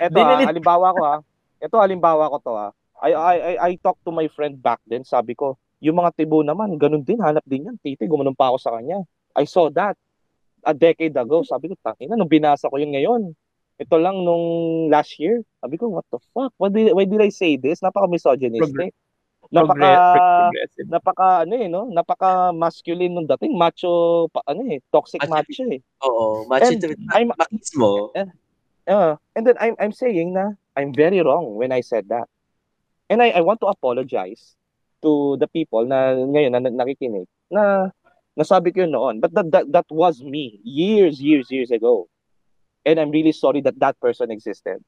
[0.00, 1.18] Ito ah, halimbawa ko ah.
[1.62, 2.70] Ito halimbawa ko to ah.
[3.04, 5.06] I, I, I, I talked to my friend back then.
[5.06, 7.76] Sabi ko, yung mga tibo naman, ganun din, hanap din yan.
[7.78, 9.04] Titi, gumanon pa ako sa kanya.
[9.36, 9.94] I saw that
[10.64, 11.44] a decade ago.
[11.44, 13.36] Sabi ko, tangina, nung binasa ko yun ngayon.
[13.76, 14.46] Ito lang nung
[14.88, 15.44] last year.
[15.60, 16.54] Sabi ko, what the fuck?
[16.56, 17.84] Why did, why did I say this?
[17.84, 18.96] Napaka-misogynistic.
[19.52, 19.90] Napaka,
[20.48, 20.86] Progressive.
[20.88, 21.88] napaka, ano eh, no?
[21.90, 23.56] Napaka-masculine nung dating.
[23.56, 25.32] Macho, pa, ano eh, toxic Macho.
[25.32, 25.80] macho eh.
[26.06, 26.46] Oo.
[26.48, 26.98] Match And it.
[27.12, 28.12] I'm, Makis mo.
[28.84, 32.28] Uh, and then I'm I'm saying na I'm very wrong when I said that.
[33.08, 34.56] And I, I want to apologize
[35.00, 37.88] to the people na ngayon na na- nakikinig na
[38.36, 39.14] nasabi ko yun noon.
[39.24, 42.08] But that, that, that was me years, years, years ago.
[42.84, 44.84] And I'm really sorry that that person existed.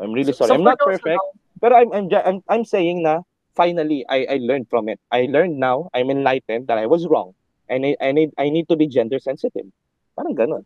[0.00, 0.50] I'm really sorry.
[0.50, 1.20] I'm for not perfect,
[1.60, 3.22] pero I'm, I'm, I'm, I'm saying na
[3.54, 4.98] finally, I, I learned from it.
[5.12, 7.34] I learned now, I'm enlightened that I was wrong.
[7.68, 9.66] And I, I, need, I need to be gender sensitive.
[10.16, 10.64] Parang ganun.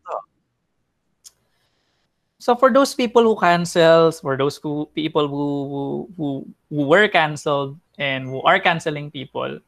[2.39, 7.79] So for those people who cancels, for those who people who who, who were canceled
[7.97, 9.61] and who are canceling people,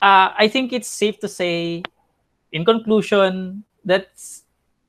[0.00, 1.82] uh, I think it's safe to say,
[2.52, 4.08] in conclusion, that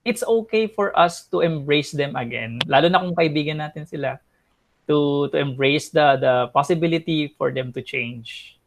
[0.05, 2.59] it's okay for us to embrace them again.
[2.63, 4.23] Lalo na kung kaibigan natin sila,
[4.87, 8.59] to to embrace the the possibility for them to change.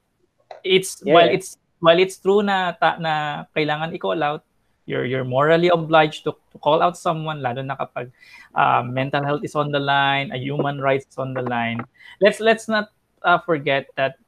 [0.62, 1.14] It's Yeah.
[1.16, 4.44] while it's while it's true na ta, na kailangan i-call out,
[4.84, 8.12] you're you're morally obliged to, to call out someone lalo na kapag
[8.52, 11.80] uh, mental health is on the line, a human rights is on the line.
[12.20, 12.92] Let's let's not
[13.24, 14.20] uh, forget that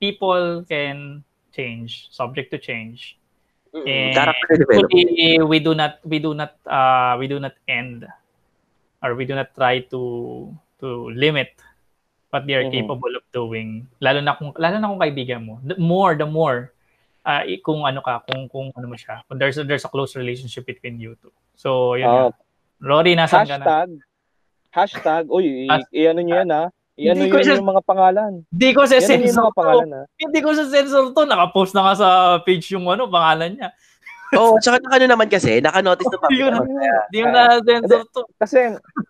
[0.00, 1.24] people can
[1.56, 3.16] change, subject to change.
[3.70, 4.34] And
[4.90, 8.02] we, we do not we do not uh, we do not end
[8.98, 10.50] or we do not try to
[10.80, 11.52] to limit
[12.30, 12.74] what they are Mhm.
[12.74, 13.86] capable of doing.
[13.98, 15.60] Lalo na kung lalo na kung kaibigan mo.
[15.62, 16.72] The more the more
[17.20, 19.20] uh, kung ano ka, kung kung ano mo siya.
[19.26, 21.30] Kung there's a, there's a close relationship between you two.
[21.52, 22.40] So, yun Ah, nga.
[22.80, 23.64] Rory, nasan ka na?
[23.68, 23.90] hashtag,
[24.72, 26.64] hashtag, uy, i-ano nyo yan ha?
[26.96, 28.32] I-ano Hindi ko yun siya- yung mga pangalan.
[28.48, 29.58] Hindi ko sa Yan sensor mga to.
[29.58, 30.02] pangalan ha?
[30.16, 31.22] Hindi ko sa sensor to.
[31.24, 32.08] Nakapost na nga sa
[32.40, 33.68] page yung ano, pangalan niya.
[34.30, 36.28] Oo, tsaka naka ano naman kasi, naka-notice na na, pa.
[36.30, 38.22] hindi ko na sensor to.
[38.38, 38.58] Kasi,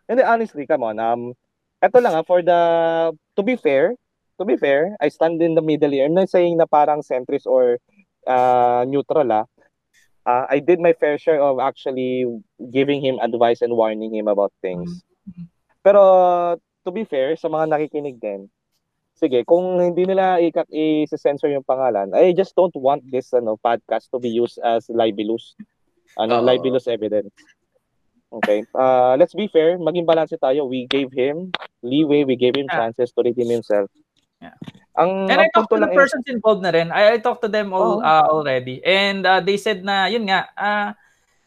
[0.08, 1.22] hindi, honestly, come on, um,
[1.80, 2.58] eto lang ha, for the,
[3.36, 3.96] to be fair,
[4.38, 6.06] to be fair, I stand in the middle here.
[6.06, 7.76] I'm not saying na parang centrist or
[8.24, 9.44] uh, neutral ah.
[10.24, 12.28] Uh, I did my fair share of actually
[12.70, 15.00] giving him advice and warning him about things.
[15.80, 18.48] Pero, to be fair, sa mga nakikinig din,
[19.16, 24.12] sige, kung hindi nila i- i-censor yung pangalan, I just don't want this ano podcast
[24.12, 25.56] to be used as libelous.
[26.20, 26.44] Ano, Oo.
[26.44, 27.32] libelous evidence.
[28.30, 28.62] Okay.
[28.70, 30.70] Uh, let's be fair, maging balance tayo.
[30.70, 31.50] We gave him
[31.82, 32.86] leeway, we gave him Yeah.
[32.86, 33.90] chances to redeem himself.
[34.38, 34.54] Yeah.
[34.94, 36.94] Ang, And I talked to the persons involved na rin.
[36.94, 38.06] I, I talked to them all Oo.
[38.06, 38.78] uh, already.
[38.86, 40.88] And uh, they said na, yun nga, uh,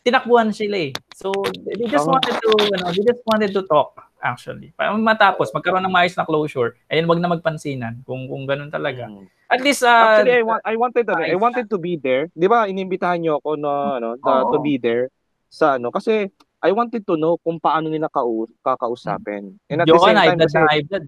[0.04, 0.94] tinakbuhan sila eh.
[1.16, 1.32] So,
[1.64, 2.14] they just Oo.
[2.14, 4.76] wanted to, ano, they just wanted to talk, actually.
[4.76, 6.76] Para matapos, magkaroon ng maayos na closure.
[6.92, 9.08] And wag na magpansinan kung kung ganun talaga.
[9.08, 9.26] Mm.
[9.48, 12.26] At least, uh, Actually, I, want, I wanted to, I wanted to be there.
[12.34, 12.66] 'Di ba?
[12.66, 13.70] Inimbitahan niyo ako no
[14.02, 14.58] ano, na- Oo.
[14.58, 15.14] to be there
[15.46, 16.34] sa ano kasi
[16.64, 19.60] I wanted to know kung paano nila kau- kakausapin.
[19.68, 21.08] And at the Jowa same na, time, kasi, na blood.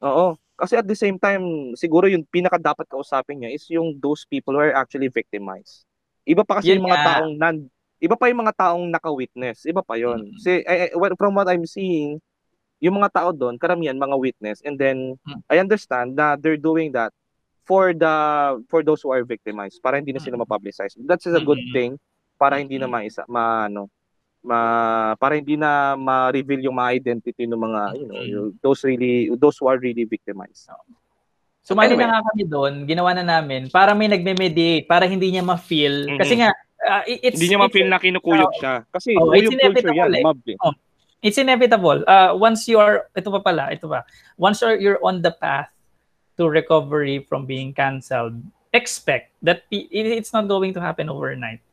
[0.00, 0.26] oo,
[0.56, 1.44] kasi at the same time,
[1.76, 5.84] siguro yung pinaka dapat kausapin niya is yung those people who are actually victimized.
[6.24, 7.06] Iba pa kasi Yun yung mga nga.
[7.14, 7.56] taong nan
[7.96, 9.64] Iba pa yung mga taong naka-witness.
[9.64, 10.28] Iba pa yon.
[10.28, 10.36] Mm.
[10.36, 12.20] Si I, I- well, from what I'm seeing,
[12.76, 15.40] yung mga tao doon, karamihan mga witness and then Mm.
[15.48, 17.08] I understand that they're doing that
[17.64, 18.14] for the
[18.68, 20.92] for those who are victimized para hindi na sila ma-publicize.
[21.08, 21.72] That's a good Mm.
[21.72, 21.90] thing
[22.36, 23.88] para hindi na maisa ma ano
[24.46, 24.60] ma
[25.18, 28.30] para hindi na ma-reveal yung mga identity ng mga you know Mm.
[28.30, 30.70] yung- those really those who are really victimized.
[31.66, 32.06] Sumali Anyway.
[32.06, 36.14] na nga kami doon, ginawa na namin para may nagme-mediate, para hindi niya ma-feel.
[36.14, 36.18] Mhm.
[36.22, 36.54] Kasi nga,
[36.86, 40.14] uh, it- it's, hindi niya it's- ma-feel na kinukuyog siya kasi Oh, it's inevitable yan,
[40.14, 40.22] eh.
[40.22, 40.54] mob eh.
[41.26, 42.06] it's inevitable.
[42.06, 44.06] Uh, once you are, ito pa pala, ito pa.
[44.38, 45.66] Once you're, you're on the path
[46.38, 48.38] to recovery from being canceled,
[48.70, 51.65] expect that it's not going to happen overnight.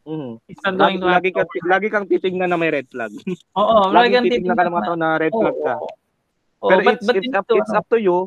[0.00, 0.40] Mhm.
[0.48, 1.44] It's not Lagi, lagi, happen.
[1.44, 3.12] ka, lagi kang titignan na may red flag.
[3.60, 5.74] Oo, lagi kang titignan ka ng mga tao na red Oo, flag ka.
[5.76, 8.18] Oo, Pero but- it's, but it's, up, to, it's up to you.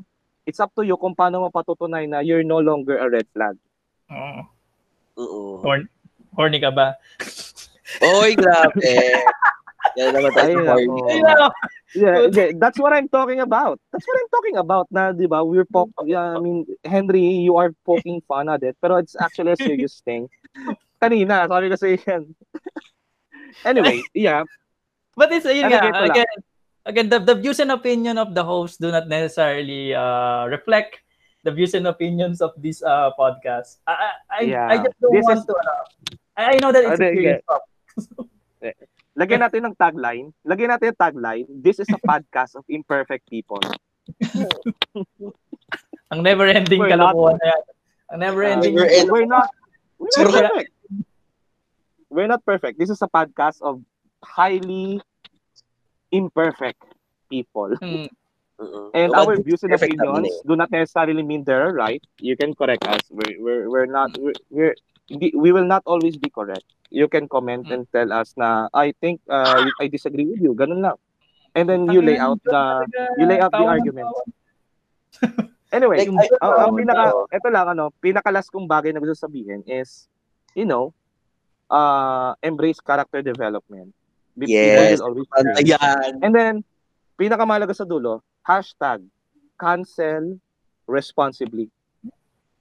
[0.45, 3.57] It's up to you kung paano mo patutunay na you're no longer a red flag.
[4.11, 4.41] Oo.
[5.17, 5.41] Oo.
[5.65, 5.89] Horn-
[6.37, 6.93] horny ka ba?
[8.21, 8.81] Oy, grabe.
[9.97, 11.01] Yan naman tayo horny.
[11.93, 13.77] Yeah, yeah, that's what I'm talking about.
[13.93, 14.89] That's what I'm talking about.
[14.89, 15.45] Na, di ba?
[15.45, 19.53] We're po- yeah, I mean, Henry, you are poking fun at it, pero it's actually
[19.53, 20.25] a serious thing.
[21.03, 22.23] Kanina, sabi ko sa yan.
[23.69, 24.47] anyway, yeah.
[25.19, 26.31] But it's, yun nga, again,
[26.87, 31.03] again the, the views and opinion of the host do not necessarily uh, reflect
[31.43, 33.83] the views and opinions of this uh, podcast.
[33.85, 34.67] I, I, Yeah.
[34.71, 35.83] I just don't This want is- to, uh,
[36.39, 38.75] I know that it's Ano, a serious topic.
[39.13, 40.33] Lagyan natin ng tagline.
[40.41, 41.45] Lagyan natin yung tagline.
[41.45, 43.61] This is a podcast of imperfect people.
[46.09, 47.63] Ang never-ending We're kalokohan na yan.
[48.09, 48.73] Ang never-ending.
[48.73, 49.07] Never end.
[49.13, 49.53] We're not,
[50.01, 50.72] we're not perfect.
[52.13, 52.77] We're not perfect.
[52.77, 53.81] This is a podcast of
[54.21, 55.01] highly
[56.13, 56.77] imperfect
[57.25, 57.73] people.
[57.81, 58.05] Hmm.
[58.61, 58.93] Oo.
[58.93, 62.05] And Well, our views and opinions do not necessarily mean they're right.
[62.21, 63.01] You can correct us.
[63.09, 64.77] We're we're, we're not we're, we're
[65.09, 66.69] we will not always be correct.
[66.93, 70.53] You can comment and tell us na I think uh, I disagree with you.
[70.53, 71.01] Ganun lang.
[71.57, 72.85] And then you lay out the
[73.17, 74.13] you lay out the arguments.
[75.73, 77.25] Anyway, Like, ang, ang pinaka no.
[77.33, 80.05] ito lang ano, pinakalas kong bagay na gusto sabihin is
[80.53, 80.93] you know,
[81.73, 83.89] uh embrace character development.
[84.33, 85.01] Be- Yes.
[85.01, 85.65] always Ano learn.
[85.65, 86.11] yan?
[86.21, 86.55] And then,
[87.17, 89.01] pinakamalaga sa dulo, hashtag
[89.57, 90.37] cancel
[90.85, 91.69] responsibly.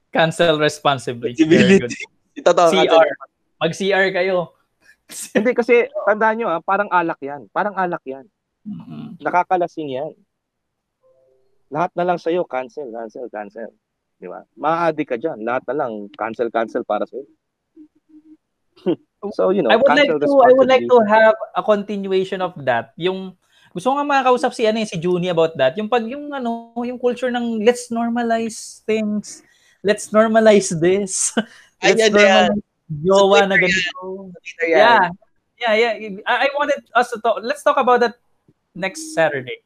[0.09, 1.33] Cancel responsibly.
[1.37, 1.89] Very good.
[1.93, 2.41] Civility.
[2.41, 2.69] Totoo.
[2.73, 3.07] CR.
[3.57, 4.53] Mag-CR kayo.
[5.37, 7.45] Hindi kasi, tandaan nyo ah, parang alak yan.
[7.49, 8.25] Parang alak yan.
[8.65, 9.21] Mhm.
[9.21, 10.13] Nakakalasing yan.
[11.69, 13.73] Lahat na lang sa'yo, cancel, cancel, cancel.
[14.21, 14.45] Di ba?
[14.53, 15.41] Ma-addict ka dyan.
[15.41, 17.25] Lahat na lang, cancel, cancel para sa'yo.
[19.37, 22.53] so, you know, I would like to I would like to have a continuation of
[22.65, 22.93] that.
[22.97, 23.37] Yung
[23.73, 25.73] gusto ko nga makakausap si ano eh, si Junie about that.
[25.77, 29.41] Yung pag yung ano, yung culture ng let's normalize things.
[29.81, 31.33] Let's normalize this.
[31.83, 32.51] let's Ayan, yan.
[32.53, 32.71] normalize
[33.01, 34.01] jowa Sa na ganito.
[34.61, 35.09] Yeah.
[35.57, 36.19] Yeah, yeah.
[36.27, 37.39] I, I wanted us to talk.
[37.41, 38.19] Let's talk about that
[38.75, 39.63] next Saturday.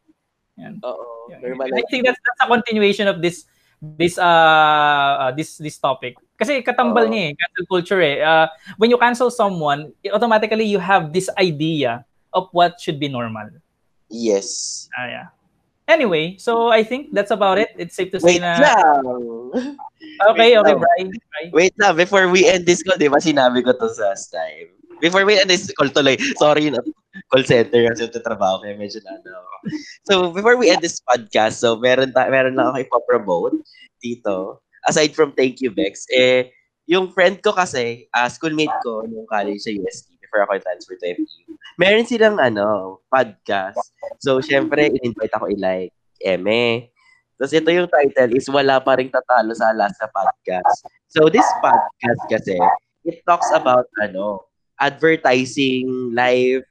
[0.61, 0.79] Yan.
[0.85, 1.33] Oo.
[1.33, 1.57] Yeah.
[1.57, 3.49] I think that's that's a continuation of this
[3.81, 6.17] this uh, uh this this topic.
[6.37, 7.11] Kasi katambal Oo.
[7.13, 8.21] niya eh, cancel culture eh.
[8.21, 8.45] Uh,
[8.77, 13.49] when you cancel someone, automatically you have this idea of what should be normal.
[14.09, 14.85] Yes.
[14.93, 15.27] Ah, yeah.
[15.87, 17.71] Anyway, so I think that's about it.
[17.79, 19.01] It's safe to say Wait na lang.
[20.29, 20.75] Okay, Wait okay.
[20.75, 21.01] Bri.
[21.07, 21.43] Bri.
[21.53, 24.67] Wait lang, before we end this call, di ba sinabi ko to last time?
[24.97, 26.81] Before we end this call tuloy, sorry na,
[27.29, 29.33] call center kasi ito trabaho kaya medyo na ano.
[30.09, 33.57] So, before we end this podcast, so meron, ta- meron lang ako ipapromote
[34.01, 34.63] dito.
[34.89, 36.49] Aside from thank you, Bex, eh,
[36.87, 41.05] yung friend ko kasi, ah, schoolmate ko nung college sa UST before ako transfer to
[41.13, 43.77] FU, meron silang ano, podcast.
[44.23, 45.93] So, syempre, in-invite ako i-like,
[46.23, 46.89] Eme.
[47.37, 50.89] Tapos ito yung title is Wala pa rin tatalo sa Alaska Podcast.
[51.05, 52.57] So this podcast kasi,
[53.05, 54.46] it talks about ano,
[54.79, 56.63] advertising, live,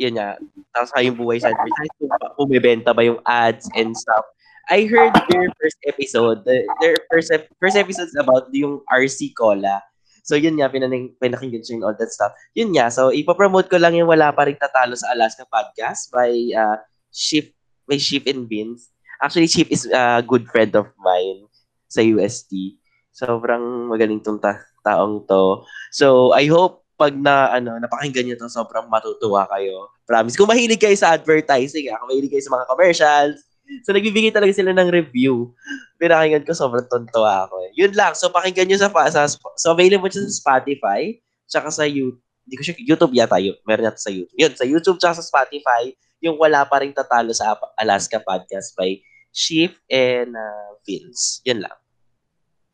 [0.00, 0.38] yun nga,
[0.74, 4.24] tapos kayong buhay sa advertising, bumibenta ba yung ads and stuff.
[4.70, 9.82] I heard their first episode, the- their first first episode is about yung RC Cola.
[10.22, 12.30] So yun nga, pinaning, pinakinggan siya yung all that stuff.
[12.54, 16.30] Yun nga, so ipopromote ko lang yung Wala pa rin tatalo sa Alaska Podcast by
[16.54, 16.78] uh,
[17.10, 17.50] Shift,
[17.90, 18.94] by Shift and Beans.
[19.18, 21.46] Actually, Chip is a good friend of mine
[21.90, 22.78] sa UST.
[23.14, 25.62] Sobrang magaling tong ta- taong to.
[25.94, 29.90] So, I hope pag na ano napakinggan niyo to, sobrang matutuwa kayo.
[30.06, 30.38] Promise.
[30.38, 33.42] Kung mahilig kayo sa advertising, ah, kung mahilig kayo sa mga commercials,
[33.82, 35.50] so nagbibigay talaga sila ng review.
[35.98, 37.58] Pinakinggan ko, sobrang tontuwa ako.
[37.66, 37.70] Eh.
[37.82, 38.14] Yun lang.
[38.14, 41.18] So, pakinggan niyo sa, sa so available siya sa Spotify,
[41.50, 43.54] tsaka sa YouTube, Hindi ko sure, YouTube yata yun.
[43.62, 44.34] Meron yata sa YouTube.
[44.34, 48.98] Yun, sa YouTube tsaka sa Spotify, yung wala pa rin tatalo sa Alaska Podcast by
[49.30, 51.38] Chief and uh, Vince.
[51.46, 51.76] Yun lang.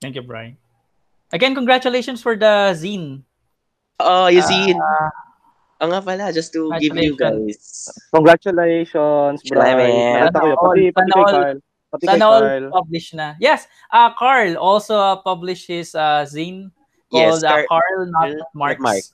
[0.00, 0.56] Thank you, Brian.
[1.28, 3.27] Again, congratulations for the zine.
[3.98, 5.10] Oh, you see, Ah,
[5.78, 7.90] ang nga pala, just to give you guys.
[8.14, 10.30] Congratulations, Brian.
[10.30, 10.30] Salamat.
[10.30, 10.92] Nakita ko yun.
[10.94, 11.58] Sana Pati, all- pati sana kay all- Carl.
[11.88, 12.64] Pati kay Sana all Carl.
[12.70, 13.28] published na.
[13.40, 13.60] Yes,
[13.90, 16.70] uh, Carl also uh, published his uh, zine
[17.10, 18.82] Yes, called uh, Car- Carl Not Marks.
[18.82, 19.06] Marks.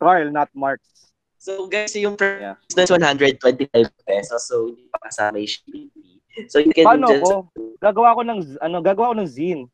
[0.00, 0.88] Carl, not Marks.
[1.36, 2.56] So guys, yung Yeah.
[2.72, 3.68] price na 125
[4.08, 4.48] pesos.
[4.48, 6.16] So hindi pa kasama yung shipping fee.
[6.48, 7.20] So you can Paano just...
[7.22, 7.52] ko?
[7.84, 9.68] Gagawa ko ng, ano, gagawa ko ng zine.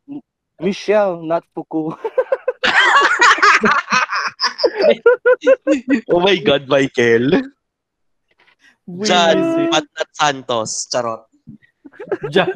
[0.58, 1.94] Michelle, not Fuku.
[6.10, 7.42] oh my God, Michael.
[9.04, 10.88] John, not Santos.
[10.90, 11.24] Charot.
[12.30, 12.52] John.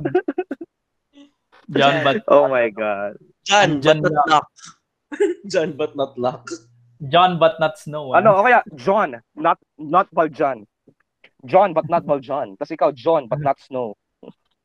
[1.71, 3.17] John, but Oh my God.
[3.45, 4.49] John, John but not Luck.
[5.47, 6.51] John, but not Luck.
[7.09, 8.15] John, but not Snow.
[8.15, 8.19] ah.
[8.19, 10.65] Ano, o kaya, John, not, not Valjan.
[11.45, 12.57] John, but not Valjan.
[12.57, 13.95] Tapos ikaw, John, but not Snow.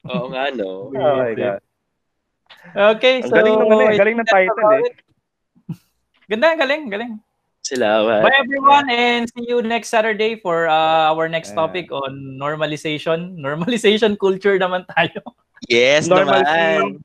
[0.07, 0.87] Oo nga, no?
[0.95, 1.59] Oh my God.
[2.71, 3.35] Okay, Ang so...
[3.35, 4.83] galing ng, ano, eh, galing ng title eh.
[6.29, 7.17] Ganda, galing, galing.
[7.65, 8.21] Salamat.
[8.23, 11.65] Bye everyone and see you next Saturday for uh, our next Yeah.
[11.65, 13.35] topic on normalization.
[13.37, 15.19] Normalization culture naman tayo.
[15.67, 16.45] Yes, Normalcy.
[16.45, 17.03] naman.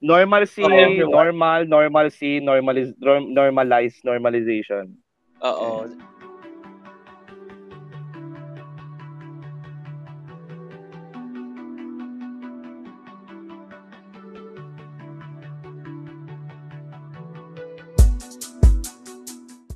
[0.00, 1.12] Normalcy, Oh, everyone.
[1.12, 4.96] normal, normalcy, normaliz, norm- normalize, normalization.
[5.44, 5.84] Oo.